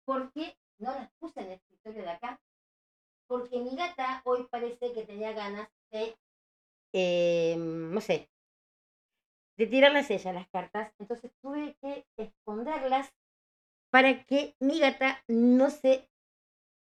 ¿Por 0.06 0.32
qué 0.32 0.58
no 0.80 0.92
las 0.92 1.12
puse 1.20 1.42
en 1.42 1.48
el 1.48 1.54
escritorio 1.54 2.02
de 2.02 2.10
acá? 2.10 2.42
Porque 3.28 3.60
mi 3.60 3.76
gata 3.76 4.22
hoy 4.26 4.48
parece 4.50 4.92
que 4.94 5.06
tenía 5.06 5.34
ganas 5.34 5.70
de, 5.92 6.18
eh, 6.94 7.56
no 7.58 8.02
sé, 8.02 8.30
de 9.58 9.68
tirarlas 9.68 10.10
ella 10.10 10.34
las 10.34 10.48
cartas. 10.50 10.92
Entonces 10.98 11.32
tuve 11.42 11.76
que 11.82 12.08
esconderlas 12.18 13.14
para 13.92 14.24
que 14.24 14.56
mi 14.60 14.80
gata 14.80 15.24
no 15.28 15.70
se 15.70 16.10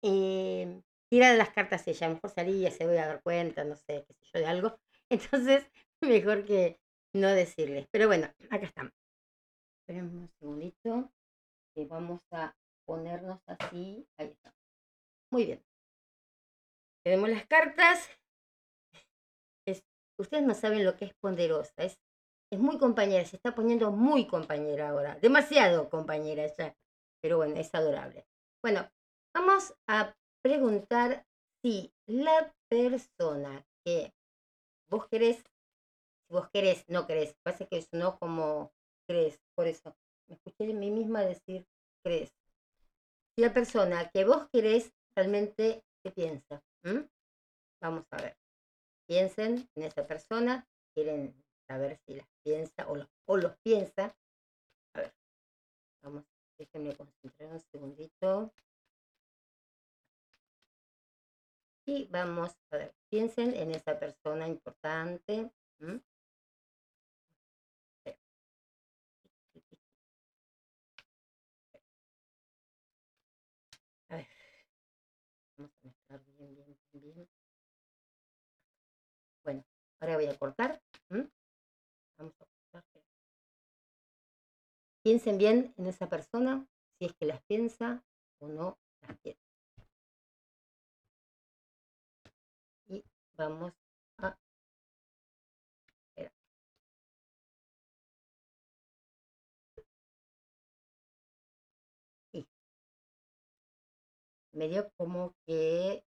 eh, 0.02 0.80
tira 1.10 1.34
las 1.34 1.50
cartas 1.50 1.86
ella. 1.88 2.06
A 2.06 2.10
lo 2.10 2.14
mejor 2.14 2.30
salía, 2.30 2.70
se 2.70 2.86
voy 2.86 2.96
a 2.96 3.06
dar 3.06 3.22
cuenta, 3.22 3.64
no 3.64 3.76
sé, 3.76 4.04
qué 4.06 4.14
sé 4.14 4.24
yo, 4.32 4.40
de 4.40 4.46
algo. 4.46 4.78
Entonces, 5.10 5.68
mejor 6.08 6.44
que 6.44 6.78
no 7.14 7.28
decirles. 7.28 7.86
Pero 7.90 8.06
bueno, 8.06 8.26
acá 8.50 8.66
estamos. 8.66 8.92
Esperen 9.82 10.06
un 10.06 10.30
segundito. 10.38 11.10
Vamos 11.88 12.20
a 12.30 12.54
ponernos 12.86 13.40
así. 13.46 14.06
Ahí 14.18 14.28
está. 14.28 14.54
Muy 15.32 15.46
bien. 15.46 15.64
Tenemos 17.04 17.30
las 17.30 17.46
cartas. 17.46 18.08
Es, 19.66 19.82
ustedes 20.18 20.44
no 20.44 20.54
saben 20.54 20.84
lo 20.84 20.96
que 20.96 21.06
es 21.06 21.14
ponderosa. 21.14 21.72
Es, 21.78 21.98
es 22.52 22.58
muy 22.58 22.78
compañera. 22.78 23.24
Se 23.24 23.36
está 23.36 23.54
poniendo 23.54 23.90
muy 23.92 24.26
compañera 24.26 24.90
ahora. 24.90 25.18
Demasiado 25.20 25.88
compañera 25.88 26.46
ya. 26.58 26.76
Pero 27.22 27.38
bueno, 27.38 27.56
es 27.56 27.74
adorable. 27.74 28.26
Bueno, 28.62 28.90
vamos 29.34 29.74
a 29.88 30.14
preguntar 30.42 31.26
si 31.62 31.92
la 32.06 32.54
persona 32.68 33.66
que 33.84 34.12
vos 34.90 35.06
querés, 35.08 35.42
vos 36.30 36.48
querés, 36.50 36.84
no 36.88 37.06
querés, 37.06 37.34
pasa 37.42 37.66
que 37.66 37.78
es 37.78 37.88
no 37.92 38.18
como 38.18 38.72
crees, 39.06 39.40
por 39.54 39.66
eso 39.66 39.96
me 40.28 40.36
escuché 40.36 40.70
a 40.70 40.74
mí 40.74 40.90
misma 40.90 41.22
decir 41.22 41.66
crees. 42.02 42.32
La 43.36 43.52
persona 43.52 44.10
que 44.10 44.24
vos 44.24 44.48
querés 44.52 44.92
realmente 45.14 45.84
te 46.02 46.10
piensa, 46.10 46.62
vamos 47.80 48.06
a 48.10 48.16
ver, 48.22 48.36
piensen 49.06 49.68
en 49.74 49.82
esa 49.82 50.06
persona, 50.06 50.68
quieren 50.94 51.34
saber 51.66 51.98
si 52.06 52.14
las 52.14 52.28
piensa 52.44 52.88
o 52.88 52.96
los, 52.96 53.08
o 53.26 53.36
los 53.36 53.56
piensa. 53.58 54.16
A 54.94 55.00
ver, 55.00 55.14
vamos, 56.02 56.24
déjenme 56.58 56.96
concentrar 56.96 57.52
un 57.52 57.60
segundito. 57.60 58.52
Y 61.86 62.06
vamos 62.06 62.56
a 62.70 62.76
ver, 62.76 62.94
piensen 63.08 63.54
en 63.54 63.72
esa 63.72 63.98
persona 63.98 64.46
importante. 64.46 65.50
A 65.80 66.00
ahora 80.00 80.16
voy 80.16 80.26
a 80.26 80.38
cortar. 80.38 80.80
Vamos 81.08 82.34
a 82.40 82.46
cortar. 82.72 82.84
Piensen 85.02 85.38
bien 85.38 85.74
en 85.78 85.86
esa 85.86 86.08
persona, 86.08 86.66
si 86.98 87.06
es 87.06 87.14
que 87.14 87.26
las 87.26 87.42
piensa 87.42 88.02
o 88.40 88.48
no 88.48 88.78
las 89.02 89.18
piensa. 89.18 89.50
vamos 93.40 93.72
a 94.18 94.36
y 102.32 102.46
medio 104.52 104.90
como 104.98 105.34
que 105.46 106.04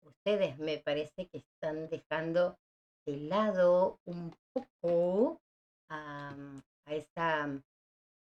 ustedes 0.00 0.58
me 0.58 0.78
parece 0.78 1.28
que 1.28 1.38
están 1.38 1.88
dejando 1.88 2.58
de 3.06 3.16
lado 3.16 4.00
un 4.04 4.34
poco 4.52 5.40
a, 5.90 6.34
a 6.86 6.94
esa 6.94 7.62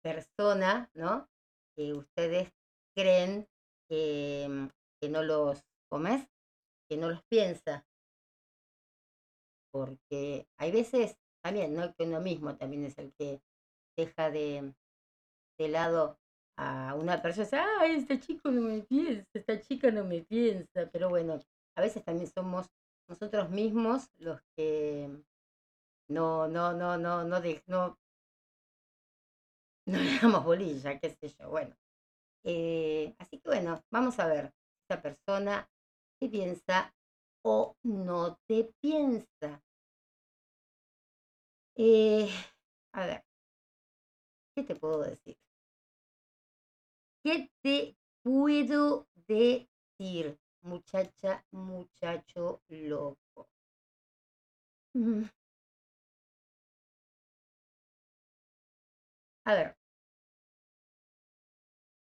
persona, 0.02 0.90
¿no? 0.94 1.28
Que 1.76 1.92
ustedes 1.92 2.52
creen 2.96 3.48
que, 3.88 4.68
que 5.00 5.08
no 5.08 5.22
los 5.22 5.62
comes, 5.90 6.28
que 6.88 6.96
no 6.96 7.10
los 7.10 7.22
piensa 7.30 7.84
porque 9.72 10.46
hay 10.58 10.70
veces 10.70 11.16
también, 11.42 11.74
¿no? 11.74 11.94
Que 11.94 12.04
uno 12.04 12.20
mismo 12.20 12.56
también 12.56 12.84
es 12.84 12.98
el 12.98 13.12
que 13.14 13.42
deja 13.96 14.30
de, 14.30 14.74
de 15.58 15.68
lado 15.68 16.18
a 16.58 16.94
una 16.94 17.20
persona, 17.22 17.66
ay, 17.80 17.96
este 17.96 18.20
chico 18.20 18.50
no 18.50 18.60
me 18.60 18.82
piensa, 18.82 19.26
esta 19.34 19.60
chica 19.60 19.90
no 19.90 20.04
me 20.04 20.22
piensa, 20.22 20.88
pero 20.92 21.08
bueno, 21.08 21.40
a 21.76 21.80
veces 21.80 22.04
también 22.04 22.30
somos 22.30 22.66
nosotros 23.12 23.50
mismos 23.50 24.08
los 24.16 24.40
que 24.56 25.06
no, 26.08 26.48
no, 26.48 26.72
no, 26.72 26.96
no, 26.96 27.24
no, 27.24 27.40
de, 27.42 27.62
no, 27.66 27.98
no 29.86 29.98
le 29.98 30.18
damos 30.18 30.44
bolilla, 30.44 30.98
qué 30.98 31.10
sé 31.10 31.28
yo, 31.28 31.50
bueno. 31.50 31.76
Eh, 32.44 33.14
así 33.18 33.38
que 33.38 33.48
bueno, 33.50 33.82
vamos 33.90 34.18
a 34.18 34.26
ver, 34.26 34.54
esta 34.82 35.02
persona 35.02 35.68
que 36.18 36.28
piensa 36.30 36.94
o 37.44 37.76
no 37.82 38.38
te 38.48 38.72
piensa. 38.80 39.62
Eh, 41.76 42.30
a 42.94 43.06
ver, 43.06 43.24
¿qué 44.54 44.62
te 44.62 44.74
puedo 44.74 45.02
decir? 45.02 45.36
¿Qué 47.24 47.50
te 47.62 47.96
puedo 48.22 49.06
decir, 49.26 50.38
muchacha, 50.62 51.44
muchacho 51.52 52.62
loco? 52.68 53.48
Mm. 54.96 55.28
A 59.46 59.54
ver, 59.54 59.76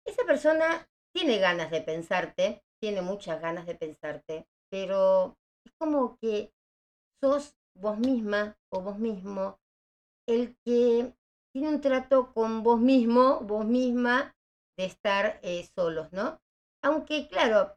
esa 0.07 0.25
persona 0.25 0.89
tiene 1.15 1.39
ganas 1.39 1.71
de 1.71 1.81
pensarte, 1.83 2.63
tiene 2.81 3.03
muchas 3.03 3.41
ganas 3.41 3.67
de 3.67 3.75
pensarte, 3.75 4.47
pero 4.71 5.37
es 5.65 5.73
como 5.79 6.17
que 6.19 6.53
sos 7.23 7.57
vos 7.75 7.99
misma 7.99 8.57
o 8.71 8.81
vos 8.81 8.99
mismo 8.99 9.59
el 10.29 10.57
que 10.65 11.15
tiene 11.53 11.69
un 11.69 11.81
trato 11.81 12.33
con 12.33 12.63
vos 12.63 12.81
mismo, 12.81 13.41
vos 13.41 13.65
misma, 13.67 14.35
de 14.77 14.87
estar 14.87 15.39
eh, 15.43 15.69
solos, 15.77 16.13
¿no? 16.13 16.41
aunque 16.83 17.29
claro, 17.29 17.77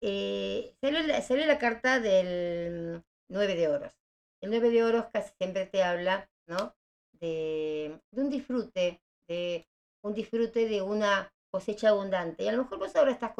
eh, 0.00 0.74
salió, 0.80 1.22
salió 1.22 1.46
la 1.46 1.58
carta 1.58 2.00
del 2.00 3.02
9 3.28 3.54
de 3.54 3.68
oros. 3.68 3.92
El 4.40 4.50
9 4.50 4.70
de 4.70 4.84
oros 4.84 5.06
casi 5.12 5.32
siempre 5.36 5.66
te 5.66 5.82
habla, 5.82 6.30
¿no? 6.46 6.74
De, 7.12 8.00
un 8.12 8.30
disfrute, 8.30 9.00
de 9.26 9.66
un 10.02 10.14
disfrute 10.14 10.68
de 10.68 10.82
una 10.82 11.32
cosecha 11.50 11.90
abundante. 11.90 12.44
Y 12.44 12.48
a 12.48 12.52
lo 12.52 12.62
mejor 12.62 12.78
vos 12.78 12.94
ahora 12.94 13.12
estás 13.12 13.32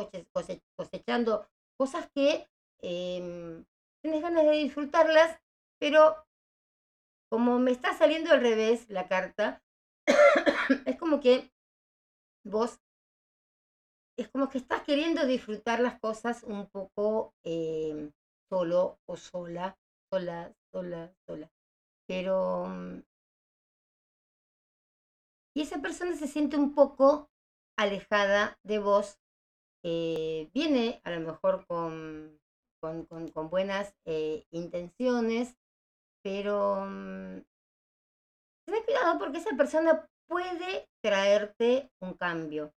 cosechando 0.77 1.49
cosas 1.77 2.11
que 2.15 2.49
em, 2.81 3.65
tienes 4.03 4.23
ganas 4.23 4.45
de 4.45 4.53
disfrutarlas, 4.53 5.41
pero 5.79 6.17
como 7.31 7.59
me 7.59 7.71
está 7.71 7.95
saliendo 7.95 8.33
al 8.33 8.41
revés 8.41 8.89
la 8.89 9.07
carta, 9.07 9.63
es 10.87 10.99
como 10.99 11.21
que 11.21 11.53
vos, 12.45 12.81
es 14.19 14.29
como 14.29 14.49
que 14.51 14.59
estás 14.59 14.83
queriendo 14.83 15.27
disfrutar 15.27 15.81
las 15.81 15.99
cosas 16.01 16.43
un 16.45 16.67
poco 16.69 17.35
em, 17.45 18.13
solo 18.51 18.99
o 19.07 19.17
sola, 19.17 19.79
sola, 20.13 20.53
sola, 20.73 21.13
sola. 21.27 21.51
Pero... 22.09 22.67
mm, 22.69 23.01
Y 25.55 25.63
esa 25.63 25.81
persona 25.83 26.15
se 26.17 26.27
siente 26.27 26.57
un 26.57 26.75
poco 26.75 27.31
alejada 27.77 28.59
de 28.63 28.79
vos, 28.79 29.19
eh, 29.85 30.51
viene 30.55 31.01
a 31.05 31.11
lo 31.11 31.21
mejor 31.21 31.67
con, 31.67 32.41
con, 32.81 33.07
con- 33.07 33.29
con 33.31 33.51
buenas 33.51 33.95
eh, 34.07 34.45
intenciones, 34.51 35.57
pero 36.23 36.87
mm, 36.87 37.41
ten 38.67 38.83
cuidado 38.85 39.19
porque 39.19 39.39
esa 39.39 39.57
persona 39.57 40.07
puede 40.29 40.89
traerte 41.03 41.91
un 42.01 42.15
cambio. 42.15 42.73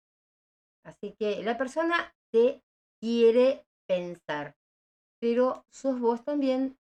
Así 0.84 1.16
que 1.20 1.44
la 1.44 1.58
persona 1.58 2.14
te 2.32 2.64
quiere 3.02 3.66
pensar, 3.88 4.56
pero 5.20 5.66
sos 5.70 6.00
vos 6.00 6.24
también, 6.24 6.78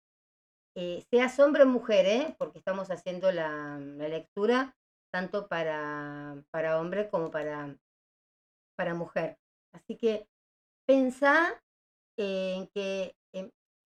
eh, 0.77 1.05
seas 1.11 1.39
hombre 1.41 1.65
o 1.65 1.67
mujer, 1.67 2.07
¿eh? 2.07 2.37
porque 2.39 2.59
estamos 2.59 2.91
haciendo 2.91 3.33
la, 3.33 3.79
la 3.79 4.09
lectura 4.09 4.77
tanto 5.11 5.49
para, 5.49 6.43
para 6.51 6.81
hombre 6.81 7.09
como 7.09 7.31
para, 7.31 7.77
para 8.77 8.95
mujer. 8.95 9.39
Así 9.73 9.97
que 9.97 10.29
pensá 10.87 11.63
en 12.17 12.67
que 12.69 13.17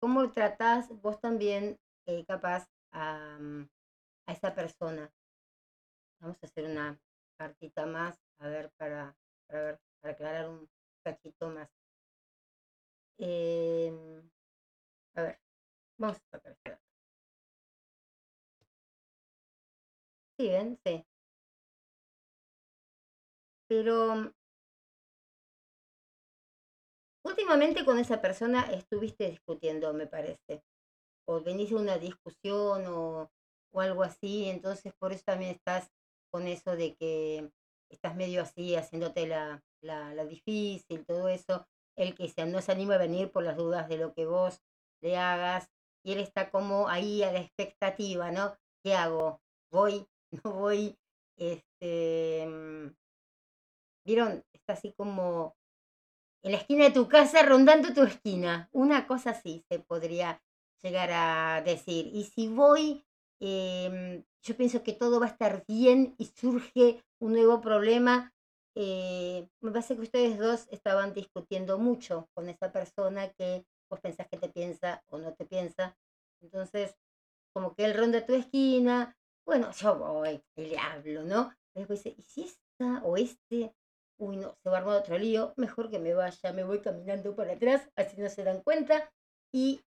cómo 0.01 0.31
tratás 0.31 0.89
vos 1.03 1.21
también 1.21 1.79
eh, 2.07 2.25
capaz 2.27 2.69
a, 2.93 3.39
mm, 3.41 3.69
a 4.27 4.33
esa 4.33 4.55
persona. 4.55 5.11
Vamos 6.21 6.37
a 6.43 6.47
hacer 6.47 6.65
una 6.65 6.99
cartita 7.39 7.87
más, 7.87 8.19
a 8.39 8.49
ver, 8.49 8.71
para, 8.77 9.17
para, 9.47 9.63
ver, 9.63 9.81
aclarar 10.11 10.49
un 10.49 10.69
cachito 11.05 11.49
más. 11.51 11.69
Em, 13.19 14.31
a 15.17 15.23
ver, 15.23 15.41
vamos 15.99 16.19
a 16.19 16.39
sacar 16.39 16.53
acá. 16.55 16.81
Sí, 20.39 20.49
ven, 20.49 20.79
sí. 20.85 21.05
Pero 23.69 24.33
últimamente 27.25 27.85
con 27.85 27.99
esa 27.99 28.21
persona 28.23 28.63
estuviste 28.73 29.29
discutiendo, 29.31 29.93
me 29.93 30.07
parece. 30.07 30.65
O 31.27 31.43
venís 31.43 31.71
de 31.71 31.77
una 31.77 31.99
discusión 31.99 32.87
o, 32.89 33.33
o 33.73 33.81
algo 33.83 34.05
así, 34.05 34.49
entonces 34.51 34.95
por 34.99 35.13
eso 35.15 35.25
también 35.27 35.53
estás 35.53 35.93
con 36.33 36.49
eso 36.49 36.77
de 36.77 36.97
que 36.97 37.53
estás 37.91 38.17
medio 38.17 38.43
así, 38.43 38.77
haciéndote 38.77 39.29
la, 39.29 39.65
la, 39.81 40.15
la 40.15 40.25
difícil, 40.25 41.05
todo 41.07 41.29
eso. 41.29 41.67
El 41.97 42.15
que 42.15 42.29
se, 42.29 42.45
no 42.47 42.61
se 42.61 42.73
anima 42.73 42.95
a 42.95 42.99
venir 42.99 43.31
por 43.31 43.43
las 43.43 43.57
dudas 43.57 43.89
de 43.89 43.99
lo 43.99 44.13
que 44.15 44.27
vos 44.27 44.61
le 45.01 45.17
hagas. 45.17 45.71
Y 46.05 46.13
él 46.13 46.21
está 46.21 46.51
como 46.51 46.89
ahí 46.89 47.23
a 47.23 47.33
la 47.33 47.41
expectativa, 47.41 48.31
¿no? 48.31 48.57
¿Qué 48.83 48.95
hago? 48.95 49.41
¿Voy? 49.71 50.07
¿No 50.45 50.53
voy? 50.53 50.99
Este, 51.37 52.47
mm, 52.47 52.95
¿Vieron? 54.05 54.45
Está 54.53 54.75
así 54.75 54.93
como 54.93 55.57
en 56.43 56.53
la 56.53 56.59
esquina 56.59 56.85
de 56.85 56.93
tu 56.93 57.09
casa, 57.09 57.43
rondando 57.43 57.93
tu 57.93 58.03
esquina. 58.05 58.69
Una 58.73 59.07
cosa 59.07 59.31
así 59.31 59.65
se 59.69 59.81
podría 59.81 60.41
llegar 60.83 61.11
a 61.13 61.63
decir. 61.63 62.07
Y 62.13 62.25
si 62.25 62.47
voy, 62.47 63.05
em, 63.41 64.25
yo 64.43 64.57
pienso 64.57 64.85
que 64.85 64.93
todo 64.93 65.19
va 65.19 65.27
a 65.27 65.31
estar 65.31 65.65
bien 65.67 66.15
y 66.19 66.27
surge 66.27 67.03
un 67.19 67.33
nuevo 67.33 67.61
problema. 67.61 68.33
Eh, 68.77 69.49
me 69.61 69.73
parece 69.73 69.97
que 69.97 70.03
ustedes 70.03 70.39
dos 70.39 70.69
estaban 70.71 71.13
discutiendo 71.15 71.79
mucho 71.79 72.29
con 72.35 72.49
esa 72.49 72.71
persona 72.71 73.29
que 73.33 73.67
vos 73.91 74.01
pensás 74.01 74.29
que 74.29 74.37
te 74.37 74.49
piensa 74.49 75.03
o 75.09 75.19
no 75.19 75.35
te 75.35 75.47
piensa. 75.47 75.97
Entonces, 76.41 76.95
como 77.53 77.75
que 77.75 77.87
él 77.87 77.95
ronda 77.95 78.25
tu 78.25 78.35
esquina. 78.35 79.17
Bueno, 79.45 79.73
yo 79.73 79.99
voy 79.99 80.43
y 80.57 80.67
le 80.67 80.79
hablo, 80.79 81.25
¿no? 81.25 81.53
Después 81.75 82.05
dice, 82.05 82.17
¿y 82.19 82.23
si 82.23 82.45
esta 82.45 83.03
o 83.03 83.17
este 83.17 83.75
uy, 84.19 84.37
no, 84.37 84.57
se 84.63 84.71
va 84.71 84.79
a 84.79 84.81
armar 84.81 84.97
otro 84.97 85.19
lío, 85.19 85.53
mejor 85.57 85.91
que 85.91 85.99
me 85.99 86.15
vaya, 86.15 86.53
me 86.53 86.65
voy 86.65 86.81
caminando 86.81 87.35
para 87.35 87.55
atrás, 87.55 87.89
así 87.97 88.21
no 88.21 88.29
se 88.29 88.45
dan 88.45 88.63
cuenta, 88.63 89.11
y 89.53 89.83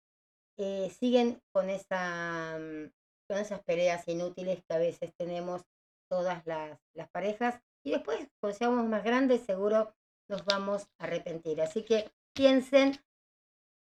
eh, 0.57 0.89
siguen 0.99 1.41
con, 1.51 1.69
esa, 1.69 2.57
mm, 2.59 2.91
con 3.27 3.37
esas 3.37 3.63
peleas 3.63 4.07
inútiles 4.07 4.63
que 4.67 4.73
a 4.73 4.79
veces 4.79 5.13
tenemos 5.17 5.63
todas 6.09 6.45
las, 6.45 6.79
las 6.93 7.09
parejas, 7.09 7.61
y 7.85 7.91
después, 7.91 8.27
cuando 8.39 8.57
seamos 8.57 8.85
más 8.87 9.03
grandes, 9.03 9.45
seguro 9.45 9.93
nos 10.27 10.43
vamos 10.43 10.87
a 10.97 11.03
arrepentir. 11.03 11.61
Así 11.61 11.83
que 11.83 12.11
piensen, 12.33 12.99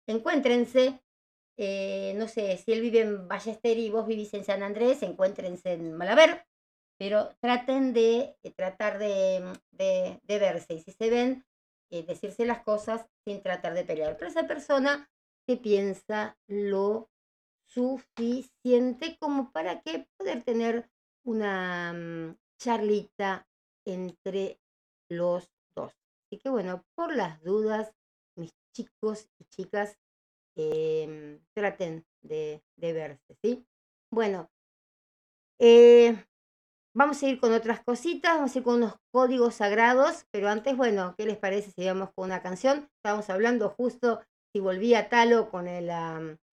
encuéntrense, 0.07 1.03
eh, 1.59 2.15
no 2.17 2.27
sé, 2.27 2.57
si 2.57 2.73
él 2.73 2.81
vive 2.81 3.01
en 3.01 3.29
Ballester 3.29 3.79
y 3.79 3.91
vos 3.91 4.07
vivís 4.07 4.33
en 4.33 4.45
San 4.45 4.63
Andrés, 4.63 5.03
encuéntrense 5.03 5.75
en 5.75 5.93
Malaber, 5.93 6.47
pero 6.99 7.29
traten 7.41 7.93
de 7.93 8.39
eh, 8.43 8.51
tratar 8.57 8.99
de, 8.99 9.41
mm, 9.41 9.77
de 9.77 10.39
verse 10.39 10.73
y 10.75 10.81
si 10.81 10.93
se 10.93 11.11
ven, 11.11 11.45
eh, 11.91 12.03
decirse 12.03 12.47
las 12.47 12.63
cosas 12.63 13.07
sin 13.27 13.43
tratar 13.43 13.75
de 13.75 13.85
pelear. 13.85 14.17
Pero 14.17 14.31
esa 14.31 14.47
persona 14.47 15.11
que 15.47 15.59
piensa 15.59 16.39
lo 16.47 17.11
suficiente 17.67 19.19
como 19.19 19.53
para 19.53 19.83
que 19.83 20.09
poder 20.17 20.43
tener 20.43 20.89
una 21.25 21.93
mm, 21.93 22.39
charlita 22.59 23.47
entre 23.87 24.61
los 25.09 25.51
dos. 25.75 25.93
Así 26.27 26.39
que 26.39 26.49
bueno, 26.51 26.85
por 26.95 27.15
las 27.15 27.43
dudas, 27.43 27.95
mis 28.37 28.53
chicos 28.75 29.29
y 29.39 29.45
chicas, 29.45 29.99
em, 30.57 31.41
traten 31.55 32.05
de, 32.23 32.63
verse, 32.77 33.37
¿sí? 33.43 33.67
Bueno, 34.11 34.51
eh, 35.59 36.17
Vamos 36.95 37.23
a 37.23 37.27
ir 37.27 37.41
con 37.41 37.55
otras 37.55 37.81
cositas, 37.83 38.35
vamos 38.35 38.55
a 38.55 38.59
ir 38.59 38.65
con 38.65 38.75
unos 38.75 38.97
códigos 39.11 39.55
sagrados, 39.55 40.27
pero 40.31 40.51
antes, 40.51 40.77
bueno, 40.77 41.15
¿qué 41.17 41.25
les 41.25 41.39
parece 41.39 41.71
si 41.71 41.87
vamos 41.87 42.11
con 42.15 42.27
una 42.27 42.43
canción? 42.43 42.91
Estábamos 42.97 43.31
hablando 43.31 43.71
justo 43.71 44.21
si 44.53 44.61
volvía 44.61 45.09
Talo 45.09 45.49
con 45.49 45.69
el, 45.69 45.89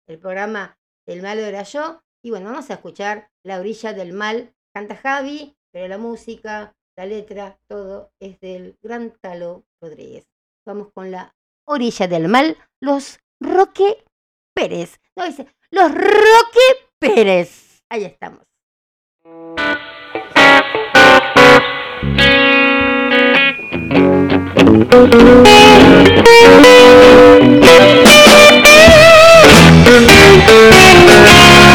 el 0.07 0.19
programa 0.21 0.79
El 1.09 1.23
malo 1.23 1.41
era 1.41 1.65
yo. 1.65 2.05
Y 2.23 2.31
bueno, 2.31 2.51
vamos 2.51 2.71
a 2.71 2.75
escuchar 2.75 3.33
La 3.43 3.59
orilla 3.59 3.93
del 3.93 4.13
mal. 4.13 4.55
Canta 4.73 4.95
Javi, 4.95 5.57
pero 5.73 5.89
la 5.89 5.99
música, 5.99 6.77
la 6.99 7.07
letra, 7.07 7.59
todo 7.69 8.13
es 8.19 8.41
del 8.41 8.77
gran 8.83 9.13
Talo 9.21 9.65
Rodríguez. 9.81 10.27
Vamos 10.67 10.93
con 10.93 11.13
La 11.13 11.33
orilla 11.65 12.09
del 12.09 12.27
mal, 12.27 12.57
los 12.81 13.21
Roque 13.41 14.05
Pérez. 14.53 14.99
No, 15.15 15.25
dice, 15.25 15.47
los 15.71 15.95
Roque 15.95 16.91
Pérez. 16.99 17.85
Ahí 17.89 18.05
estamos. 18.05 18.45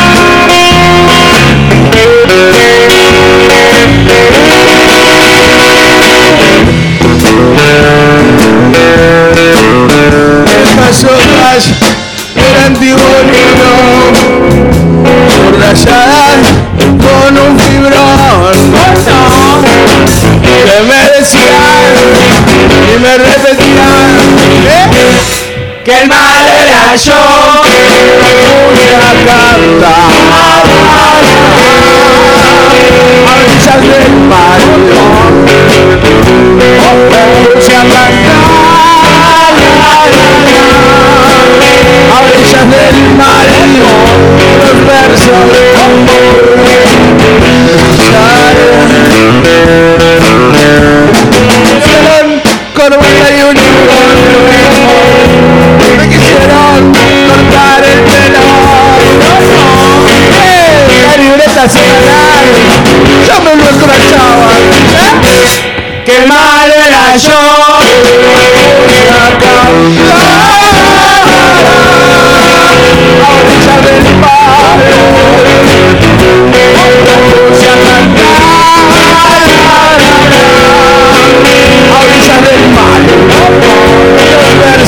Estas 10.63 11.03
hojas 11.03 11.65
eran 12.35 12.73
tiburino 12.75 13.73
Subrayadas 15.29 16.45
con 16.79 17.37
un 17.37 17.59
fibrón 17.59 18.53
Que 20.41 20.83
me 20.83 21.01
decían 21.19 21.93
y 22.93 22.99
me 22.99 23.17
repetían 23.17 24.13
¿eh? 24.67 25.32
que 25.84 25.91
el 25.91 26.07
mal 26.07 26.47
era 26.65 26.95
yo. 26.95 27.13
Una 28.71 29.11
cantar 29.25 30.13
a 32.95 33.81
del 33.81 34.13
mal. 34.29 34.61
Puse 37.53 37.73
a 37.75 37.84
cantar 37.84 38.34
a 42.11 42.63
del 42.65 42.97
mar 43.17 43.47
los 44.59 44.77
versos 44.88 45.43
de 45.51 45.63
amor. 45.84 46.43
Con 52.73 52.91
41 52.93 53.62
quisieron 56.43 56.93
cortar 57.27 57.83
el 57.83 58.03
telón. 58.05 59.19
No, 59.19 59.33
¡Eh! 60.09 61.17
libreta 61.17 61.69
sin 61.69 61.87
ganar, 61.87 62.43
yo 63.27 63.35
me 63.43 63.55
lo 63.55 63.63
escrachaba. 63.63 64.51
¿eh? 64.59 66.03
Qué 66.05 66.25
mal 66.25 66.71
era 66.71 67.15
yo. 67.15 67.43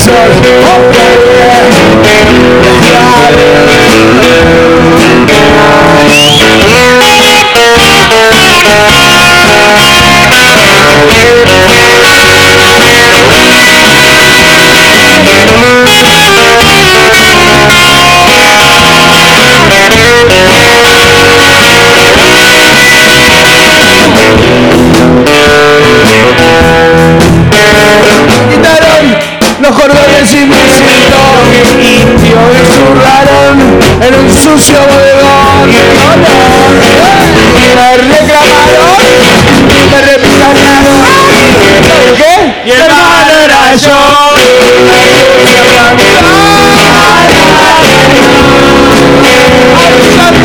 Los 0.06 0.14
versos 0.14 1.66
quitaron 2.28 2.76
los 29.68 29.80
cordones 29.80 30.32
y 30.32 30.46
me 30.46 30.56
siento 30.70 31.18
indio 31.80 32.38
y 32.52 32.66
zurraron 32.72 33.54
en 34.00 34.14
un 34.14 34.30
sucio 34.30 34.78
bodegón. 34.78 35.70
Me 37.74 37.96
reclamaron 37.96 38.96
me 39.90 40.02
repicaron. 40.02 40.56
¿sabes 41.82 42.12
qué? 42.16 42.32
y 42.64 42.70
el 42.70 42.88
malo 42.88 43.34
era 43.44 43.74
yo 43.76 43.98
otros 49.76 50.35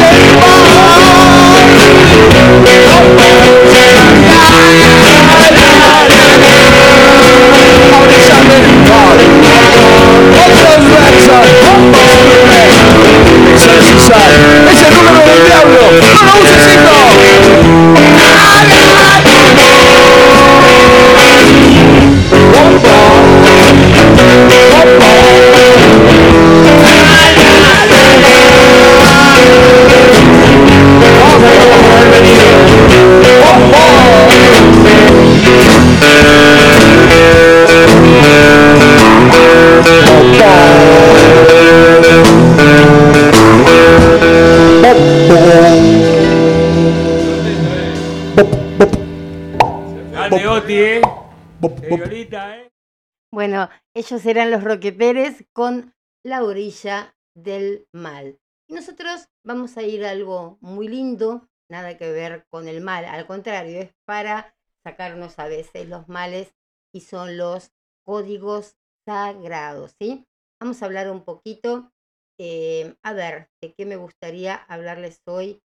ellos 54.02 54.26
eran 54.26 54.50
los 54.50 54.64
Roque 54.64 54.92
Pérez 54.92 55.46
con 55.54 55.94
La 56.26 56.44
orilla 56.44 57.16
del 57.36 57.88
mal. 57.94 58.40
Y 58.68 58.74
nosotros 58.74 59.30
vamos 59.46 59.78
a 59.78 59.84
ir 59.84 60.04
algo 60.04 60.58
muy 60.60 60.88
lindo, 60.88 61.48
nada 61.70 62.00
que 62.00 62.12
ver 62.12 62.48
con 62.50 62.68
el 62.68 62.82
mal, 62.82 63.06
al 63.06 63.28
contrario, 63.28 63.80
es 63.80 63.94
para 64.06 64.56
sacarnos 64.84 65.38
a 65.38 65.46
veces 65.48 65.88
los 65.88 66.08
males 66.08 66.56
y 66.92 67.02
son 67.02 67.38
los 67.38 67.74
códigos 68.04 68.76
sagrados, 69.06 69.94
¿sí? 70.02 70.26
Vamos 70.60 70.82
a 70.82 70.86
hablar 70.86 71.12
un 71.12 71.24
poquito, 71.24 71.92
eh, 72.40 72.96
a 73.04 73.14
ver, 73.14 73.52
de 73.62 73.76
qué 73.76 73.86
me 73.86 73.98
gustaría 73.98 74.56
hablarles 74.56 75.22
hoy. 75.28 75.62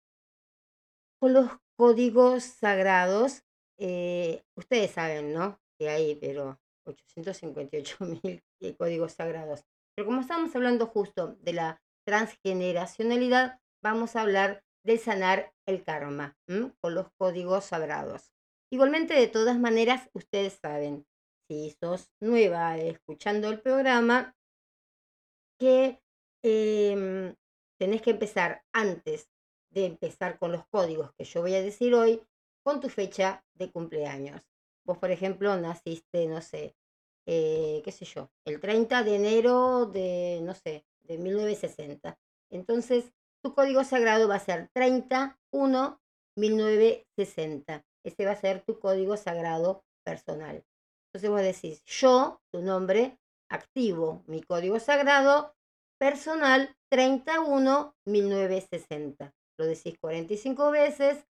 Con 1.19 1.33
los 1.33 1.49
códigos 1.77 2.45
sagrados, 2.45 3.43
eh, 3.77 4.45
ustedes 4.55 4.91
saben, 4.91 5.33
¿no? 5.33 5.59
Que 5.77 5.89
hay, 5.89 6.15
pero 6.15 6.60
858 6.85 7.97
mil 8.23 8.43
códigos 8.77 9.13
sagrados. 9.13 9.63
Pero 9.95 10.07
como 10.07 10.21
estamos 10.21 10.55
hablando 10.55 10.87
justo 10.87 11.35
de 11.41 11.53
la 11.53 11.81
transgeneracionalidad, 12.05 13.59
vamos 13.83 14.15
a 14.15 14.21
hablar 14.21 14.63
de 14.83 14.97
sanar 14.97 15.53
el 15.65 15.83
karma 15.83 16.37
con 16.79 16.95
los 16.95 17.07
códigos 17.17 17.65
sagrados. 17.65 18.31
Igualmente, 18.71 19.13
de 19.13 19.27
todas 19.27 19.59
maneras, 19.59 20.09
ustedes 20.13 20.53
saben, 20.61 21.05
si 21.47 21.75
sos 21.79 22.09
nueva 22.21 22.77
escuchando 22.77 23.49
el 23.49 23.61
programa, 23.61 24.35
que 25.59 26.01
em, 26.43 27.35
tenés 27.77 28.01
que 28.01 28.11
empezar 28.11 28.63
antes 28.71 29.29
de 29.71 29.85
empezar 29.85 30.39
con 30.39 30.51
los 30.51 30.65
códigos 30.67 31.11
que 31.17 31.25
yo 31.25 31.41
voy 31.41 31.53
a 31.55 31.61
decir 31.61 31.93
hoy, 31.93 32.23
con 32.63 32.79
tu 32.79 32.89
fecha 32.89 33.43
de 33.53 33.71
cumpleaños. 33.71 34.50
Vos, 34.85 34.97
por 34.97 35.11
ejemplo, 35.11 35.55
naciste, 35.57 36.27
no 36.27 36.41
sé, 36.41 36.75
eh, 37.25 37.81
qué 37.83 37.91
sé 37.91 38.05
yo, 38.05 38.31
el 38.45 38.59
30 38.59 39.03
de 39.03 39.15
enero 39.15 39.85
de, 39.85 40.39
no 40.43 40.53
sé, 40.55 40.85
de 41.03 41.17
1960. 41.17 42.17
Entonces, 42.49 43.11
tu 43.43 43.53
código 43.53 43.83
sagrado 43.83 44.27
va 44.27 44.35
a 44.35 44.39
ser 44.39 44.69
31 44.73 45.99
1960. 46.37 47.85
Ese 48.03 48.25
va 48.25 48.31
a 48.31 48.35
ser 48.35 48.63
tu 48.63 48.79
código 48.79 49.17
sagrado 49.17 49.83
personal. 50.03 50.63
Entonces 51.07 51.29
vos 51.29 51.41
decís, 51.41 51.83
yo, 51.85 52.41
tu 52.51 52.61
nombre, 52.61 53.19
activo 53.49 54.23
mi 54.27 54.41
código 54.41 54.79
sagrado 54.79 55.53
personal 55.99 56.75
31 56.89 57.95
1960. 58.05 59.33
Lo 59.57 59.65
decís 59.65 59.97
45 59.99 60.71
veces, 60.71 61.25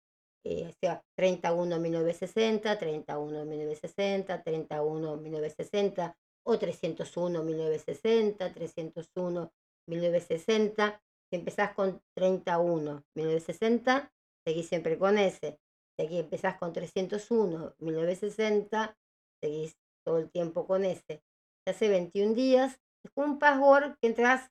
eh, 0.43 0.67
o 0.67 0.73
sea, 0.79 1.03
31 1.15 1.79
1960, 1.79 2.79
31 2.79 3.45
1960, 3.45 4.43
31 4.43 5.17
1960 5.17 6.17
o 6.43 6.57
301 6.57 7.43
1960, 7.43 8.53
301 8.53 9.51
1960. 9.87 11.01
Si 11.29 11.35
empezás 11.35 11.73
con 11.73 12.01
31 12.15 13.03
1960, 13.15 14.13
seguís 14.45 14.67
siempre 14.67 14.97
con 14.97 15.17
ese. 15.17 15.59
Si 15.97 16.05
aquí 16.05 16.19
empezás 16.19 16.57
con 16.57 16.71
301 16.71 17.75
1960, 17.79 18.97
seguís 19.41 19.75
todo 20.05 20.19
el 20.19 20.29
tiempo 20.31 20.65
con 20.65 20.85
ese. 20.85 21.21
Se 21.65 21.71
hace 21.71 21.89
21 21.89 22.33
días, 22.33 22.79
es 23.03 23.11
un 23.15 23.39
password 23.39 23.97
que 23.99 24.07
entras 24.07 24.49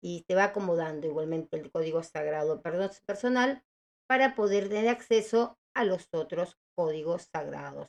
y 0.00 0.22
te 0.22 0.34
va 0.36 0.44
acomodando 0.44 1.06
igualmente 1.06 1.56
el 1.56 1.70
código 1.70 2.02
sagrado 2.02 2.62
personal 2.62 3.64
para 4.12 4.34
poder 4.34 4.68
tener 4.68 4.90
acceso 4.90 5.58
a 5.72 5.84
los 5.86 6.06
otros 6.12 6.58
códigos 6.74 7.30
sagrados. 7.32 7.88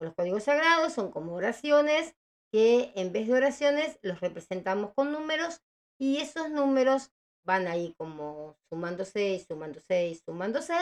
Los 0.00 0.14
códigos 0.14 0.44
sagrados 0.44 0.94
son 0.94 1.10
como 1.10 1.34
oraciones 1.34 2.14
que 2.50 2.92
en 2.96 3.12
vez 3.12 3.28
de 3.28 3.34
oraciones 3.34 3.98
los 4.00 4.20
representamos 4.20 4.94
con 4.94 5.12
números 5.12 5.60
y 5.98 6.16
esos 6.16 6.48
números 6.48 7.12
van 7.44 7.68
ahí 7.68 7.92
como 7.98 8.56
sumándose 8.70 9.34
y 9.34 9.40
sumándose 9.40 10.08
y 10.08 10.14
sumándose 10.14 10.72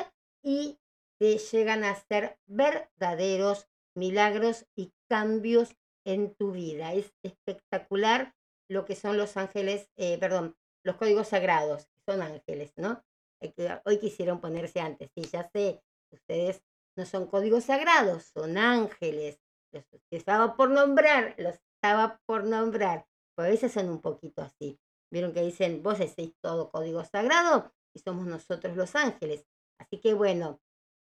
y 0.45 0.79
te 1.19 1.39
llegan 1.39 1.83
a 1.83 1.97
ser 1.97 2.39
verdaderos 2.47 3.67
milagros 3.97 4.65
y 4.77 4.93
cambios 5.09 5.75
en 6.05 6.37
tu 6.37 6.53
vida. 6.53 6.93
Es 6.93 7.13
espectacular 7.25 8.33
lo 8.69 8.85
que 8.85 8.95
son 8.95 9.17
los 9.17 9.37
ángeles, 9.37 9.91
eh, 9.97 10.19
perdón, 10.19 10.57
los 10.85 10.95
códigos 10.95 11.27
sagrados, 11.27 11.89
son 12.07 12.23
ángeles, 12.23 12.75
¿no? 12.77 13.03
Eh, 13.41 13.81
Hoy 13.85 13.99
quisieron 13.99 14.41
ponerse 14.41 14.81
antes, 14.81 15.11
sí, 15.15 15.23
ya 15.23 15.49
sé, 15.53 15.83
ustedes 16.13 16.63
no 16.97 17.07
son 17.07 17.27
códigos 17.27 17.65
sagrados, 17.65 18.25
son 18.35 18.59
ángeles. 18.59 19.41
Los 19.73 19.85
estaba 20.11 20.57
por 20.57 20.71
nombrar, 20.71 21.35
los 21.39 21.55
estaba 21.77 22.21
por 22.27 22.45
nombrar. 22.45 23.07
Pues 23.37 23.47
a 23.47 23.51
veces 23.51 23.73
son 23.73 23.89
un 23.89 24.01
poquito 24.01 24.43
así. 24.43 24.81
Vieron 25.11 25.33
que 25.33 25.43
dicen, 25.43 25.83
vos 25.83 25.99
decís 25.99 26.35
todo 26.43 26.71
código 26.71 27.05
sagrado 27.05 27.73
y 27.95 28.01
somos 28.01 28.27
nosotros 28.27 28.77
los 28.77 28.97
ángeles. 28.97 29.47
Así 29.79 30.01
que 30.01 30.13
bueno, 30.13 30.61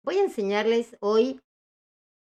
voy 0.03 0.17
a 0.19 0.23
enseñarles 0.23 0.95
hoy, 0.99 1.41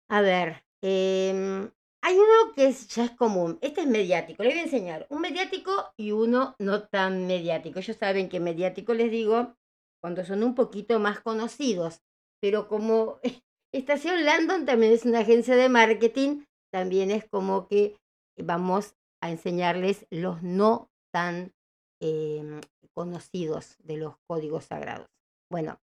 a 0.10 0.22
ver, 0.22 0.66
em, 0.82 1.72
hay 2.02 2.16
uno 2.18 2.54
que 2.54 2.72
ya 2.72 3.06
es 3.06 3.12
común, 3.12 3.58
este 3.62 3.82
es 3.82 3.88
mediático, 3.88 4.44
les 4.44 4.54
voy 4.54 4.60
a 4.60 4.64
enseñar 4.64 5.08
un 5.10 5.22
mediático 5.22 5.94
y 5.98 6.12
uno 6.12 6.56
no 6.60 6.88
tan 6.88 7.26
mediático. 7.26 7.80
Ellos 7.80 7.98
saben 7.98 8.30
que 8.30 8.40
mediático 8.40 8.94
les 8.94 9.10
digo 9.10 9.56
cuando 10.06 10.24
son 10.24 10.44
un 10.44 10.54
poquito 10.54 11.00
más 11.00 11.20
conocidos, 11.20 12.04
pero 12.40 12.68
como 12.68 13.20
Estación 13.74 14.24
Landon 14.24 14.64
también 14.64 14.94
es 14.94 15.04
una 15.04 15.22
agencia 15.22 15.56
de 15.56 15.68
marketing, 15.68 16.44
también 16.72 17.10
es 17.10 17.28
como 17.28 17.68
que 17.68 17.98
vamos 18.38 18.94
a 19.20 19.32
enseñarles 19.32 20.06
los 20.12 20.44
no 20.44 20.92
tan 21.12 21.56
em, 22.00 22.62
conocidos 22.94 23.78
de 23.80 23.98
los 23.98 24.16
códigos 24.28 24.66
sagrados. 24.66 25.08
Bueno, 25.50 25.82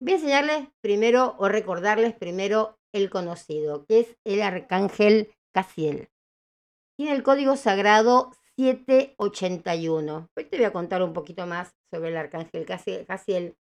voy 0.00 0.14
a 0.14 0.16
enseñarles 0.16 0.68
primero 0.80 1.36
o 1.38 1.48
recordarles 1.48 2.16
primero 2.16 2.80
el 2.92 3.08
conocido, 3.08 3.84
que 3.84 4.00
es 4.00 4.16
el 4.24 4.42
arcángel 4.42 5.32
Casiel. 5.54 6.08
Tiene 6.96 7.14
el 7.14 7.22
código 7.22 7.54
sagrado 7.54 8.32
781. 8.58 10.30
Hoy 10.36 10.44
te 10.44 10.56
voy 10.56 10.66
a 10.66 10.72
contar 10.72 11.02
un 11.04 11.12
poquito 11.12 11.46
más 11.46 11.76
sobre 11.92 12.10
el 12.10 12.16
arcángel 12.16 12.66
Casiel, 12.66 13.56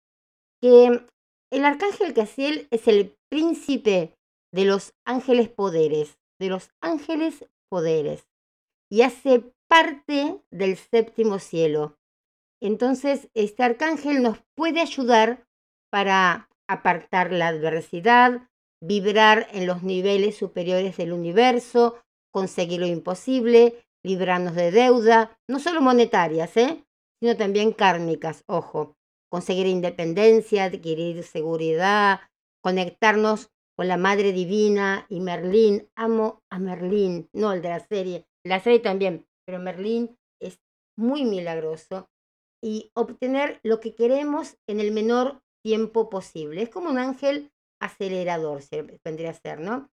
que 0.63 1.07
el 1.53 1.65
arcángel 1.65 2.15
Casiel 2.15 2.67
es 2.71 2.89
el 2.89 3.15
príncipe 3.31 4.17
de 4.55 4.65
los 4.65 4.95
ángeles 5.05 5.51
poderes, 5.51 6.19
de 6.41 6.49
los 6.49 6.71
ángeles 6.81 7.45
poderes, 7.71 8.27
y 8.91 9.03
hace 9.03 9.53
parte 9.69 10.41
del 10.51 10.77
séptimo 10.79 11.41
cielo. 11.41 11.99
Entonces, 12.63 13.29
este 13.35 13.65
arcángel 13.65 14.23
nos 14.23 14.39
puede 14.57 14.81
ayudar 14.81 15.47
para 15.93 16.49
apartar 16.69 17.33
la 17.33 17.49
adversidad, 17.49 18.49
vibrar 18.81 19.47
en 19.53 19.67
los 19.67 19.83
niveles 19.83 20.39
superiores 20.39 20.97
del 20.97 21.13
universo, 21.13 21.99
conseguir 22.33 22.81
lo 22.81 22.87
imposible, 22.87 23.86
librarnos 24.07 24.55
de 24.55 24.71
deuda, 24.71 25.37
no 25.49 25.59
solo 25.59 25.81
monetarias, 25.81 26.57
¿eh? 26.57 26.85
sino 27.21 27.37
también 27.37 27.73
kármicas, 27.73 28.45
ojo, 28.47 28.97
conseguir 29.31 29.67
independencia, 29.67 30.65
adquirir 30.65 31.25
seguridad, 31.25 32.21
conectarnos 32.63 33.51
con 33.77 33.89
la 33.89 33.97
Madre 33.97 34.33
Divina 34.33 35.07
y 35.09 35.21
Merlín. 35.21 35.89
Amo 35.97 36.43
a 36.51 36.59
Merlín, 36.59 37.29
no 37.33 37.53
el 37.53 37.63
de 37.63 37.69
la 37.69 37.81
serie, 37.81 38.27
la 38.45 38.61
serie 38.61 38.81
también, 38.81 39.27
pero 39.45 39.59
Merlín 39.59 40.17
es 40.41 40.61
muy 40.97 41.25
milagroso 41.25 42.09
y 42.63 42.91
obtener 42.95 43.61
lo 43.63 43.81
que 43.81 43.95
queremos 43.95 44.57
en 44.69 44.81
el 44.81 44.93
menor 44.93 45.43
tiempo 45.65 46.09
posible. 46.09 46.63
Es 46.63 46.71
como 46.71 46.91
un 46.91 46.99
ángel 46.99 47.51
acelerador, 47.81 48.63
vendría 49.05 49.31
a 49.31 49.35
ser, 49.35 49.61
¿no? 49.61 49.91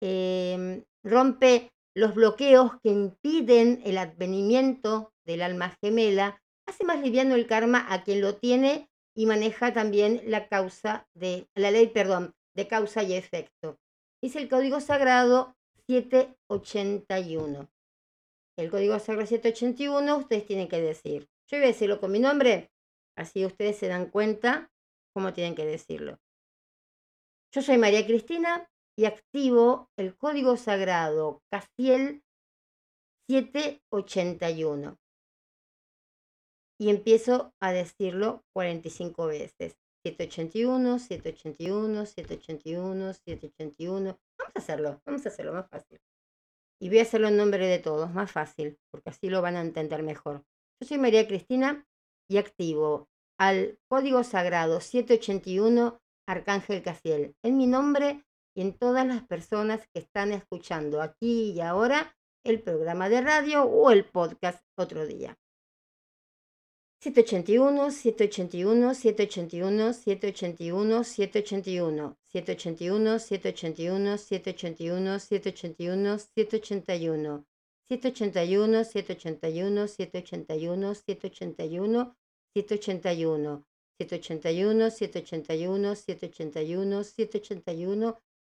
Em, 0.00 0.84
rompe 1.04 1.72
los 1.98 2.14
bloqueos 2.14 2.80
que 2.80 2.90
impiden 2.90 3.82
el 3.84 3.98
advenimiento 3.98 5.12
del 5.26 5.42
alma 5.42 5.76
gemela, 5.82 6.40
hace 6.64 6.84
más 6.84 7.00
liviano 7.00 7.34
el 7.34 7.48
karma 7.48 7.84
a 7.92 8.04
quien 8.04 8.20
lo 8.20 8.36
tiene 8.36 8.88
y 9.16 9.26
maneja 9.26 9.72
también 9.72 10.22
la 10.24 10.46
causa 10.46 11.08
de 11.14 11.48
la 11.56 11.72
ley, 11.72 11.88
perdón, 11.88 12.36
de 12.54 12.68
causa 12.68 13.02
y 13.02 13.14
efecto. 13.14 13.80
Es 14.22 14.36
el 14.36 14.48
código 14.48 14.80
sagrado 14.80 15.56
781. 15.88 17.68
El 18.56 18.70
código 18.70 18.96
sagrado 19.00 19.26
781 19.26 20.18
ustedes 20.18 20.46
tienen 20.46 20.68
que 20.68 20.80
decir. 20.80 21.28
Yo 21.48 21.58
voy 21.58 21.64
a 21.64 21.72
decirlo 21.72 21.98
con 21.98 22.12
mi 22.12 22.20
nombre, 22.20 22.70
así 23.16 23.44
ustedes 23.44 23.76
se 23.76 23.88
dan 23.88 24.06
cuenta 24.06 24.70
cómo 25.12 25.32
tienen 25.32 25.56
que 25.56 25.66
decirlo. 25.66 26.20
Yo 27.52 27.60
soy 27.60 27.76
María 27.76 28.06
Cristina 28.06 28.70
y 28.98 29.04
activo 29.04 29.88
el 29.96 30.16
código 30.16 30.56
sagrado 30.56 31.40
Casiel 31.52 32.24
781. 33.30 34.98
Y 36.80 36.90
empiezo 36.90 37.54
a 37.60 37.70
decirlo 37.70 38.42
45 38.52 39.26
veces. 39.26 39.78
781, 40.04 40.98
781, 40.98 42.06
781, 42.06 43.14
781. 43.14 44.18
Vamos 44.36 44.56
a 44.56 44.58
hacerlo, 44.58 45.00
vamos 45.06 45.24
a 45.24 45.28
hacerlo 45.28 45.52
más 45.52 45.68
fácil. 45.68 46.00
Y 46.80 46.88
voy 46.88 46.98
a 46.98 47.02
hacerlo 47.02 47.28
en 47.28 47.36
nombre 47.36 47.68
de 47.68 47.78
todos, 47.78 48.12
más 48.12 48.32
fácil, 48.32 48.78
porque 48.90 49.10
así 49.10 49.28
lo 49.28 49.42
van 49.42 49.54
a 49.54 49.60
entender 49.60 50.02
mejor. 50.02 50.44
Yo 50.80 50.88
soy 50.88 50.98
María 50.98 51.28
Cristina 51.28 51.86
y 52.28 52.38
activo 52.38 53.08
al 53.38 53.78
código 53.88 54.24
sagrado 54.24 54.80
781 54.80 56.00
Arcángel 56.28 56.82
Casiel 56.82 57.36
en 57.44 57.56
mi 57.56 57.66
nombre 57.66 58.24
y 58.58 58.60
en 58.60 58.72
todas 58.72 59.06
las 59.06 59.22
personas 59.22 59.86
que 59.92 60.00
están 60.00 60.32
escuchando 60.32 61.00
aquí 61.00 61.52
y 61.52 61.60
ahora 61.60 62.16
el 62.42 62.60
programa 62.60 63.08
de 63.08 63.20
radio 63.20 63.62
o 63.62 63.92
el 63.92 64.04
podcast 64.04 64.64
otro 64.74 65.06
día. 65.06 65.38
781, 67.00 67.92
781, 67.92 68.94
781, 68.94 69.92
781, 69.92 71.04
781, 71.04 72.16
781, 72.24 73.18
781, 73.20 74.18
781, 74.18 74.18
781, 74.18 75.18
781, 75.20 76.18
781, 76.18 77.46
781, 78.58 79.24
781, 82.54 82.54
781, 82.54 83.64
781, 83.94 84.90
781, 84.90 84.90
781, 84.90 85.94
781, 85.94 87.04
781, 87.04 88.18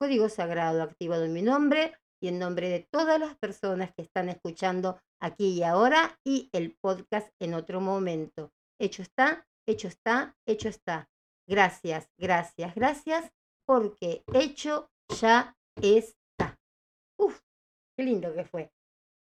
Código 0.00 0.30
sagrado 0.30 0.82
activado 0.82 1.24
en 1.26 1.34
mi 1.34 1.42
nombre 1.42 1.94
y 2.22 2.28
en 2.28 2.38
nombre 2.38 2.70
de 2.70 2.88
todas 2.90 3.20
las 3.20 3.36
personas 3.36 3.92
que 3.94 4.00
están 4.00 4.30
escuchando 4.30 4.98
aquí 5.20 5.58
y 5.58 5.62
ahora 5.62 6.18
y 6.24 6.48
el 6.52 6.74
podcast 6.80 7.28
en 7.38 7.52
otro 7.52 7.82
momento. 7.82 8.50
Hecho 8.80 9.02
está, 9.02 9.46
hecho 9.68 9.88
está, 9.88 10.34
hecho 10.46 10.70
está. 10.70 11.10
Gracias, 11.46 12.08
gracias, 12.18 12.74
gracias, 12.74 13.30
porque 13.66 14.22
hecho 14.32 14.88
ya 15.20 15.54
está. 15.82 16.58
Uf, 17.18 17.40
qué 17.94 18.04
lindo 18.04 18.32
que 18.34 18.44
fue. 18.44 18.72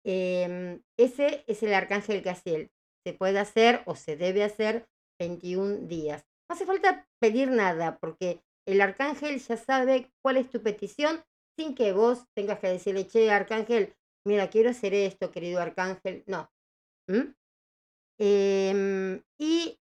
Em, 0.06 0.84
ese 0.96 1.44
es 1.48 1.64
el 1.64 1.74
arcángel 1.74 2.22
Casiel 2.22 2.70
se 3.04 3.14
puede 3.14 3.40
hacer 3.40 3.82
o 3.88 3.96
se 3.96 4.16
debe 4.16 4.44
hacer 4.44 4.88
21 5.20 5.88
días. 5.88 6.24
No 6.48 6.56
hace 6.56 6.68
falta 6.68 7.08
pedir 7.20 7.50
nada 7.50 7.98
porque 7.98 8.44
el 8.68 8.82
arcángel 8.82 9.40
ya 9.40 9.58
sabe 9.58 10.12
cuál 10.22 10.38
es 10.38 10.50
tu 10.50 10.62
petición 10.62 11.24
sin 11.58 11.74
que 11.74 11.94
vos 11.94 12.26
tengas 12.36 12.60
que 12.60 12.68
decirle, 12.68 13.08
che, 13.08 13.32
arcángel, 13.32 13.96
mira, 14.26 14.50
quiero 14.50 14.70
hacer 14.70 14.94
esto, 14.94 15.32
querido 15.32 15.60
arcángel. 15.60 16.24
No. 16.28 16.52
Em, 18.20 19.24
y 19.40 19.80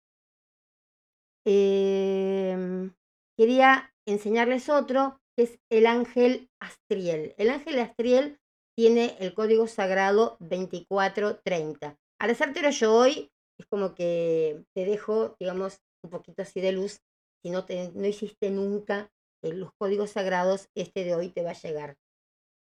em, 1.47 2.95
quería 3.37 3.93
enseñarles 4.07 4.69
otro, 4.69 5.21
que 5.37 5.45
es 5.45 5.59
el 5.71 5.87
ángel 5.87 6.51
Astriel. 6.61 7.35
El 7.39 7.51
ángel 7.51 7.79
Astriel 7.79 8.39
tiene 8.77 9.17
el 9.19 9.35
código 9.35 9.67
sagrado 9.67 10.37
2430. 10.41 11.99
Al 12.21 12.31
hacértelo 12.31 12.71
yo 12.71 12.95
hoy, 12.95 13.31
es 13.59 13.67
como 13.67 13.95
que 13.95 14.65
te 14.75 14.85
dejo, 14.85 15.37
digamos, 15.41 15.81
un 16.05 16.11
poquito 16.11 16.43
así 16.43 16.61
de 16.61 16.73
luz. 16.73 17.01
Si 17.45 17.51
no, 17.51 17.67
te, 17.67 17.93
no 17.95 18.07
hiciste 18.07 18.51
nunca 18.51 19.13
eh, 19.43 19.53
los 19.53 19.71
códigos 19.75 20.13
sagrados, 20.13 20.71
este 20.75 21.05
de 21.05 21.15
hoy 21.15 21.29
te 21.29 21.43
va 21.43 21.51
a 21.51 21.61
llegar. 21.61 21.99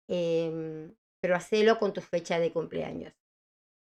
Em, 0.07 0.95
pero 1.19 1.35
hacelo 1.35 1.79
con 1.79 1.93
tu 1.93 2.01
fecha 2.01 2.37
de 2.37 2.53
cumpleaños. 2.53 3.11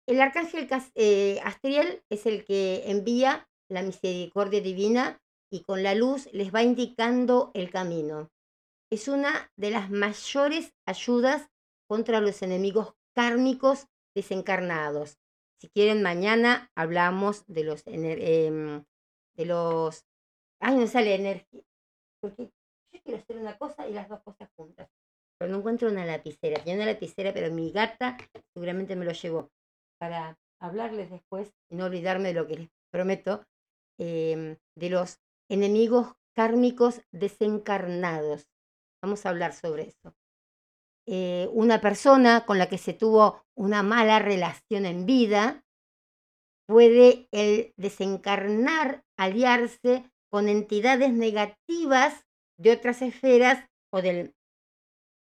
El 0.05 0.19
arcángel 0.19 0.67
eh, 0.95 1.39
Astriel 1.45 2.03
es 2.09 2.25
el 2.25 2.43
que 2.43 2.83
envía 2.91 3.47
la 3.69 3.81
misericordia 3.81 4.59
divina 4.59 5.21
y 5.49 5.61
con 5.61 5.83
la 5.83 5.95
luz 5.95 6.27
les 6.33 6.53
va 6.53 6.63
indicando 6.63 7.51
el 7.53 7.69
camino. 7.69 8.29
Es 8.91 9.07
una 9.07 9.53
de 9.55 9.71
las 9.71 9.89
mayores 9.89 10.73
ayudas 10.85 11.49
contra 11.87 12.19
los 12.19 12.41
enemigos 12.41 12.93
kármicos 13.15 13.87
desencarnados. 14.13 15.17
Si 15.61 15.69
quieren, 15.69 16.03
mañana 16.03 16.69
hablamos 16.75 17.45
de 17.47 17.63
los, 17.63 17.83
em, 17.85 18.83
de 19.35 19.45
los, 19.45 20.05
ay, 20.63 20.77
no 20.77 20.87
sale 20.87 21.15
energía, 21.15 21.63
porque 22.21 22.51
yo 22.93 23.01
quiero 23.03 23.19
hacer 23.19 23.37
una 23.37 23.57
cosa 23.57 23.87
y 23.87 23.93
las 23.93 24.07
dos 24.07 24.21
cosas 24.21 24.49
juntas, 24.55 24.89
pero 25.37 25.51
no 25.51 25.57
encuentro 25.59 25.89
una 25.89 26.05
lapicera, 26.05 26.63
tiene 26.63 26.81
una 26.81 26.91
lapicera, 26.91 27.33
pero 27.33 27.53
mi 27.53 27.71
gata 27.71 28.17
seguramente 28.53 28.95
me 28.95 29.05
lo 29.05 29.11
llevó 29.11 29.51
para 29.99 30.37
hablarles 30.61 31.11
después 31.11 31.53
y 31.69 31.75
no 31.75 31.85
olvidarme 31.85 32.29
de 32.29 32.33
lo 32.33 32.47
que 32.47 32.57
les 32.57 32.69
prometo, 32.91 33.45
em, 33.99 34.57
de 34.75 34.89
los 34.89 35.19
enemigos 35.49 36.13
kármicos 36.33 37.01
desencarnados. 37.11 38.47
Vamos 39.03 39.25
a 39.25 39.29
hablar 39.29 39.53
sobre 39.53 39.83
eso. 39.83 40.15
Eh, 41.05 41.49
una 41.51 41.81
persona 41.81 42.45
con 42.45 42.57
la 42.57 42.69
que 42.69 42.77
se 42.77 42.93
tuvo 42.93 43.43
una 43.55 43.83
mala 43.83 44.19
relación 44.19 44.85
en 44.85 45.05
vida 45.05 45.65
puede 46.65 47.27
el 47.31 47.73
desencarnar, 47.75 49.03
aliarse 49.17 50.09
con 50.33 50.49
entidades 50.49 51.13
negativas 51.13 52.25
de 52.57 52.71
otras 52.71 53.03
esferas 53.03 53.69
o 53.93 54.01
del 54.01 54.33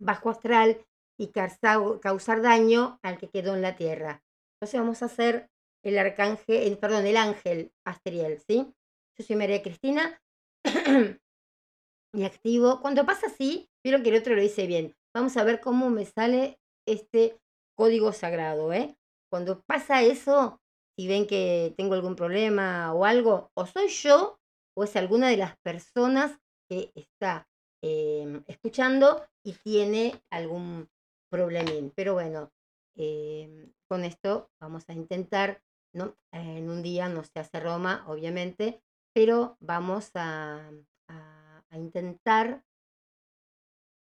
bajo 0.01 0.31
astral 0.31 0.85
y 1.17 1.29
causar, 1.29 2.43
daño 2.43 2.99
al 3.05 3.17
que 3.17 3.31
quedó 3.31 3.55
en 3.55 3.63
la 3.63 3.77
tierra. 3.77 4.25
Entonces 4.55 4.81
vamos 4.81 5.03
a 5.03 5.07
hacer 5.07 5.49
el 5.85 5.97
arcángel, 5.97 6.57
el, 6.65 6.79
perdón, 6.79 7.07
el 7.07 7.17
ángel 7.17 7.71
Astriel, 7.85 8.41
¿sí? 8.49 8.75
Yo 9.17 9.25
soy 9.25 9.37
María 9.37 9.63
Cristina 9.63 10.21
y 12.13 12.25
activo. 12.25 12.81
Cuando 12.81 13.07
pasa 13.07 13.29
así, 13.29 13.69
vieron 13.85 14.03
que 14.03 14.09
el 14.09 14.17
otro 14.17 14.35
lo 14.35 14.43
hice 14.43 14.67
bien. 14.67 14.97
Vamos 15.15 15.37
a 15.37 15.45
ver 15.45 15.61
cómo 15.61 15.89
me 15.89 16.05
sale 16.05 16.59
este 16.85 17.39
código 17.77 18.13
sagrado, 18.13 18.73
¿eh? 18.73 18.97
Cuando 19.31 19.63
pasa 19.69 20.03
eso, 20.03 20.61
si 20.99 21.07
ven 21.07 21.29
que 21.29 21.75
tengo 21.77 21.95
algún 21.95 22.17
problema 22.17 22.93
o 22.93 23.05
algo, 23.05 23.53
o 23.55 23.67
soy 23.67 23.87
yo 23.87 24.41
o 24.77 24.85
es 24.85 24.95
alguna 24.97 25.29
de 25.29 25.39
las 25.39 25.57
personas 25.59 26.39
que 26.69 26.93
está 26.95 27.49
em, 27.83 28.45
escuchando 28.47 29.27
y 29.43 29.55
tiene 29.55 30.21
algún 30.31 30.89
problemín. 31.31 31.93
Pero 31.95 32.15
bueno, 32.15 32.53
em, 32.97 33.73
con 33.89 34.05
esto 34.05 34.51
vamos 34.61 34.85
a 34.89 34.93
intentar, 34.93 35.63
¿no? 35.95 36.17
en 36.33 36.69
un 36.69 36.83
día 36.83 37.09
no 37.09 37.25
se 37.25 37.41
hace 37.41 37.61
Roma, 37.61 38.05
obviamente, 38.07 38.83
pero 39.15 39.57
vamos 39.61 40.11
a, 40.15 40.71
a, 41.09 41.79
intentar 41.79 42.65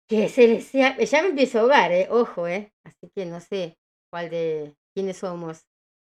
que 0.08 0.28
se 0.28 0.46
les 0.46 0.66
sea, 0.66 0.96
ya 0.98 1.22
me 1.22 1.28
empiezo 1.28 1.58
a 1.58 1.60
ahogar, 1.62 1.92
¿eh? 1.92 2.08
ojo, 2.10 2.46
¿eh? 2.46 2.72
así 2.84 3.10
que 3.14 3.26
no 3.26 3.40
sé 3.40 3.78
cuál 4.10 4.30
de 4.30 4.76
quiénes 4.94 5.16
somos 5.18 5.66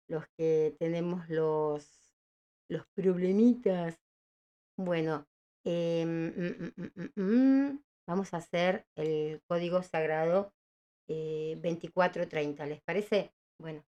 los 0.07 0.25
que 0.37 0.75
tenemos 0.79 1.27
los, 1.29 2.13
los 2.69 2.85
problemitas. 2.95 4.04
Bueno, 4.77 5.25
eh, 5.65 6.05
mm, 6.05 6.81
mm, 6.83 7.21
mm, 7.21 7.79
vamos 8.07 8.33
a 8.33 8.37
hacer 8.37 8.85
el 8.95 9.41
código 9.47 9.81
sagrado 9.83 10.53
eh, 11.07 11.53
2430, 11.55 12.65
¿les 12.65 12.81
parece? 12.81 13.33
Bueno, 13.59 13.83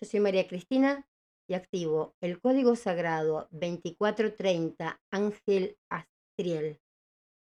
yo 0.00 0.06
soy 0.06 0.20
María 0.20 0.48
Cristina 0.48 1.06
y 1.48 1.54
activo 1.54 2.14
el 2.22 2.40
código 2.40 2.74
sagrado 2.74 3.48
2430 3.50 5.00
Ángel 5.12 5.76
Astriel 5.90 6.80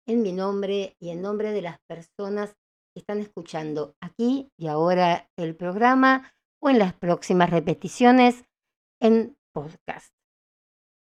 en 0.07 0.23
mi 0.23 0.33
nombre 0.33 0.97
y 1.01 1.11
en 1.11 1.23
nombre 1.23 1.53
de 1.53 1.63
las 1.63 1.79
personas 1.89 2.57
que 2.95 3.01
están 3.01 3.21
escuchando 3.21 3.95
aquí 4.01 4.51
y 4.57 4.69
ahora 4.69 5.29
el 5.37 5.55
programa 5.55 6.33
o 6.61 6.71
en 6.71 6.79
las 6.79 6.95
próximas 6.95 7.51
repeticiones 7.51 8.45
en 9.01 9.37
podcast. 9.53 10.16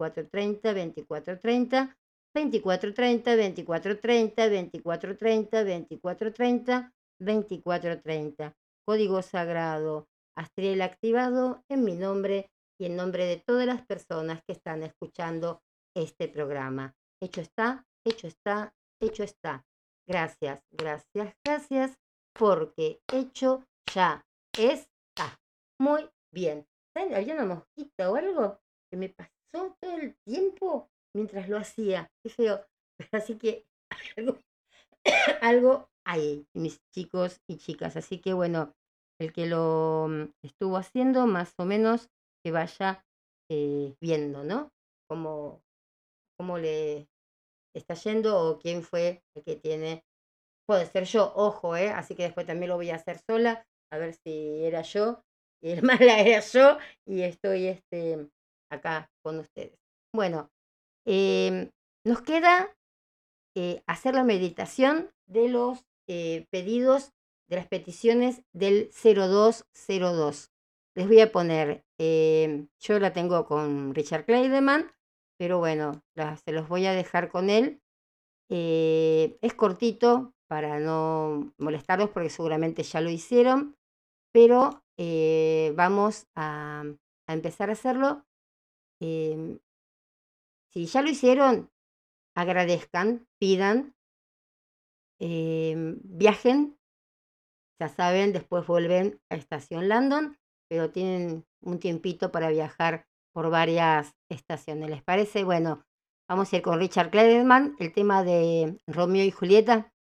2430, 0.04 0.74
2430, 0.74 0.94
2430, 0.94 1.94
2430, 2.34 3.48
2430, 3.62 4.46
2430, 4.46 4.50
2430, 4.50 5.86
2430, 5.88 6.97
2430. 7.18 8.54
Código 8.86 9.22
sagrado 9.22 10.08
Astriel 10.38 10.82
activado 10.82 11.64
en 11.68 11.84
mi 11.84 11.94
nombre 11.94 12.48
y 12.80 12.86
en 12.86 12.94
nombre 12.94 13.26
de 13.26 13.42
todas 13.44 13.66
las 13.66 13.84
personas 13.84 14.40
que 14.46 14.52
están 14.52 14.84
escuchando 14.84 15.62
este 15.96 16.28
programa. 16.28 16.94
Hecho 17.20 17.40
está, 17.40 17.84
hecho 18.06 18.28
está, 18.28 18.72
hecho 19.00 19.24
está. 19.24 19.66
Gracias, 20.06 20.62
gracias, 20.70 21.34
gracias, 21.44 21.98
porque 22.32 23.00
hecho 23.12 23.64
ya 23.92 24.24
está. 24.56 25.40
Muy 25.80 26.08
bien. 26.32 26.66
Había 26.94 27.34
una 27.34 27.44
mosquita 27.44 28.10
o 28.10 28.16
algo 28.16 28.60
que 28.90 28.96
me 28.96 29.08
pasó 29.08 29.76
todo 29.80 29.98
el 29.98 30.16
tiempo 30.24 30.88
mientras 31.14 31.48
lo 31.48 31.58
hacía. 31.58 32.08
Qué 32.22 32.30
feo. 32.30 32.64
Así 33.12 33.36
que 33.36 33.66
algo 35.42 35.88
hay, 36.08 36.46
mis 36.54 36.80
chicos 36.94 37.40
y 37.46 37.58
chicas. 37.58 37.96
Así 37.96 38.18
que 38.18 38.32
bueno, 38.32 38.74
el 39.20 39.32
que 39.32 39.46
lo 39.46 40.06
mm, 40.08 40.32
estuvo 40.42 40.76
haciendo, 40.76 41.26
más 41.26 41.54
o 41.58 41.64
menos 41.64 42.08
que 42.42 42.50
vaya 42.50 43.04
eh, 43.50 43.94
viendo, 44.00 44.42
¿no? 44.42 44.70
Cómo, 45.08 45.62
cómo 46.38 46.58
le 46.58 47.08
está 47.76 47.94
yendo 47.94 48.40
o 48.40 48.58
quién 48.58 48.82
fue 48.82 49.22
el 49.36 49.44
que 49.44 49.56
tiene. 49.56 50.04
Puede 50.66 50.86
ser 50.86 51.04
yo, 51.04 51.32
ojo, 51.34 51.76
¿eh? 51.76 51.90
Así 51.90 52.14
que 52.14 52.24
después 52.24 52.46
también 52.46 52.70
lo 52.70 52.76
voy 52.76 52.90
a 52.90 52.96
hacer 52.96 53.20
sola, 53.28 53.66
a 53.92 53.98
ver 53.98 54.14
si 54.14 54.64
era 54.64 54.82
yo 54.82 55.22
y 55.62 55.70
el 55.70 55.82
mala 55.82 56.20
era 56.20 56.40
yo 56.40 56.78
y 57.06 57.22
estoy 57.22 57.66
este, 57.66 58.28
acá 58.70 59.10
con 59.22 59.38
ustedes. 59.40 59.78
Bueno, 60.14 60.50
em, 61.06 61.70
nos 62.06 62.22
queda 62.22 62.74
eh, 63.56 63.82
hacer 63.86 64.14
la 64.14 64.24
meditación 64.24 65.10
de 65.26 65.48
los 65.48 65.84
eh, 66.08 66.46
pedidos, 66.50 67.12
de 67.48 67.56
las 67.56 67.66
peticiones 67.66 68.42
del 68.52 68.90
0202. 68.92 70.52
Les 70.94 71.06
voy 71.06 71.20
a 71.20 71.32
poner, 71.32 71.84
em, 71.98 72.68
yo 72.78 72.98
la 72.98 73.12
tengo 73.12 73.46
con 73.46 73.94
Richard 73.94 74.24
Kleideman, 74.26 74.90
pero 75.38 75.58
bueno, 75.58 76.02
se 76.44 76.52
los 76.52 76.68
voy 76.68 76.86
a 76.86 76.92
dejar 76.92 77.30
con 77.30 77.50
él. 77.50 77.80
Eh, 78.50 79.38
es 79.40 79.54
cortito 79.54 80.34
para 80.48 80.80
no 80.80 81.52
molestarlos 81.58 82.10
porque 82.10 82.30
seguramente 82.30 82.82
ya 82.82 83.00
lo 83.00 83.10
hicieron, 83.10 83.76
pero 84.32 84.82
eh, 84.96 85.72
vamos 85.76 86.26
a, 86.34 86.84
a, 87.26 87.32
empezar 87.32 87.70
a 87.70 87.74
hacerlo. 87.74 88.24
Eh, 89.00 89.58
si 90.72 90.86
ya 90.86 91.02
lo 91.02 91.10
hicieron, 91.10 91.70
agradezcan, 92.34 93.26
pidan, 93.38 93.94
eh, 95.18 95.96
viajen. 96.02 96.78
Ya 97.80 97.88
saben, 97.88 98.32
después 98.32 98.66
vuelven 98.66 99.20
a 99.30 99.36
Estación 99.36 99.88
Landon, 99.88 100.36
pero 100.68 100.90
tienen 100.90 101.46
un 101.60 101.78
tiempito 101.78 102.32
para 102.32 102.50
viajar 102.50 103.06
por 103.32 103.50
varias 103.50 104.14
estaciones. 104.28 104.90
¿Les 104.90 105.02
parece? 105.02 105.44
Bueno, 105.44 105.84
vamos 106.28 106.52
a 106.52 106.56
ir 106.56 106.62
con 106.62 106.78
Richard 106.78 107.10
Kleiderman, 107.10 107.76
el 107.78 107.92
tema 107.92 108.24
de 108.24 108.80
Romeo 108.86 109.24
y 109.24 109.30
Julieta. 109.30 109.92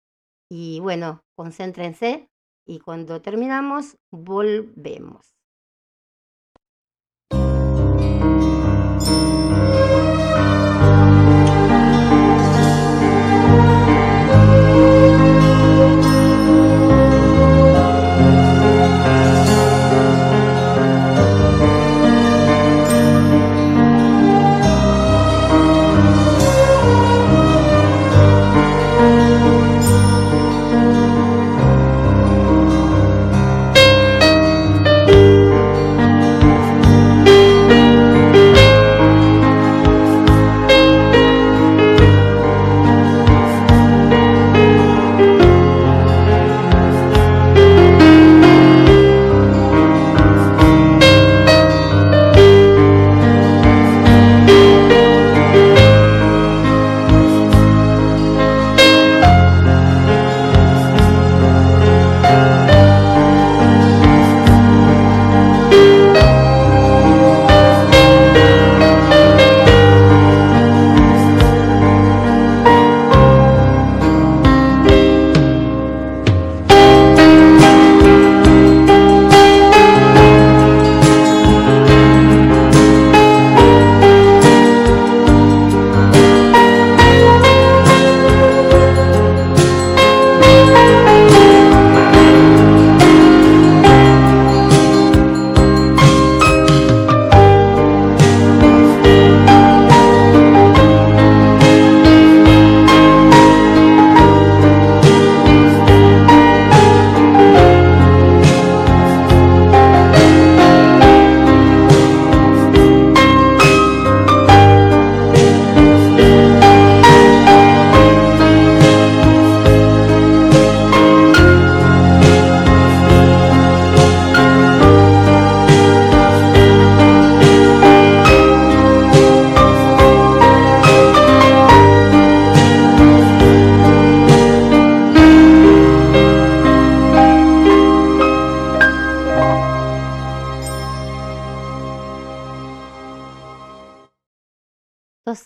Y 0.49 0.79
bueno, 0.79 1.23
concéntrense 1.35 2.29
y 2.65 2.79
cuando 2.79 3.21
terminamos 3.21 3.97
volvemos. 4.11 5.36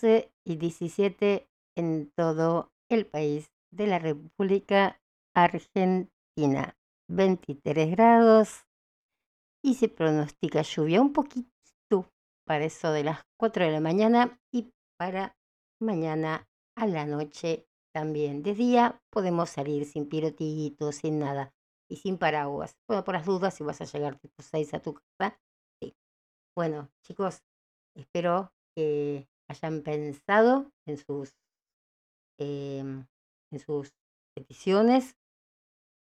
12 0.02 0.32
y 0.44 0.56
17 0.56 1.48
en 1.76 2.12
todo 2.16 2.72
el 2.90 3.06
país 3.06 3.52
de 3.70 3.86
la 3.86 3.98
República 3.98 5.00
Argentina. 5.34 6.76
23 7.08 7.90
grados 7.90 8.66
y 9.62 9.74
se 9.74 9.88
pronostica 9.88 10.62
lluvia 10.62 11.00
un 11.00 11.12
poquito 11.12 12.10
para 12.46 12.64
eso 12.64 12.90
de 12.90 13.04
las 13.04 13.20
4 13.38 13.64
de 13.66 13.70
la 13.70 13.80
mañana 13.80 14.40
y 14.52 14.72
para 14.98 15.36
mañana 15.80 16.48
a 16.76 16.86
la 16.86 17.06
noche 17.06 17.66
también. 17.94 18.42
De 18.42 18.54
día 18.54 19.00
podemos 19.10 19.50
salir 19.50 19.84
sin 19.84 20.08
pirotitos, 20.08 20.96
sin 20.96 21.18
nada 21.18 21.52
y 21.88 21.96
sin 21.96 22.18
paraguas. 22.18 22.76
Bueno, 22.88 23.04
por 23.04 23.14
las 23.14 23.26
dudas, 23.26 23.54
si 23.54 23.62
vas 23.62 23.80
a 23.80 23.84
llegar 23.84 24.18
tipo 24.18 24.42
6 24.42 24.74
a 24.74 24.80
tu 24.80 24.94
casa. 24.94 25.38
Bueno, 26.56 26.90
chicos, 27.02 27.42
espero 27.94 28.52
que 28.74 29.28
hayan 29.52 29.82
pensado 29.82 30.72
en 30.86 30.96
sus, 30.96 31.34
em, 32.38 33.06
en 33.50 33.58
sus 33.58 33.92
peticiones, 34.34 35.16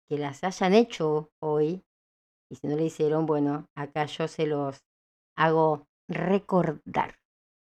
que 0.09 0.19
las 0.19 0.43
hayan 0.45 0.75
hecho 0.75 1.31
hoy. 1.43 1.85
Y 2.51 2.57
si 2.57 2.67
no 2.67 2.77
le 2.77 2.85
hicieron, 2.85 3.27
bueno, 3.27 3.69
acá 3.77 4.07
yo 4.07 4.27
se 4.29 4.47
los 4.47 4.83
hago 5.37 5.87
recordar. 6.09 7.17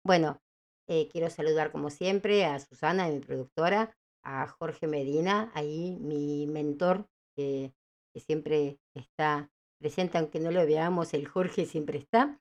Bueno, 0.04 0.40
eh, 0.88 1.08
quiero 1.12 1.30
saludar 1.30 1.72
como 1.72 1.90
siempre 1.90 2.46
a 2.46 2.60
Susana, 2.60 3.08
mi 3.08 3.20
productora, 3.20 3.96
a 4.24 4.48
Jorge 4.48 4.88
Medina, 4.88 5.52
ahí 5.54 5.98
mi 6.00 6.48
mentor, 6.48 7.08
que, 7.36 7.74
que 8.14 8.20
siempre 8.20 8.80
está 8.96 9.50
presente, 9.80 10.18
aunque 10.18 10.40
no 10.40 10.52
lo 10.52 10.66
veamos, 10.66 11.14
el 11.14 11.28
Jorge 11.28 11.66
siempre 11.66 12.00
está. 12.00 12.40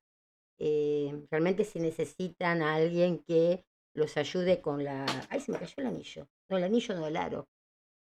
Eh, 0.61 1.27
realmente 1.31 1.65
si 1.65 1.81
necesitan 1.81 2.63
a 2.63 2.75
alguien 2.75 3.19
que 3.27 3.65
los 3.95 4.17
ayude 4.17 4.61
con 4.61 4.85
la... 4.85 5.07
¡Ay, 5.31 5.41
se 5.41 5.51
me 5.53 5.59
cayó 5.59 5.75
el 5.79 5.87
anillo! 5.87 6.29
No, 6.51 6.59
el 6.59 6.65
anillo 6.65 6.95
no, 6.95 7.07
el 7.07 7.17
aro. 7.17 7.49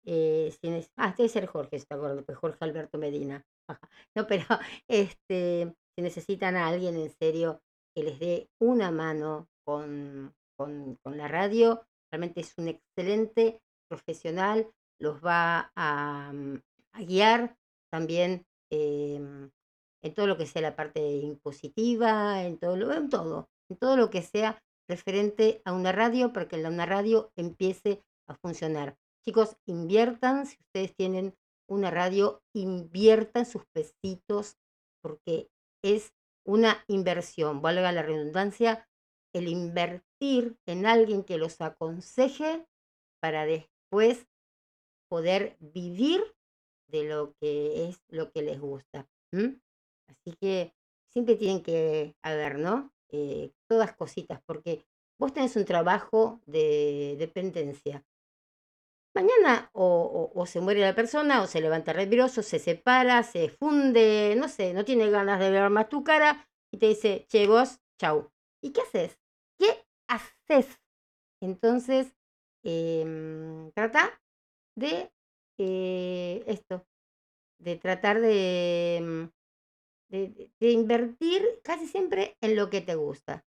Eh, 0.05 0.53
si 0.61 0.67
neces- 0.69 0.91
Ah, 0.95 1.13
debe 1.17 1.29
ser 1.29 1.47
Jorge, 1.47 1.77
está 1.77 1.97
Jorge 1.97 2.57
Alberto 2.61 2.97
Medina. 2.97 3.45
No, 4.15 4.27
pero 4.27 4.45
este, 4.87 5.73
si 5.95 6.01
necesitan 6.01 6.55
a 6.55 6.67
alguien 6.67 6.95
en 6.95 7.09
serio 7.09 7.61
que 7.95 8.03
les 8.03 8.19
dé 8.19 8.49
una 8.61 8.91
mano 8.91 9.47
con, 9.65 10.33
con, 10.57 10.95
con 11.03 11.17
la 11.17 11.27
radio, 11.27 11.85
realmente 12.11 12.41
es 12.41 12.53
un 12.57 12.67
excelente 12.67 13.61
profesional, 13.89 14.69
los 14.99 15.23
va 15.23 15.71
a, 15.75 16.31
mm, 16.33 16.61
guiar 17.05 17.57
también 17.91 18.45
em, 18.71 19.49
en 20.03 20.13
todo 20.13 20.27
lo 20.27 20.37
que 20.37 20.45
sea 20.45 20.61
la 20.61 20.75
parte 20.75 20.99
impositiva, 20.99 22.43
en 22.43 22.59
todo, 22.59 22.75
lo, 22.75 22.93
en 22.93 23.09
todo, 23.09 23.49
en 23.69 23.77
todo 23.77 23.97
lo 23.97 24.09
que 24.09 24.21
sea 24.21 24.61
referente 24.87 25.61
a 25.65 25.73
una 25.73 25.91
radio 25.91 26.33
para 26.33 26.47
que 26.47 26.57
la 26.57 26.69
una 26.69 26.85
radio 26.85 27.31
empiece 27.35 28.03
a 28.27 28.35
funcionar. 28.35 28.97
Chicos, 29.25 29.55
inviertan, 29.65 30.45
si 30.45 30.57
ustedes 30.59 30.95
tienen 30.95 31.35
una 31.69 31.89
radio, 31.89 32.43
inviertan 32.53 33.45
sus 33.45 33.63
pesitos 33.73 34.57
porque 35.01 35.49
es 35.81 36.13
una 36.45 36.83
inversión, 36.87 37.61
valga 37.61 37.91
la 37.93 38.01
redundancia, 38.01 38.87
el 39.33 39.47
invertir 39.47 40.57
en 40.67 40.85
alguien 40.85 41.23
que 41.23 41.37
los 41.37 41.61
aconseje 41.61 42.65
para 43.21 43.45
después 43.45 44.27
poder 45.09 45.55
vivir 45.59 46.21
de 46.87 47.05
lo 47.05 47.33
que 47.39 47.87
es 47.87 48.01
lo 48.09 48.31
que 48.31 48.41
les 48.41 48.59
gusta. 48.59 49.07
Así 50.13 50.35
que 50.39 50.73
siempre 51.09 51.35
tienen 51.35 51.61
que 51.61 52.15
haber, 52.21 52.59
¿no? 52.59 52.93
Eh, 53.09 53.51
todas 53.67 53.93
cositas, 53.93 54.41
porque 54.45 54.85
vos 55.19 55.33
tenés 55.33 55.55
un 55.55 55.65
trabajo 55.65 56.41
de 56.45 57.15
dependencia. 57.19 58.03
Mañana 59.15 59.69
o, 59.73 60.43
se 60.47 60.59
muere 60.59 60.81
la 60.81 60.95
persona, 60.95 61.43
o 61.43 61.47
se 61.47 61.61
levanta 61.61 61.93
nervioso, 61.93 62.41
se 62.41 62.57
separa, 62.57 63.21
se 63.21 63.49
funde, 63.49 64.33
no 64.35 64.47
sé, 64.47 64.73
no 64.73 64.83
tiene 64.83 65.11
ganas 65.11 65.39
de 65.39 65.51
ver 65.51 65.69
más 65.69 65.87
tu 65.87 66.03
cara 66.03 66.49
y 66.71 66.79
te 66.79 66.87
dice, 66.87 67.25
che, 67.29 67.45
vos, 67.45 67.79
chau. 67.99 68.31
¿Y 68.61 68.71
qué 68.71 68.81
haces? 68.81 69.19
¿Qué 69.59 69.85
haces? 70.07 70.81
Entonces, 71.41 72.15
em, 72.63 73.71
trata 73.73 74.19
de 74.75 75.11
eh, 75.59 76.43
esto, 76.47 76.87
de 77.59 77.75
tratar 77.75 78.19
de, 78.19 78.97
em, 78.97 79.31
de, 80.13 80.71
invertir 80.71 81.43
casi 81.63 81.87
siempre 81.87 82.37
en 82.41 82.55
lo 82.55 82.69
que 82.69 82.81
te 82.81 82.95
gusta. 82.95 83.43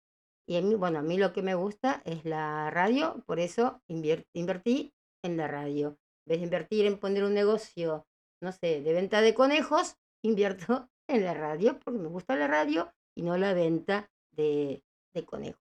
Y 0.47 0.57
a 0.57 0.63
mí, 0.63 0.75
bueno, 0.75 0.99
a 0.99 1.03
mí 1.03 1.17
lo 1.17 1.33
que 1.33 1.43
me 1.43 1.55
gusta 1.55 2.03
es 2.05 2.25
la 2.25 2.71
radio, 2.71 3.23
por 3.27 3.41
eso 3.41 3.81
invertí 3.89 4.93
en 5.23 5.37
la 5.37 5.49
radio. 5.49 5.99
En 6.27 6.31
vez 6.31 6.39
de 6.39 6.45
invertir 6.45 6.87
en 6.87 6.99
poner 6.99 7.25
un 7.25 7.35
negocio, 7.35 8.07
no 8.43 8.53
sé, 8.53 8.83
de 8.83 8.93
venta 8.93 9.23
de 9.23 9.35
conejos, 9.35 9.97
invierto 10.23 10.89
en 11.09 11.25
la 11.25 11.35
radio 11.35 11.79
porque 11.81 11.99
me 11.99 12.09
gusta 12.09 12.37
la 12.37 12.47
radio 12.47 12.93
y 13.17 13.23
no 13.23 13.37
la 13.37 13.55
venta 13.55 14.11
de, 14.33 14.83
de 15.15 15.25
conejos. 15.25 15.63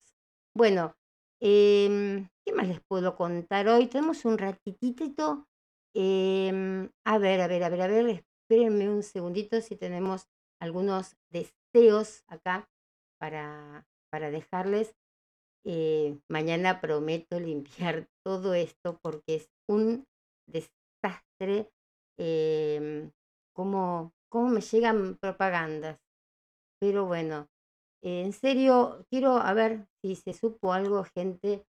Bueno, 0.54 0.96
em, 1.40 2.28
¿qué 2.44 2.52
más 2.52 2.66
les 2.66 2.80
puedo 2.80 3.14
contar 3.16 3.68
hoy? 3.68 3.86
Tenemos 3.86 4.24
un 4.24 4.38
ratitito. 4.38 5.46
em, 5.94 6.90
a 7.04 7.18
ver, 7.18 7.40
a 7.40 7.46
ver, 7.48 7.64
a 7.64 7.68
ver, 7.68 7.82
a 7.82 7.86
ver, 7.86 8.24
espérenme 8.48 8.88
un 8.90 9.02
segundito 9.02 9.60
si 9.60 9.76
tenemos 9.76 10.26
algunos 10.60 11.16
deseos 11.30 12.22
acá 12.28 12.68
para, 13.18 13.86
para 14.10 14.30
dejarles. 14.30 14.94
Eh, 15.64 16.18
mañana 16.28 16.80
prometo 16.80 17.38
limpiar 17.38 18.08
todo 18.24 18.54
esto 18.54 18.98
porque 19.02 19.36
es 19.36 19.50
un 19.68 20.06
desastre. 20.46 21.70
em, 22.18 23.10
cómo, 23.54 24.12
cómo 24.30 24.48
me 24.48 24.60
llegan 24.60 25.16
propagandas. 25.16 25.98
Pero 26.80 27.06
bueno, 27.06 27.48
eh, 28.02 28.22
en 28.22 28.32
serio, 28.32 29.04
quiero 29.10 29.36
a 29.36 29.52
ver 29.54 29.86
si 30.02 30.16
se 30.16 30.32
supo 30.32 30.72
algo, 30.72 31.04
gente. 31.04 31.64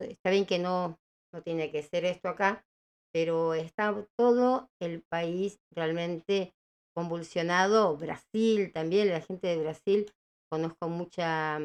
Está 0.00 0.30
bien 0.30 0.46
que 0.46 0.58
no, 0.58 0.98
no 1.32 1.42
tiene 1.42 1.70
que 1.70 1.82
ser 1.82 2.04
esto 2.04 2.28
acá, 2.28 2.64
pero 3.12 3.54
está 3.54 4.06
todo 4.16 4.68
el 4.80 5.02
país 5.02 5.60
realmente 5.72 6.52
convulsionado. 6.96 7.96
Brasil 7.98 8.72
también, 8.72 9.10
la 9.10 9.20
gente 9.20 9.48
de 9.48 9.58
Brasil, 9.58 10.10
conozco 10.50 10.88
mucha 10.88 11.60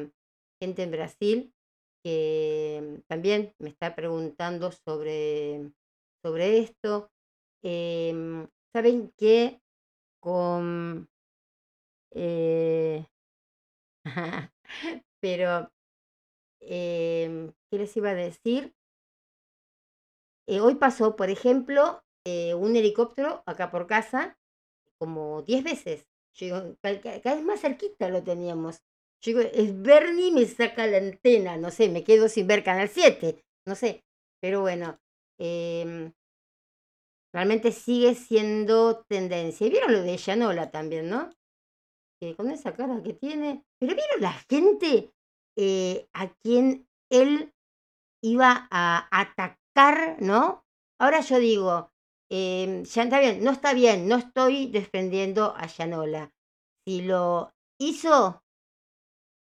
gente 0.60 0.82
en 0.82 0.90
Brasil 0.92 1.54
que 2.04 3.00
también 3.08 3.54
me 3.58 3.70
está 3.70 3.94
preguntando 3.94 4.72
sobre, 4.72 5.72
sobre 6.22 6.58
esto. 6.58 7.10
Em, 7.62 8.48
Saben 8.74 9.12
que 9.18 9.60
con... 10.20 11.08
eh, 12.14 13.06
pero, 15.20 15.70
em, 16.60 17.52
¿qué 17.70 17.78
les 17.78 17.96
iba 17.96 18.10
a 18.10 18.14
decir? 18.14 18.74
Eh, 20.48 20.60
hoy 20.60 20.74
pasó, 20.76 21.16
por 21.16 21.30
ejemplo, 21.30 22.02
eh, 22.26 22.54
un 22.54 22.76
helicóptero 22.76 23.42
acá 23.46 23.70
por 23.70 23.86
casa, 23.86 24.36
como 25.02 25.42
10 25.42 25.64
veces. 25.64 26.06
Yo 26.32 26.76
cada 26.80 27.34
vez 27.34 27.44
más 27.44 27.60
cerquita 27.60 28.08
lo 28.08 28.22
teníamos. 28.22 28.84
Yo 29.20 29.32
digo, 29.32 29.40
es 29.40 29.82
Bernie 29.82 30.30
me 30.30 30.46
saca 30.46 30.86
la 30.86 30.98
antena, 30.98 31.56
no 31.56 31.72
sé, 31.72 31.88
me 31.88 32.04
quedo 32.04 32.28
sin 32.28 32.46
ver 32.46 32.62
Canal 32.62 32.88
7, 32.88 33.44
no 33.66 33.74
sé. 33.74 34.04
Pero 34.40 34.60
bueno, 34.60 35.00
em, 35.40 36.12
realmente 37.34 37.72
sigue 37.72 38.14
siendo 38.14 39.04
tendencia. 39.08 39.66
Y 39.66 39.70
vieron 39.70 39.92
lo 39.92 40.02
de 40.02 40.16
Yanola 40.16 40.70
también, 40.70 41.10
¿no? 41.10 41.30
Con 42.36 42.52
esa 42.52 42.72
cara 42.74 43.02
que 43.02 43.14
tiene. 43.14 43.64
Pero 43.80 43.96
vieron 43.96 44.20
la 44.20 44.34
gente 44.48 45.10
eh, 45.58 46.06
a 46.12 46.32
quien 46.44 46.86
él 47.10 47.52
iba 48.22 48.68
a 48.70 49.08
atacar, 49.10 50.22
¿no? 50.22 50.64
Ahora 51.00 51.22
yo 51.22 51.40
digo, 51.40 51.91
em, 52.32 52.84
ya 52.84 53.02
está 53.02 53.20
bien, 53.20 53.44
no 53.44 53.50
está 53.50 53.74
bien, 53.74 54.08
no 54.08 54.16
estoy 54.16 54.66
defendiendo 54.66 55.54
a 55.56 55.66
Yanola. 55.66 56.32
Si 56.86 57.02
lo 57.02 57.52
hizo, 57.78 58.42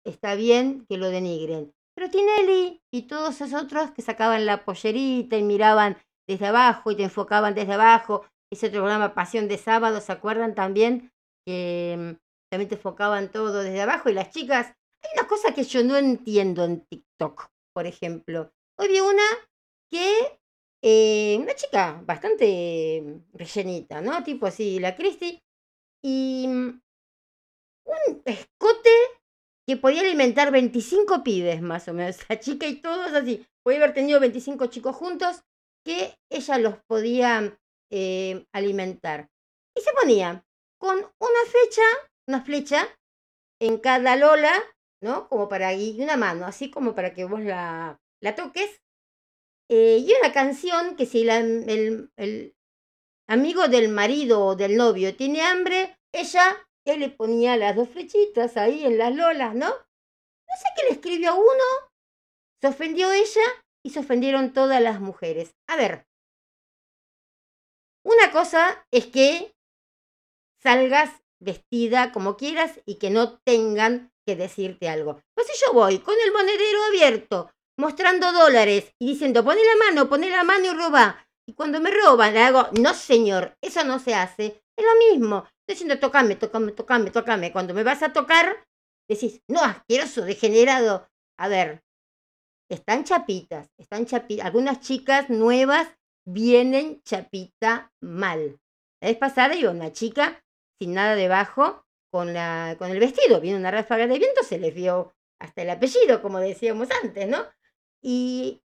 está 0.06 0.36
bien 0.36 0.86
que 0.90 0.98
lo 0.98 1.10
denigren. 1.10 1.74
Pero 1.96 2.10
Tinelli 2.10 2.82
y 2.92 3.04
todos 3.04 3.40
esos 3.40 3.64
otros 3.64 3.92
que 3.92 4.02
sacaban 4.02 4.46
la 4.46 4.66
pollerita 4.66 5.38
y 5.38 5.44
miraban 5.44 5.98
desde 6.28 6.48
abajo 6.48 6.92
y 6.92 6.96
te 6.96 7.04
enfocaban 7.04 7.56
desde 7.56 7.74
abajo, 7.74 8.26
ese 8.52 8.68
otro 8.68 8.82
programa 8.82 9.14
Pasión 9.14 9.48
de 9.48 9.58
Sábado, 9.58 10.02
¿se 10.02 10.12
acuerdan 10.12 10.56
también? 10.56 11.12
Que 11.46 11.96
mm, 11.98 12.24
también 12.52 12.70
te 12.70 12.76
enfocaban 12.76 13.32
todo 13.32 13.64
desde 13.64 13.82
abajo 13.82 14.10
y 14.10 14.14
las 14.14 14.32
chicas, 14.32 14.74
hay 15.04 15.10
una 15.20 15.28
cosa 15.28 15.54
que 15.54 15.64
yo 15.64 15.84
no 15.84 15.98
entiendo 15.98 16.64
en 16.64 16.86
TikTok, 16.86 17.48
por 17.74 17.86
ejemplo. 17.88 18.52
Hoy 18.80 18.88
vi 18.88 19.00
una 19.00 19.24
que, 19.92 20.40
eh, 20.86 21.38
una 21.40 21.56
chica 21.56 22.02
bastante 22.06 23.22
rellenita, 23.32 24.02
¿no? 24.02 24.22
Tipo 24.22 24.48
así, 24.48 24.80
la 24.80 24.98
Cristi, 24.98 25.42
y 26.04 26.46
mm, 26.46 26.82
un 27.86 28.22
escote 28.26 28.90
que 29.66 29.78
podía 29.78 30.02
alimentar 30.02 30.52
25 30.52 31.24
pibes 31.24 31.62
más 31.62 31.88
o 31.88 31.94
menos, 31.94 32.18
la 32.30 32.38
chica 32.38 32.68
y 32.68 32.82
todos 32.82 33.14
así, 33.14 33.48
podía 33.64 33.80
haber 33.80 33.94
tenido 33.94 34.20
25 34.20 34.66
chicos 34.66 34.94
juntos 34.96 35.44
que 35.86 36.18
ella 36.30 36.58
los 36.58 36.76
podía 36.86 37.58
eh, 37.90 38.46
alimentar. 38.54 39.30
Y 39.78 39.82
se 39.82 39.92
ponía 39.94 40.46
con 40.78 40.98
una 40.98 41.44
fecha, 41.48 41.82
una 42.28 42.42
flecha 42.44 42.90
en 43.62 43.78
cada 43.78 44.18
lola, 44.18 44.54
¿no? 45.02 45.30
Como 45.30 45.48
para, 45.48 45.74
y 45.74 46.02
una 46.02 46.18
mano, 46.18 46.46
así 46.46 46.70
como 46.70 46.94
para 46.94 47.14
que 47.14 47.24
vos 47.24 47.42
la, 47.42 48.02
la 48.22 48.36
toques. 48.36 48.83
Eh, 49.70 50.06
y 50.06 50.14
una 50.14 50.34
canción 50.34 50.96
que 50.96 51.06
si 51.06 51.24
la, 51.24 51.38
el, 51.38 52.56
amigo 53.28 53.68
del 53.68 53.90
marido 53.90 54.46
o 54.46 54.56
del 54.56 54.76
novio 54.76 55.16
tiene 55.16 55.42
hambre, 55.42 55.98
ella, 56.12 56.68
él 56.86 57.00
le 57.00 57.10
ponía 57.10 57.58
las 57.58 57.76
dos 57.76 57.90
flechitas 57.90 58.58
ahí 58.58 58.86
en 58.86 58.98
las 58.98 59.16
lolas, 59.16 59.56
¿no? 59.56 59.70
No 59.70 60.56
sé 60.58 60.66
qué 60.76 60.84
le 60.84 60.92
escribió 60.92 61.32
a 61.32 61.36
uno, 61.36 61.64
se 62.62 62.68
ofendió 62.68 63.12
ella 63.12 63.42
y 63.84 63.92
se 63.92 64.00
ofendieron 64.00 64.54
todas 64.54 64.82
las 64.82 65.00
mujeres. 65.00 65.56
A 65.68 65.76
ver, 65.76 66.06
una 68.06 68.32
cosa 68.32 68.86
es 68.92 69.08
que 69.08 69.56
salgas 70.62 71.24
vestida 71.40 72.12
como 72.12 72.38
quieras 72.38 72.80
y 72.86 72.96
que 72.96 73.10
no 73.10 73.38
tengan 73.40 74.12
que 74.26 74.36
decirte 74.36 74.90
algo. 74.90 75.22
Pues 75.36 75.48
si 75.48 75.54
yo 75.66 75.74
voy 75.74 76.00
con 76.00 76.16
el 76.26 76.32
monedero 76.32 76.84
abierto, 76.86 77.52
mostrando 77.78 78.32
dólares 78.32 78.94
y 79.00 79.08
diciendo, 79.08 79.44
pone 79.44 79.62
la 79.64 79.86
mano, 79.86 80.10
pone 80.10 80.30
la 80.30 80.44
mano 80.44 80.66
y 80.66 80.76
roba. 80.76 81.26
Y 81.48 81.54
cuando 81.54 81.82
me 81.82 81.92
roban, 81.92 82.34
le 82.34 82.42
hago, 82.42 82.68
no 82.80 82.94
señor, 82.94 83.58
eso 83.62 83.84
no 83.84 84.00
se 84.00 84.16
hace. 84.16 84.64
Es 84.78 84.86
lo 84.86 85.12
mismo. 85.12 85.46
Estoy 85.62 85.76
diciendo, 85.76 86.00
tocame, 86.00 86.36
tocame, 86.36 86.72
tocame, 86.72 87.12
tocame. 87.12 87.52
Cuando 87.52 87.74
me 87.74 87.84
vas 87.84 88.02
a 88.04 88.14
tocar, 88.14 88.66
decís, 89.10 89.42
no, 89.48 89.62
asqueroso, 89.62 90.24
degenerado. 90.24 91.08
A 91.38 91.48
ver, 91.48 91.84
están 92.70 93.04
chapitas, 93.04 93.68
están 93.78 94.06
chapitas. 94.06 94.46
Algunas 94.46 94.80
chicas 94.80 95.30
nuevas 95.30 95.88
vienen 96.26 97.02
chapita 97.04 97.92
mal. 98.02 98.60
La 99.02 99.10
vez 99.10 99.18
pasada 99.18 99.56
iba 99.56 99.72
una 99.72 99.92
chica 99.92 100.42
sin 100.80 100.94
nada 100.94 101.16
debajo 101.16 101.86
con, 102.12 102.34
la, 102.34 102.76
con 102.78 102.90
el 102.90 103.00
vestido. 103.00 103.42
Viene 103.42 103.60
una 103.60 103.72
ráfaga 103.72 104.08
de 104.08 104.18
viento, 104.18 104.44
se 104.44 104.60
les 104.60 104.74
vio 104.74 105.14
hasta 105.40 105.64
el 105.64 105.70
apellido, 105.70 106.22
como 106.22 106.40
decíamos 106.40 106.88
antes, 107.04 107.28
¿no? 107.28 107.46
Y, 108.04 108.62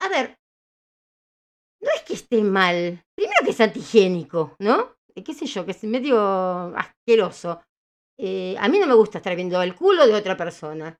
a 0.00 0.08
ver, 0.08 0.38
no 1.80 1.90
es 1.94 2.02
que 2.02 2.14
esté 2.14 2.42
mal. 2.42 3.04
Primero 3.14 3.40
que 3.44 3.50
es 3.50 3.60
antigénico, 3.60 4.56
¿no? 4.58 4.96
Eh, 5.14 5.22
qué 5.22 5.34
sé 5.34 5.46
yo, 5.46 5.64
que 5.64 5.70
es 5.72 5.84
medio 5.84 6.18
asqueroso. 6.76 7.62
Eh, 8.18 8.56
a 8.58 8.68
mí 8.68 8.78
no 8.78 8.86
me 8.86 8.94
gusta 8.94 9.18
estar 9.18 9.34
viendo 9.36 9.60
el 9.62 9.74
culo 9.74 10.06
de 10.06 10.14
otra 10.14 10.36
persona. 10.36 10.98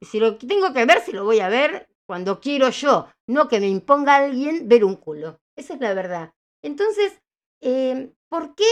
Si 0.00 0.18
lo 0.18 0.36
tengo 0.36 0.72
que 0.72 0.86
ver, 0.86 1.00
si 1.00 1.12
lo 1.12 1.24
voy 1.24 1.40
a 1.40 1.48
ver 1.48 1.88
cuando 2.06 2.40
quiero 2.40 2.70
yo, 2.70 3.08
no 3.28 3.48
que 3.48 3.60
me 3.60 3.68
imponga 3.68 4.16
alguien 4.16 4.68
ver 4.68 4.84
un 4.84 4.96
culo. 4.96 5.40
Esa 5.56 5.74
es 5.74 5.80
la 5.80 5.94
verdad. 5.94 6.32
Entonces, 6.62 7.20
eh, 7.60 8.12
¿por 8.28 8.54
qué? 8.54 8.64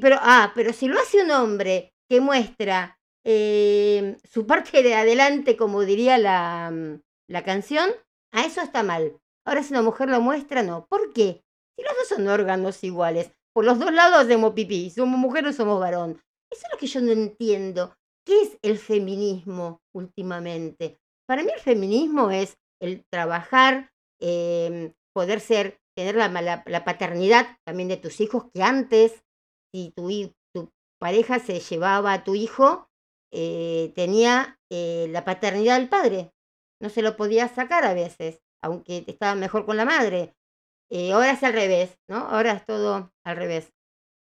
Pero, 0.00 0.16
ah, 0.20 0.52
pero 0.54 0.72
si 0.72 0.88
lo 0.88 1.00
hace 1.00 1.22
un 1.22 1.30
hombre 1.30 1.94
que 2.08 2.20
muestra 2.20 2.98
eh, 3.24 4.16
su 4.24 4.46
parte 4.46 4.82
de 4.82 4.94
adelante, 4.94 5.56
como 5.56 5.82
diría 5.82 6.18
la, 6.18 6.70
mm, 6.72 7.00
la 7.28 7.44
canción, 7.44 7.90
a 8.32 8.44
eso 8.44 8.60
está 8.60 8.82
mal. 8.82 9.18
Ahora 9.44 9.62
si 9.62 9.72
una 9.72 9.82
mujer 9.82 10.08
lo 10.08 10.20
muestra, 10.20 10.62
no. 10.62 10.86
¿Por 10.86 11.12
qué? 11.12 11.42
Si 11.76 11.84
los 11.84 11.96
dos 11.96 12.08
son 12.08 12.28
órganos 12.28 12.82
iguales, 12.84 13.32
por 13.54 13.64
los 13.64 13.78
dos 13.78 13.92
lados 13.92 14.24
hacemos 14.24 14.54
pipí, 14.54 14.90
somos 14.90 15.18
mujer 15.18 15.46
o 15.46 15.52
somos 15.52 15.80
varón. 15.80 16.20
Eso 16.50 16.66
es 16.66 16.72
lo 16.72 16.78
que 16.78 16.86
yo 16.86 17.00
no 17.00 17.12
entiendo. 17.12 17.94
¿Qué 18.26 18.42
es 18.42 18.58
el 18.62 18.78
feminismo 18.78 19.80
últimamente? 19.94 20.98
Para 21.26 21.42
mí 21.42 21.50
el 21.52 21.60
feminismo 21.60 22.30
es 22.30 22.56
el 22.80 23.04
trabajar, 23.10 23.90
em, 24.20 24.92
poder 25.14 25.40
ser, 25.40 25.78
tener 25.96 26.14
la, 26.14 26.28
la, 26.66 26.84
paternidad 26.84 27.58
también 27.64 27.88
de 27.88 27.96
tus 27.96 28.20
hijos, 28.20 28.44
que 28.52 28.62
antes, 28.62 29.22
si 29.72 29.92
tu, 29.96 30.08
tu 30.54 30.70
pareja 31.00 31.38
se 31.38 31.60
llevaba 31.60 32.12
a 32.12 32.24
tu 32.24 32.34
hijo, 32.34 32.88
eh, 33.32 33.92
tenía 33.94 34.60
eh, 34.70 35.06
la 35.10 35.24
paternidad 35.24 35.78
del 35.78 35.88
padre. 35.88 36.32
No 36.80 36.90
se 36.90 37.02
lo 37.02 37.16
podía 37.16 37.48
sacar 37.48 37.84
a 37.84 37.94
veces, 37.94 38.42
aunque 38.62 39.04
estaba 39.06 39.34
mejor 39.34 39.64
con 39.64 39.76
la 39.76 39.84
madre. 39.84 40.34
Eh, 40.90 41.12
ahora 41.12 41.32
es 41.32 41.42
al 41.42 41.54
revés, 41.54 41.98
¿no? 42.08 42.18
Ahora 42.18 42.52
es 42.52 42.66
todo 42.66 43.12
al 43.24 43.36
revés. 43.36 43.72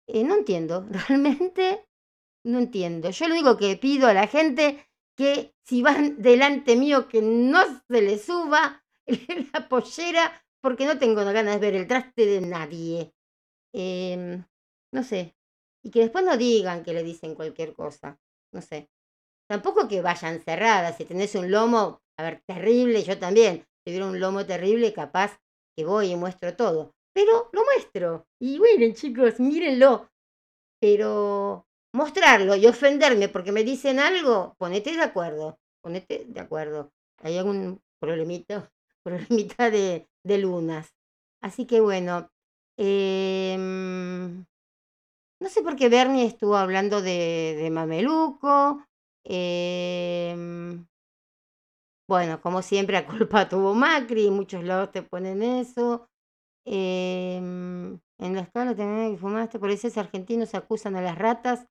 no 0.06 0.34
entiendo, 0.36 0.86
realmente 1.08 1.86
no 2.44 2.58
entiendo. 2.58 3.10
Yo 3.10 3.28
lo 3.28 3.34
único 3.34 3.56
que 3.56 3.76
pido 3.76 4.08
a 4.08 4.14
la 4.14 4.26
gente 4.26 4.86
que 5.16 5.54
si 5.64 5.82
van 5.82 6.20
delante 6.22 6.76
mío 6.76 7.08
que 7.08 7.22
no 7.22 7.60
se 7.88 8.02
le 8.02 8.18
suba 8.18 8.84
la 9.52 9.68
pollera 9.68 10.44
porque 10.60 10.86
no 10.86 10.98
tengo 10.98 11.24
ganas 11.24 11.54
de 11.54 11.60
ver 11.60 11.74
el 11.74 11.86
traste 11.86 12.26
de 12.26 12.40
nadie. 12.40 13.12
Em, 13.72 14.44
no 14.92 15.02
sé. 15.02 15.34
Y 15.82 15.90
que 15.90 16.00
después 16.00 16.24
no 16.24 16.36
digan 16.36 16.82
que 16.82 16.92
le 16.92 17.02
dicen 17.02 17.34
cualquier 17.34 17.74
cosa. 17.74 18.18
No 18.52 18.60
sé. 18.62 18.88
Tampoco 19.48 19.88
que 19.88 20.02
vayan 20.02 20.40
cerradas. 20.40 20.96
Si 20.96 21.04
tenés 21.04 21.34
un 21.34 21.50
lomo, 21.50 22.02
a 22.18 22.22
ver, 22.22 22.42
terrible, 22.46 23.02
yo 23.02 23.18
también. 23.18 23.66
Si 23.78 23.84
tuviera 23.86 24.06
un 24.06 24.20
lomo 24.20 24.44
terrible, 24.44 24.92
capaz 24.92 25.38
que 25.76 25.84
voy 25.84 26.12
y 26.12 26.16
muestro 26.16 26.54
todo. 26.54 26.94
Pero 27.14 27.48
lo 27.52 27.64
muestro. 27.64 28.26
Y 28.40 28.60
miren, 28.60 28.94
chicos, 28.94 29.40
mírenlo. 29.40 30.08
Pero 30.80 31.66
mostrarlo 31.94 32.54
y 32.56 32.66
ofenderme 32.66 33.28
porque 33.28 33.52
me 33.52 33.64
dicen 33.64 33.98
algo, 33.98 34.54
ponete 34.58 34.94
de 34.94 35.02
acuerdo, 35.02 35.58
ponete 35.82 36.26
de 36.28 36.40
acuerdo. 36.40 36.92
Hay 37.22 37.38
algún 37.38 37.80
problemita, 38.00 38.70
problemita 39.02 39.70
de, 39.70 40.08
de 40.24 40.38
lunas. 40.38 40.94
Así 41.40 41.66
que 41.66 41.80
bueno, 41.80 42.30
eh, 42.76 43.56
no 43.58 45.48
sé 45.48 45.62
por 45.62 45.76
qué 45.76 45.88
Bernie 45.88 46.26
estuvo 46.26 46.56
hablando 46.56 47.00
de, 47.00 47.56
de 47.58 47.70
Mameluco. 47.70 48.84
Eh, 49.28 50.34
bueno, 52.08 52.40
como 52.40 52.62
siempre, 52.62 52.94
la 52.94 53.06
culpa 53.28 53.48
tuvo 53.48 53.74
Macri, 53.74 54.30
muchos 54.30 54.64
lados 54.64 54.90
te 54.92 55.02
ponen 55.02 55.42
eso. 55.42 56.08
Eh, 56.64 57.36
en 57.36 58.34
la 58.34 58.40
escala 58.40 58.74
también 58.74 59.12
que 59.12 59.18
fumaste, 59.18 59.58
policías 59.58 59.96
argentinos 59.96 60.54
acusan 60.54 60.96
a 60.96 61.02
las 61.02 61.16
ratas 61.16 61.66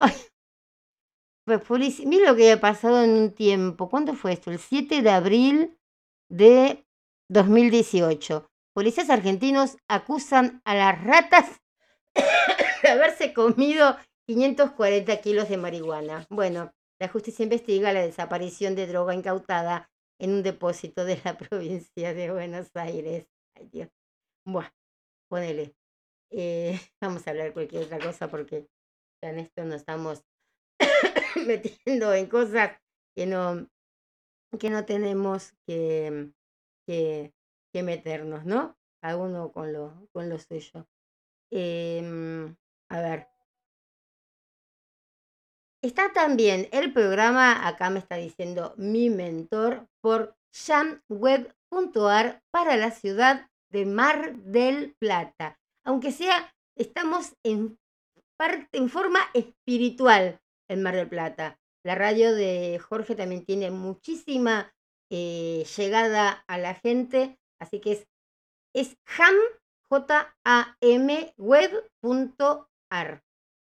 Ay, 0.00 0.12
pues 1.46 1.60
Mira 2.06 2.30
lo 2.30 2.36
que 2.36 2.44
había 2.44 2.60
pasado 2.60 3.02
en 3.02 3.10
un 3.10 3.34
tiempo. 3.34 3.88
¿Cuándo 3.88 4.14
fue 4.14 4.32
esto? 4.32 4.50
El 4.50 4.58
7 4.58 5.02
de 5.02 5.10
abril 5.10 5.78
de 6.30 6.86
2018. 7.28 8.46
Policías 8.74 9.10
argentinos 9.10 9.76
acusan 9.88 10.62
a 10.64 10.74
las 10.74 11.04
ratas 11.04 11.60
de 12.82 12.88
haberse 12.88 13.34
comido 13.34 13.96
540 14.34 15.20
kilos 15.22 15.48
de 15.48 15.56
marihuana. 15.56 16.24
Bueno, 16.30 16.72
la 17.00 17.08
justicia 17.08 17.42
investiga 17.42 17.92
la 17.92 18.02
desaparición 18.02 18.76
de 18.76 18.86
droga 18.86 19.12
incautada 19.12 19.90
en 20.20 20.30
un 20.30 20.44
depósito 20.44 21.04
de 21.04 21.20
la 21.24 21.36
provincia 21.50 22.14
de 22.14 22.30
Buenos 22.30 22.70
Aires. 22.74 23.26
Ay, 23.56 23.68
Dios. 23.72 23.88
Bueno, 24.46 24.70
ponele. 25.28 25.74
Eh, 26.30 26.78
vamos 27.02 27.26
a 27.26 27.30
hablar 27.30 27.52
cualquier 27.52 27.86
otra 27.86 27.98
cosa 27.98 28.28
porque 28.28 28.68
en 29.20 29.40
esto 29.40 29.64
nos 29.64 29.80
estamos 29.80 30.22
metiendo 31.46 32.14
en 32.14 32.26
cosas 32.26 32.78
que 33.16 33.26
no, 33.26 33.68
que 34.60 34.70
no 34.70 34.84
tenemos 34.84 35.54
que, 35.66 36.30
que, 36.86 37.34
que 37.72 37.82
meternos, 37.82 38.46
¿no? 38.46 38.78
Cada 39.02 39.16
uno 39.16 39.50
con 39.50 39.72
lo, 39.72 40.06
con 40.12 40.28
lo 40.28 40.38
suyo. 40.38 40.86
Em, 41.50 42.54
a 42.90 43.00
ver. 43.00 43.39
Está 45.82 46.12
también 46.12 46.68
el 46.72 46.92
programa, 46.92 47.66
acá 47.66 47.88
me 47.88 48.00
está 48.00 48.16
diciendo 48.16 48.74
mi 48.76 49.08
mentor, 49.08 49.86
por 50.02 50.36
jamweb.ar 50.52 52.42
para 52.50 52.76
la 52.76 52.90
ciudad 52.90 53.48
de 53.70 53.86
Mar 53.86 54.34
del 54.36 54.94
Plata. 54.98 55.58
Aunque 55.84 56.12
sea, 56.12 56.52
estamos 56.76 57.34
en 57.44 57.78
en 58.72 58.88
forma 58.88 59.20
espiritual 59.34 60.40
en 60.68 60.82
Mar 60.82 60.96
del 60.96 61.08
Plata. 61.08 61.58
La 61.84 61.94
radio 61.94 62.34
de 62.34 62.78
Jorge 62.78 63.14
también 63.14 63.44
tiene 63.44 63.70
muchísima 63.70 64.72
eh, 65.10 65.66
llegada 65.76 66.44
a 66.46 66.58
la 66.58 66.74
gente, 66.74 67.38
así 67.60 67.80
que 67.80 67.92
es, 67.92 68.06
es. 68.74 68.96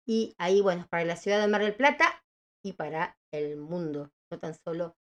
Y 0.08 0.34
ahí, 0.38 0.62
bueno, 0.62 0.88
para 0.90 1.04
la 1.04 1.18
ciudad 1.18 1.42
de 1.42 1.48
Mar 1.48 1.62
del 1.62 1.76
Plata 1.76 2.24
y 2.64 2.74
para 2.74 3.18
el 3.34 3.58
mundo, 3.58 4.12
no 4.32 4.40
tan 4.40 4.54
solo 4.56 4.96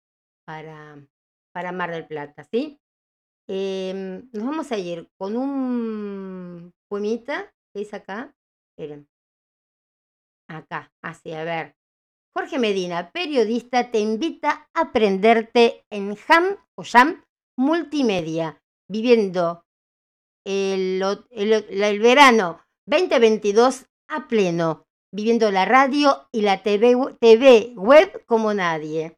para, 0.45 0.99
para 1.55 1.73
Mar 1.73 1.93
del 1.93 2.07
Plata, 2.07 2.45
¿sí? 2.45 2.81
Em, 3.49 4.29
nos 4.33 4.45
vamos 4.45 4.73
a 4.73 4.79
ir 4.79 5.09
con 5.17 5.37
un 5.37 6.73
poemita 6.89 7.55
que 7.73 7.81
dice 7.81 7.97
acá. 7.97 8.35
Miren 8.77 9.09
acá, 10.49 10.93
así, 11.03 11.33
a 11.33 11.45
ver. 11.45 11.77
Jorge 12.35 12.59
Medina, 12.59 13.11
periodista, 13.13 13.91
te 13.91 13.99
invita 13.99 14.69
a 14.75 14.83
aprenderte 14.83 15.85
en 15.91 16.17
JAM 16.17 16.57
o 16.77 16.85
JAM 16.85 17.25
Multimedia, 17.59 18.61
viviendo 18.91 19.65
el, 20.45 21.03
el 21.31 22.01
verano 22.01 22.61
2022 22.87 23.87
a 24.09 24.29
pleno, 24.29 24.86
viviendo 25.13 25.51
la 25.51 25.65
radio 25.65 26.29
y 26.33 26.43
la 26.43 26.63
TV, 26.63 27.17
TV 27.21 27.73
web 27.77 28.25
como 28.27 28.55
nadie. 28.55 29.17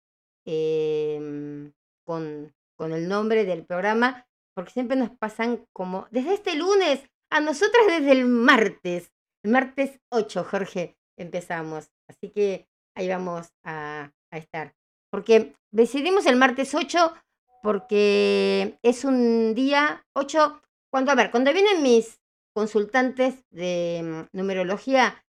Em, 0.44 1.72
con, 2.04 2.54
con 2.76 2.92
el 2.92 3.08
nombre 3.08 3.44
del 3.44 3.64
programa, 3.64 4.26
porque 4.54 4.72
siempre 4.72 4.96
nos 4.96 5.10
pasan 5.10 5.66
como, 5.72 6.08
desde 6.10 6.34
este 6.34 6.56
lunes, 6.56 7.08
a 7.30 7.40
nosotras 7.40 7.86
desde 7.86 8.12
el 8.12 8.24
martes, 8.24 9.12
el 9.44 9.50
martes 9.52 10.00
8, 10.10 10.44
Jorge, 10.44 10.96
empezamos. 11.16 11.90
Así 12.08 12.30
que 12.30 12.68
ahí 12.96 13.08
vamos 13.08 13.48
a, 13.64 14.12
estar. 14.30 14.74
Porque 15.10 15.54
decidimos 15.72 16.26
el 16.26 16.36
martes 16.36 16.74
8 16.74 17.14
porque 17.62 18.78
es 18.82 19.04
un 19.04 19.54
día 19.54 20.06
8, 20.14 20.60
cuando, 20.90 21.12
a 21.12 21.14
ver, 21.14 21.30
cuando 21.30 21.52
vienen 21.52 21.82
mis 21.82 22.20
consultantes 22.54 23.42
de 23.50 24.26
mm, 24.32 24.36
numerología, 24.36 25.24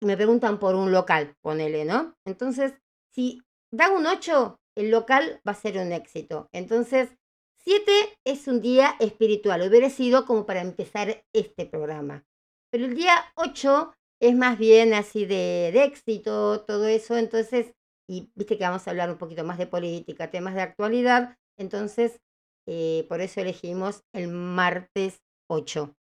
me 0.00 0.16
preguntan 0.16 0.58
por 0.58 0.74
un 0.74 0.92
local, 0.92 1.34
ponele, 1.42 1.84
¿no? 1.84 2.14
Entonces, 2.24 2.74
si 3.12 3.42
da 3.72 3.90
un 3.90 4.06
8, 4.06 4.58
el 4.76 4.90
local 4.90 5.40
va 5.46 5.52
a 5.52 5.56
ser 5.56 5.78
un 5.78 5.92
éxito. 5.92 6.48
Entonces, 6.52 7.10
7 7.64 7.92
es 8.24 8.46
un 8.46 8.60
día 8.60 8.94
espiritual, 9.00 9.68
hubiera 9.68 9.90
sido 9.90 10.24
como 10.24 10.46
para 10.46 10.60
empezar 10.60 11.24
este 11.34 11.66
programa. 11.66 12.24
Pero 12.70 12.84
el 12.86 12.94
día 12.94 13.14
8 13.36 13.94
es 14.20 14.34
más 14.36 14.58
bien 14.58 14.94
así 14.94 15.24
de, 15.26 15.70
de 15.72 15.84
éxito, 15.84 16.62
todo 16.64 16.86
eso, 16.86 17.16
entonces, 17.16 17.72
y 18.08 18.30
viste 18.34 18.58
que 18.58 18.64
vamos 18.64 18.86
a 18.86 18.90
hablar 18.90 19.10
un 19.10 19.18
poquito 19.18 19.44
más 19.44 19.58
de 19.58 19.66
política, 19.66 20.30
temas 20.30 20.54
de 20.54 20.62
actualidad, 20.62 21.36
entonces, 21.58 22.20
eh, 22.66 23.06
por 23.08 23.20
eso 23.20 23.40
elegimos 23.40 24.02
el 24.14 24.28
martes 24.28 25.20
8. 25.48 25.94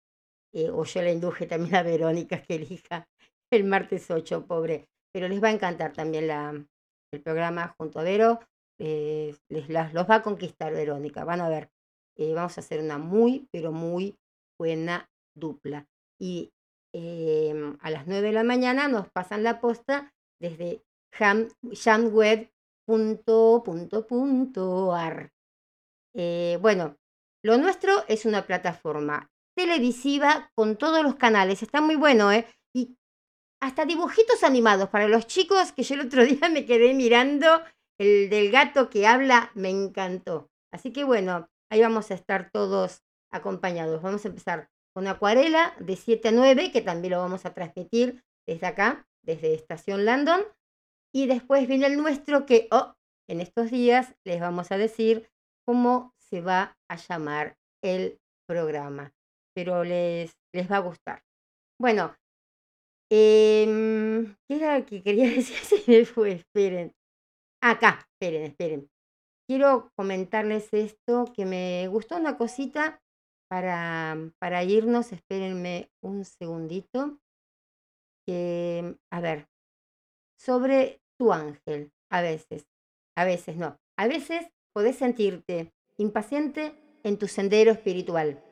Eh, 0.55 0.70
o 0.70 0.85
yo 0.85 1.03
le 1.03 1.12
induje 1.12 1.47
también 1.47 1.74
a 1.77 1.82
Verónica 1.82 2.41
que 2.43 2.55
elija 2.57 3.09
el 3.51 3.65
martes 3.65 4.11
8, 4.11 4.47
pobre. 4.47 4.86
Pero 5.12 5.28
les 5.28 5.43
va 5.43 5.49
a 5.49 5.53
encantar 5.53 5.93
también 5.93 6.28
la, 6.28 6.65
el 7.12 7.23
programa 7.23 7.74
junto 7.78 8.01
a 8.01 8.05
Vero. 8.05 8.41
les 8.78 9.69
las- 9.69 9.93
los 9.95 10.09
va 10.09 10.16
a 10.16 10.23
conquistar 10.23 10.73
Verónica. 10.73 11.24
Van 11.24 11.41
a 11.41 11.49
ver. 11.49 11.70
eh, 12.16 12.32
vamos 12.32 12.57
a 12.57 12.61
hacer 12.61 12.81
una 12.81 12.97
muy, 12.99 13.49
pero 13.51 13.73
muy 13.73 14.16
buena 14.59 15.11
dupla. 15.36 15.86
Y 16.20 16.53
em, 16.95 17.77
a 17.81 17.91
las 17.91 18.07
9 18.07 18.29
de 18.29 18.33
la 18.33 18.45
mañana 18.45 18.87
nos 18.89 19.11
pasan 19.11 19.43
la 19.43 19.61
posta 19.61 20.15
desde 20.41 20.85
jam, 21.12 21.49
jamweb.ar. 21.73 22.51
Eh, 26.16 26.59
bueno, 26.61 26.97
lo 27.43 27.59
nuestro 27.59 27.93
es 28.09 28.25
una 28.25 28.47
plataforma 28.47 29.31
televisiva 29.57 30.51
con 30.55 30.77
todos 30.77 31.03
los 31.03 31.16
canales. 31.16 31.62
Está 31.62 31.81
muy 31.81 31.97
bueno, 31.97 32.31
¿eh? 32.33 32.47
Y 32.75 32.97
hasta 33.61 33.85
dibujitos 33.87 34.45
animados 34.45 34.89
para 34.89 35.09
los 35.09 35.27
chicos 35.27 35.73
que 35.73 35.83
yo 35.83 35.95
el 35.95 36.03
otro 36.03 36.25
día 36.27 36.49
me 36.49 36.65
quedé 36.65 36.95
mirando. 36.95 37.62
El 37.99 38.29
del 38.29 38.51
gato 38.51 38.91
que 38.91 39.07
habla 39.07 39.51
me 39.55 39.71
encantó. 39.71 40.51
Así 40.73 40.93
que 40.93 41.05
bueno, 41.05 41.49
ahí 41.71 41.81
vamos 41.81 42.11
a 42.11 42.15
estar 42.15 42.51
todos 42.51 43.03
acompañados. 43.33 44.03
Vamos 44.03 44.25
a 44.25 44.29
empezar 44.29 44.69
con 44.95 45.09
Acuarela 45.09 45.75
de 45.81 45.97
7 45.97 46.29
a 46.29 46.33
9, 46.33 46.71
que 46.73 46.81
también 46.81 47.12
lo 47.12 47.19
vamos 47.19 47.45
a 47.45 47.53
transmitir 47.53 48.23
desde 48.47 48.66
acá, 48.66 49.07
desde 49.23 49.55
Estación 49.55 50.05
Landon. 50.05 50.43
Y 51.12 51.27
después 51.27 51.66
viene 51.66 51.87
el 51.87 51.97
nuestro 51.97 52.47
que, 52.47 52.69
oh, 52.71 52.95
en 53.29 53.41
estos 53.41 53.71
días 53.71 54.15
les 54.25 54.41
vamos 54.41 54.71
a 54.71 54.79
decir 54.79 55.29
cómo 55.66 56.12
se 56.19 56.41
va 56.41 56.77
a 56.89 56.97
llamar 56.97 57.57
el 57.83 58.21
programa. 58.47 59.12
Pero 59.55 59.85
les, 59.85 60.37
les 60.53 60.71
va 60.71 60.77
a 60.77 60.81
gustar. 60.81 61.23
Bueno, 61.81 62.15
em, 63.11 64.37
¿qué 64.49 64.57
era 64.57 64.79
lo 64.79 64.87
que 64.87 65.03
quería 65.03 65.25
decir? 65.31 66.07
Fue, 66.07 66.33
esperen. 66.33 66.93
Acá, 67.61 68.07
esperen, 68.12 68.45
esperen. 68.45 68.91
Quiero 69.49 69.91
comentarles 69.97 70.73
esto, 70.73 71.27
que 71.35 71.45
me 71.45 71.89
gustó 71.89 72.16
una 72.16 72.37
cosita 72.37 73.01
para, 73.55 74.18
para 74.40 74.64
irnos. 74.64 75.12
Espérenme 75.12 75.89
un 76.01 76.24
segundito. 76.24 77.20
Que, 78.26 78.97
a 79.10 79.20
ver, 79.20 79.47
sobre 80.36 81.01
tu 81.16 81.32
ángel, 81.32 81.93
a 82.10 82.20
veces, 82.20 82.66
a 83.14 83.24
veces 83.24 83.56
no. 83.56 83.78
A 83.97 84.09
veces 84.09 84.44
podés 84.72 84.97
sentirte 84.97 85.72
impaciente 85.98 86.74
en 87.05 87.16
tu 87.16 87.28
sendero 87.28 87.70
espiritual. 87.70 88.43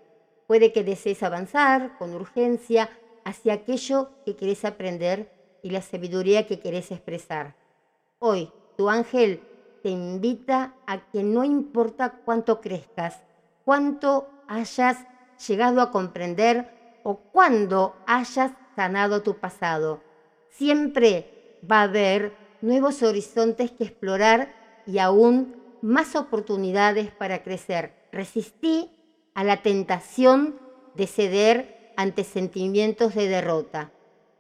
Puede 0.47 0.73
que 0.73 0.85
desees 0.85 1.25
avanzar 1.25 1.99
con 1.99 2.15
urgencia 2.15 2.89
hacia 3.25 3.55
aquello 3.55 4.11
que 4.25 4.37
querés 4.37 4.65
aprender 4.65 5.33
y 5.65 5.71
la 5.71 5.83
sabiduría 5.83 6.47
que 6.47 6.61
querés 6.61 6.93
expresar. 6.93 7.57
Hoy, 8.21 8.53
tu 8.77 8.89
ángel 8.89 9.41
te 9.83 9.89
invita 9.89 10.77
a 10.87 11.11
que 11.11 11.25
no 11.25 11.43
importa 11.43 12.21
cuánto 12.25 12.61
crezcas, 12.61 13.21
cuánto 13.65 14.29
hayas 14.53 14.99
llegado 15.47 15.81
a 15.81 15.91
comprender 15.91 17.01
o 17.03 17.17
cuándo 17.17 17.97
hayas 18.07 18.53
sanado 18.77 19.23
tu 19.23 19.39
pasado, 19.39 20.03
siempre 20.51 21.59
va 21.71 21.81
a 21.81 21.85
haber 21.85 22.37
nuevos 22.61 23.03
horizontes 23.03 23.71
que 23.73 23.85
explorar 23.85 24.55
y 24.87 24.99
aún 24.99 25.57
más 25.81 26.15
oportunidades 26.17 27.11
para 27.11 27.43
crecer. 27.43 27.93
Resistí 28.13 28.91
a 29.35 29.43
la 29.43 29.63
tentación 29.63 30.61
de 30.95 31.07
ceder 31.07 31.93
ante 31.97 32.25
sentimientos 32.25 33.15
de 33.15 33.29
derrota. 33.29 33.91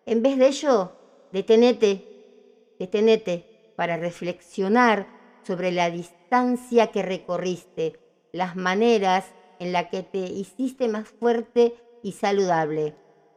En 0.06 0.22
vez 0.22 0.38
de 0.38 0.48
ello, 0.48 0.92
detenete, 1.32 2.74
detenete 2.78 3.72
para 3.76 3.96
reflexionar 3.96 5.06
sobre 5.42 5.72
la 5.72 5.90
distancia 5.90 6.88
que 6.88 7.02
recorriste, 7.02 7.98
las 8.32 8.56
maneras 8.56 9.24
en 9.62 9.72
las 9.72 9.86
que 9.86 10.02
te 10.02 10.18
hiciste 10.18 10.88
más 10.88 11.08
fuerte 11.08 11.76
y 12.02 12.12
saludable. 12.12 12.96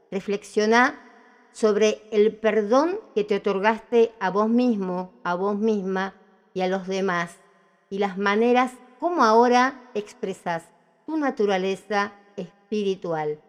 Reflexiona 0.09 0.99
sobre 1.51 2.01
el 2.11 2.35
perdón 2.35 2.99
que 3.13 3.23
te 3.23 3.35
otorgaste 3.35 4.11
a 4.19 4.31
vos 4.31 4.49
mismo, 4.49 5.13
a 5.23 5.35
vos 5.35 5.55
misma 5.55 6.15
y 6.55 6.61
a 6.61 6.67
los 6.67 6.87
demás, 6.87 7.37
y 7.91 7.99
las 7.99 8.17
maneras 8.17 8.71
como 8.99 9.23
ahora 9.23 9.91
expresas 9.93 10.63
tu 11.05 11.15
naturaleza 11.15 12.13
espiritual. 12.37 13.39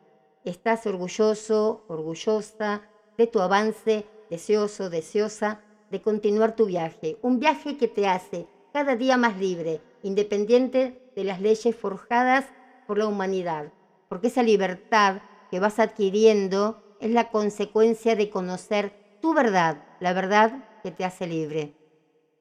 Estás 0.44 0.86
orgulloso, 0.86 1.82
orgullosa 1.88 2.82
de 3.16 3.26
tu 3.26 3.40
avance, 3.40 4.04
deseoso, 4.28 4.90
deseosa 4.90 5.62
de 5.90 6.02
continuar 6.02 6.54
tu 6.54 6.66
viaje. 6.66 7.16
Un 7.22 7.40
viaje 7.40 7.78
que 7.78 7.88
te 7.88 8.06
hace 8.06 8.46
cada 8.74 8.96
día 8.96 9.16
más 9.16 9.38
libre, 9.38 9.80
independiente 10.02 11.10
de 11.16 11.24
las 11.24 11.40
leyes 11.40 11.74
forjadas 11.74 12.44
por 12.86 12.98
la 12.98 13.06
humanidad. 13.06 13.72
Porque 14.08 14.28
esa 14.28 14.42
libertad 14.42 15.22
que 15.50 15.60
vas 15.60 15.78
adquiriendo 15.78 16.82
es 17.00 17.10
la 17.10 17.30
consecuencia 17.30 18.16
de 18.16 18.30
conocer 18.30 19.18
tu 19.20 19.34
verdad, 19.34 19.84
la 20.00 20.12
verdad 20.12 20.64
que 20.82 20.90
te 20.90 21.04
hace 21.04 21.26
libre. 21.26 21.74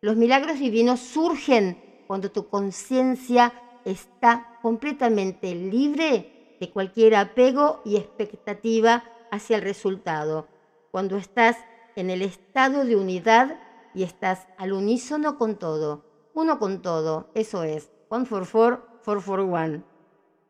Los 0.02 0.16
milagros 0.16 0.60
divinos 0.60 1.00
surgen 1.00 2.04
cuando 2.08 2.32
tu 2.32 2.48
conciencia 2.48 3.54
está 3.86 4.60
completamente 4.62 5.56
libre 5.56 6.58
de 6.60 6.70
cualquier 6.70 7.16
apego 7.16 7.82
y 7.86 7.98
expectativa 7.98 9.04
hacia 9.32 9.58
el 9.58 9.64
resultado. 9.64 10.48
Cuando 10.92 11.18
estás 11.18 11.58
en 11.96 12.10
el 12.10 12.22
estado 12.22 12.86
de 12.86 12.96
unidad 12.96 13.60
y 13.94 14.04
estás 14.04 14.48
al 14.58 14.74
unísono 14.74 15.38
con 15.38 15.56
todo. 15.56 16.06
Uno 16.34 16.60
con 16.60 16.82
todo, 16.82 17.30
eso 17.34 17.64
es. 17.64 17.92
One 18.10 18.26
for 18.26 18.46
four, 18.46 18.86
four 19.02 19.22
for 19.22 19.40
one. 19.40 19.84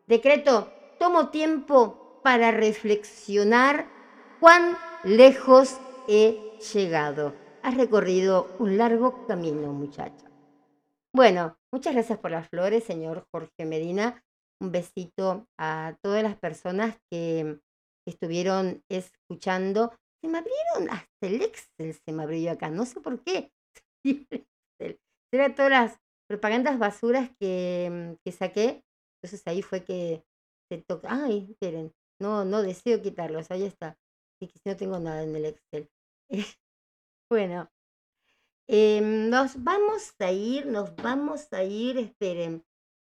Decreto, 0.07 0.71
tomo 0.99 1.29
tiempo 1.29 2.21
para 2.23 2.51
reflexionar 2.51 3.89
cuán 4.39 4.77
lejos 5.03 5.79
he 6.07 6.59
llegado. 6.73 7.33
Has 7.63 7.75
recorrido 7.75 8.55
un 8.59 8.77
largo 8.77 9.25
camino, 9.25 9.73
muchacha. 9.73 10.29
Bueno, 11.11 11.57
muchas 11.71 11.95
gracias 11.95 12.19
por 12.19 12.29
las 12.29 12.47
flores, 12.49 12.83
señor 12.83 13.25
Jorge 13.31 13.65
Medina. 13.65 14.23
Un 14.61 14.71
besito 14.71 15.47
a 15.57 15.95
todas 16.03 16.21
las 16.21 16.37
personas 16.37 16.95
que 17.09 17.59
estuvieron 18.07 18.83
escuchando. 18.89 19.91
Se 20.21 20.27
me 20.27 20.37
abrieron 20.37 20.91
hasta 20.91 21.25
el 21.25 21.41
Excel, 21.41 21.95
se 21.95 22.11
me 22.11 22.21
abrió 22.21 22.51
acá, 22.51 22.69
no 22.69 22.85
sé 22.85 23.01
por 23.01 23.23
qué. 23.23 23.51
Era 25.33 25.55
todas 25.55 25.71
las 25.71 25.99
propagandas 26.29 26.77
basuras 26.77 27.31
que, 27.39 28.17
que 28.23 28.31
saqué. 28.31 28.84
Entonces 29.15 29.45
ahí 29.47 29.61
fue 29.61 29.83
que 29.83 30.23
se 30.69 30.77
toca. 30.79 31.07
Ay, 31.11 31.47
esperen, 31.51 31.93
no, 32.19 32.45
no 32.45 32.61
deseo 32.61 33.01
quitarlos, 33.01 33.51
ahí 33.51 33.63
está. 33.63 33.97
Así 34.35 34.47
que 34.51 34.59
si 34.59 34.69
no 34.69 34.75
tengo 34.75 34.99
nada 34.99 35.23
en 35.23 35.35
el 35.35 35.45
Excel. 35.45 35.89
bueno, 37.29 37.69
em, 38.67 39.29
nos 39.29 39.63
vamos 39.63 40.13
a 40.19 40.31
ir, 40.31 40.65
nos 40.65 40.95
vamos 40.95 41.51
a 41.53 41.63
ir, 41.63 41.97
esperen. 41.97 42.63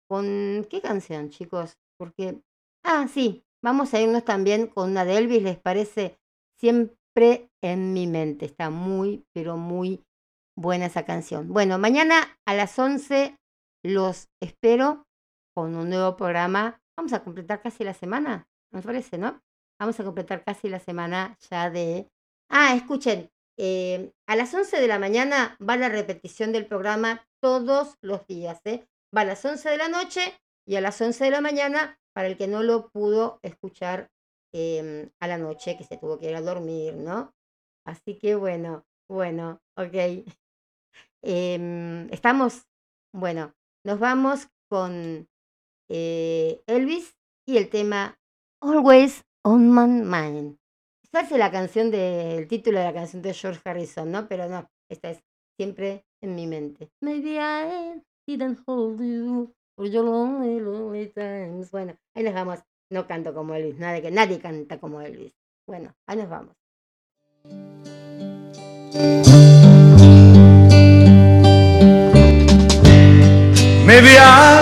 ¿Con 0.08 0.66
qué 0.68 0.80
canción, 0.80 1.30
chicos? 1.30 1.78
Porque. 1.98 2.42
Ah, 2.84 3.06
sí, 3.08 3.44
vamos 3.62 3.94
a 3.94 4.00
irnos 4.00 4.24
también 4.24 4.66
con 4.66 4.90
una 4.90 5.04
de 5.04 5.16
Elvis, 5.16 5.42
¿les 5.42 5.58
parece? 5.58 6.18
Siempre 6.58 7.50
en 7.62 7.92
mi 7.92 8.06
mente. 8.06 8.46
Está 8.46 8.70
muy, 8.70 9.24
pero 9.32 9.56
muy 9.56 10.04
buena 10.56 10.86
esa 10.86 11.04
canción. 11.04 11.48
Bueno, 11.52 11.78
mañana 11.78 12.38
a 12.46 12.54
las 12.54 12.78
11 12.78 13.36
los 13.84 14.28
espero 14.40 15.06
con 15.54 15.74
un 15.76 15.90
nuevo 15.90 16.16
programa. 16.16 16.80
Vamos 16.96 17.12
a 17.12 17.22
completar 17.22 17.62
casi 17.62 17.84
la 17.84 17.94
semana, 17.94 18.48
me 18.70 18.82
parece, 18.82 19.18
¿no? 19.18 19.42
Vamos 19.78 19.98
a 19.98 20.04
completar 20.04 20.44
casi 20.44 20.68
la 20.68 20.78
semana 20.78 21.36
ya 21.50 21.70
de... 21.70 22.10
Ah, 22.48 22.74
escuchen, 22.74 23.30
eh, 23.58 24.12
a 24.26 24.36
las 24.36 24.52
11 24.54 24.80
de 24.80 24.88
la 24.88 24.98
mañana 24.98 25.56
va 25.60 25.76
la 25.76 25.88
repetición 25.88 26.52
del 26.52 26.66
programa 26.66 27.26
todos 27.40 27.96
los 28.00 28.26
días, 28.26 28.60
¿eh? 28.64 28.86
Va 29.14 29.22
a 29.22 29.24
las 29.24 29.44
11 29.44 29.68
de 29.70 29.76
la 29.76 29.88
noche 29.88 30.20
y 30.66 30.76
a 30.76 30.80
las 30.80 31.00
11 31.00 31.24
de 31.24 31.30
la 31.30 31.40
mañana 31.40 31.98
para 32.14 32.28
el 32.28 32.36
que 32.36 32.46
no 32.46 32.62
lo 32.62 32.90
pudo 32.90 33.40
escuchar 33.42 34.10
em, 34.52 35.10
a 35.20 35.26
la 35.26 35.38
noche, 35.38 35.76
que 35.76 35.84
se 35.84 35.96
tuvo 35.96 36.18
que 36.18 36.30
ir 36.30 36.36
a 36.36 36.40
dormir, 36.40 36.94
¿no? 36.94 37.34
Así 37.84 38.18
que 38.18 38.34
bueno, 38.36 38.84
bueno, 39.08 39.60
ok. 39.76 39.94
Em, 41.24 42.12
estamos, 42.12 42.66
bueno, 43.14 43.54
nos 43.84 44.00
vamos 44.00 44.48
con 44.68 45.28
eh, 45.94 46.62
Elvis 46.66 47.18
y 47.46 47.58
el 47.58 47.68
tema 47.68 48.18
Always 48.62 49.24
on 49.44 49.68
My 49.74 49.86
Mind. 49.86 50.56
Esa 51.12 51.36
la 51.36 51.50
canción 51.50 51.90
del 51.90 52.48
título 52.48 52.78
de 52.78 52.86
la 52.86 52.94
canción 52.94 53.20
de 53.20 53.34
George 53.34 53.60
Harrison, 53.62 54.10
¿no? 54.10 54.26
Pero 54.26 54.48
no, 54.48 54.70
esta 54.88 55.10
es 55.10 55.22
siempre 55.58 56.06
en 56.22 56.34
mi 56.34 56.46
mente. 56.46 56.90
Maybe 57.02 57.38
I 57.38 58.02
didn't 58.26 58.60
hold 58.66 59.02
you 59.02 59.54
for 59.76 59.86
your 59.86 60.06
lonely, 60.06 60.60
lonely 60.60 61.08
times. 61.08 61.70
Bueno, 61.70 61.94
ahí 62.14 62.22
nos 62.22 62.32
vamos. 62.32 62.60
No 62.90 63.06
canto 63.06 63.34
como 63.34 63.54
Elvis, 63.54 63.78
nadie, 63.78 64.10
nadie 64.10 64.38
canta 64.38 64.80
como 64.80 65.02
Elvis. 65.02 65.34
Bueno, 65.66 65.94
ahí 66.06 66.16
nos 66.16 66.30
vamos. 66.30 66.56
Maybe 73.84 74.16
I 74.16 74.61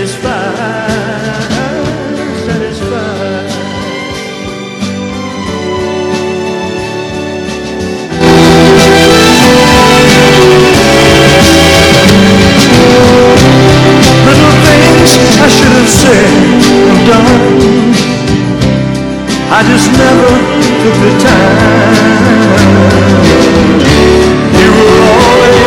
satisfied, 0.00 0.88
satisfied. 2.46 3.50
Little 14.24 14.54
things 14.64 15.10
I 15.38 15.48
should 15.48 15.74
have 15.76 15.90
said 15.90 16.32
and 16.88 17.00
done. 17.06 17.92
I 19.52 19.60
just 19.68 19.88
never 20.00 20.30
took 20.80 20.96
the 21.04 21.12
time. 21.20 21.60
You 24.60 24.70
were 24.72 25.00
always. 25.12 25.59